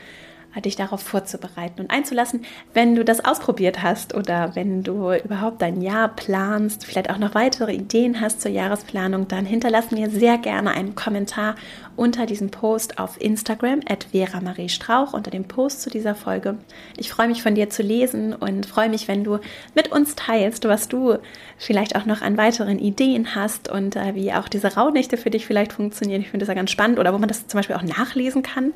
dich 0.60 0.76
darauf 0.76 1.00
vorzubereiten 1.00 1.80
und 1.80 1.90
einzulassen, 1.90 2.44
wenn 2.74 2.94
du 2.94 3.04
das 3.04 3.24
ausprobiert 3.24 3.82
hast 3.82 4.14
oder 4.14 4.54
wenn 4.54 4.82
du 4.82 5.12
überhaupt 5.12 5.62
dein 5.62 5.80
Jahr 5.80 6.08
planst, 6.08 6.84
vielleicht 6.84 7.10
auch 7.10 7.18
noch 7.18 7.34
weitere 7.34 7.74
Ideen 7.74 8.20
hast 8.20 8.40
zur 8.40 8.50
Jahresplanung, 8.50 9.28
dann 9.28 9.46
hinterlass 9.46 9.90
mir 9.90 10.10
sehr 10.10 10.38
gerne 10.38 10.70
einen 10.70 10.94
Kommentar 10.94 11.54
unter 11.98 12.26
diesem 12.26 12.50
Post 12.50 12.98
auf 12.98 13.20
Instagram 13.20 13.80
at 13.88 14.06
Vera 14.12 14.40
Marie 14.40 14.68
Strauch 14.68 15.14
unter 15.14 15.32
dem 15.32 15.44
Post 15.44 15.82
zu 15.82 15.90
dieser 15.90 16.14
Folge. 16.14 16.56
Ich 16.96 17.10
freue 17.10 17.26
mich 17.26 17.42
von 17.42 17.56
dir 17.56 17.70
zu 17.70 17.82
lesen 17.82 18.34
und 18.34 18.66
freue 18.66 18.88
mich, 18.88 19.08
wenn 19.08 19.24
du 19.24 19.40
mit 19.74 19.90
uns 19.90 20.14
teilst, 20.14 20.66
was 20.66 20.88
du 20.88 21.16
vielleicht 21.56 21.96
auch 21.96 22.06
noch 22.06 22.22
an 22.22 22.36
weiteren 22.36 22.78
Ideen 22.78 23.34
hast 23.34 23.68
und 23.68 23.96
äh, 23.96 24.14
wie 24.14 24.32
auch 24.32 24.48
diese 24.48 24.76
Rauhnächte 24.76 25.16
für 25.16 25.30
dich 25.30 25.44
vielleicht 25.44 25.72
funktionieren. 25.72 26.20
Ich 26.20 26.30
finde 26.30 26.44
das 26.44 26.48
ja 26.48 26.54
ganz 26.54 26.70
spannend 26.70 27.00
oder 27.00 27.12
wo 27.12 27.18
man 27.18 27.28
das 27.28 27.48
zum 27.48 27.58
Beispiel 27.58 27.76
auch 27.76 27.82
nachlesen 27.82 28.42
kann. 28.42 28.72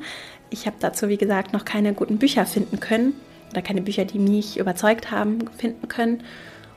Ich 0.53 0.67
habe 0.67 0.75
dazu, 0.79 1.09
wie 1.09 1.17
gesagt, 1.17 1.51
noch 1.51 1.65
keine 1.65 1.93
guten 1.93 2.19
Bücher 2.19 2.45
finden 2.45 2.79
können 2.79 3.13
oder 3.49 3.63
keine 3.63 3.81
Bücher, 3.81 4.05
die 4.05 4.19
mich 4.19 4.59
überzeugt 4.59 5.09
haben, 5.09 5.39
finden 5.57 5.87
können. 5.87 6.21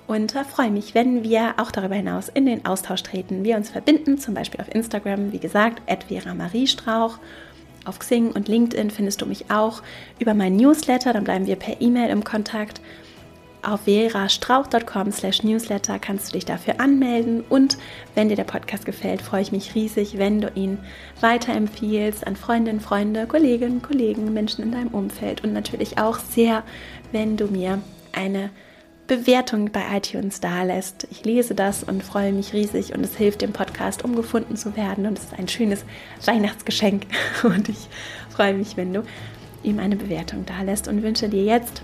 Und 0.07 0.35
äh, 0.35 0.45
freue 0.45 0.71
mich, 0.71 0.95
wenn 0.95 1.23
wir 1.23 1.55
auch 1.59 1.71
darüber 1.71 1.95
hinaus 1.95 2.31
in 2.31 2.47
den 2.47 2.65
Austausch 2.65 3.03
treten, 3.03 3.45
wir 3.45 3.55
uns 3.57 3.69
verbinden, 3.69 4.17
zum 4.17 4.33
Beispiel 4.33 4.63
auf 4.63 4.75
Instagram, 4.75 5.31
wie 5.33 5.39
gesagt, 5.39 5.83
Vera 6.09 6.33
Marie 6.33 6.67
Strauch. 6.67 7.19
Auf 7.85 7.99
Xing 7.99 8.33
und 8.33 8.49
LinkedIn 8.49 8.91
findest 8.91 9.21
du 9.21 9.27
mich 9.27 9.51
auch 9.51 9.83
über 10.19 10.33
meinen 10.33 10.57
Newsletter, 10.57 11.13
dann 11.13 11.25
bleiben 11.25 11.47
wir 11.47 11.57
per 11.57 11.79
E-Mail 11.79 12.09
im 12.09 12.25
Kontakt. 12.25 12.81
Auf 13.67 13.81
verastrauch.com 13.81 15.11
slash 15.11 15.43
newsletter 15.43 15.99
kannst 15.99 16.29
du 16.29 16.35
dich 16.35 16.45
dafür 16.45 16.79
anmelden. 16.79 17.43
Und 17.49 17.79
wenn 18.15 18.29
dir 18.29 18.37
der 18.37 18.45
Podcast 18.45 18.87
gefällt, 18.87 19.21
freue 19.21 19.43
ich 19.43 19.51
mich 19.51 19.75
riesig, 19.75 20.19
wenn 20.19 20.41
du 20.41 20.53
ihn 20.55 20.79
weiterempfiehlst 21.21 22.25
an 22.29 22.37
Freundinnen, 22.37 22.79
Freunde, 22.79 23.27
Kolleginnen, 23.27 23.83
Kollegen, 23.83 24.33
Menschen 24.33 24.63
in 24.63 24.71
deinem 24.71 24.95
Umfeld. 24.95 25.43
Und 25.43 25.53
natürlich 25.53 25.99
auch 25.99 26.21
sehr, 26.21 26.63
wenn 27.11 27.37
du 27.37 27.47
mir 27.49 27.83
eine 28.13 28.51
Bewertung 29.09 29.73
bei 29.73 29.83
iTunes 29.97 30.39
da 30.39 30.63
lässt. 30.63 31.09
Ich 31.11 31.25
lese 31.25 31.57
das 31.57 31.83
und 31.83 32.05
freue 32.05 32.33
mich 32.33 32.53
riesig 32.53 32.95
und 32.95 33.03
es 33.03 33.17
hilft 33.17 33.43
dem 33.43 33.53
Podcast, 33.53 34.05
um 34.05 34.15
gefunden 34.15 34.55
zu 34.55 34.77
werden. 34.77 35.07
Und 35.07 35.19
es 35.19 35.25
ist 35.25 35.37
ein 35.37 35.49
schönes 35.49 35.85
Weihnachtsgeschenk. 36.25 37.07
Und 37.43 37.69
ich 37.69 37.89
freue 38.31 38.55
mich, 38.55 38.77
wenn 38.77 38.93
du 38.93 39.03
ihm 39.65 39.81
eine 39.81 39.97
Bewertung 39.97 40.47
da 40.47 40.63
lässt 40.63 40.87
und 40.87 41.03
wünsche 41.03 41.29
dir 41.29 41.43
jetzt 41.43 41.83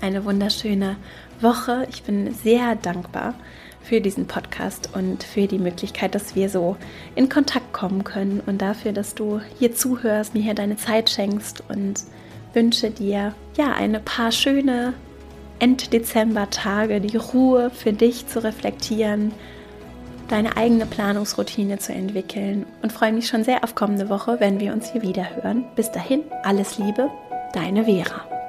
eine 0.00 0.24
wunderschöne 0.24 0.96
Woche. 1.40 1.86
Ich 1.90 2.02
bin 2.02 2.34
sehr 2.34 2.74
dankbar 2.76 3.34
für 3.82 4.00
diesen 4.00 4.26
Podcast 4.26 4.90
und 4.94 5.22
für 5.24 5.46
die 5.46 5.58
Möglichkeit, 5.58 6.14
dass 6.14 6.34
wir 6.34 6.48
so 6.48 6.76
in 7.14 7.28
Kontakt 7.28 7.72
kommen 7.72 8.04
können 8.04 8.42
und 8.46 8.60
dafür, 8.60 8.92
dass 8.92 9.14
du 9.14 9.40
hier 9.58 9.74
zuhörst, 9.74 10.34
mir 10.34 10.42
hier 10.42 10.54
deine 10.54 10.76
Zeit 10.76 11.10
schenkst 11.10 11.64
und 11.68 12.04
wünsche 12.52 12.90
dir 12.90 13.34
ja 13.56 13.72
eine 13.72 14.00
paar 14.00 14.32
schöne 14.32 14.94
Enddezember-Tage, 15.60 17.00
die 17.00 17.16
Ruhe 17.16 17.70
für 17.70 17.92
dich 17.92 18.26
zu 18.26 18.42
reflektieren, 18.42 19.32
deine 20.28 20.56
eigene 20.56 20.86
Planungsroutine 20.86 21.78
zu 21.78 21.92
entwickeln 21.92 22.66
und 22.82 22.92
freue 22.92 23.12
mich 23.12 23.26
schon 23.26 23.44
sehr 23.44 23.64
auf 23.64 23.74
kommende 23.74 24.08
Woche, 24.08 24.36
wenn 24.38 24.60
wir 24.60 24.72
uns 24.72 24.90
hier 24.90 25.02
wieder 25.02 25.26
hören. 25.36 25.64
Bis 25.76 25.90
dahin, 25.90 26.22
alles 26.44 26.78
Liebe, 26.78 27.10
deine 27.52 27.84
Vera. 27.84 28.39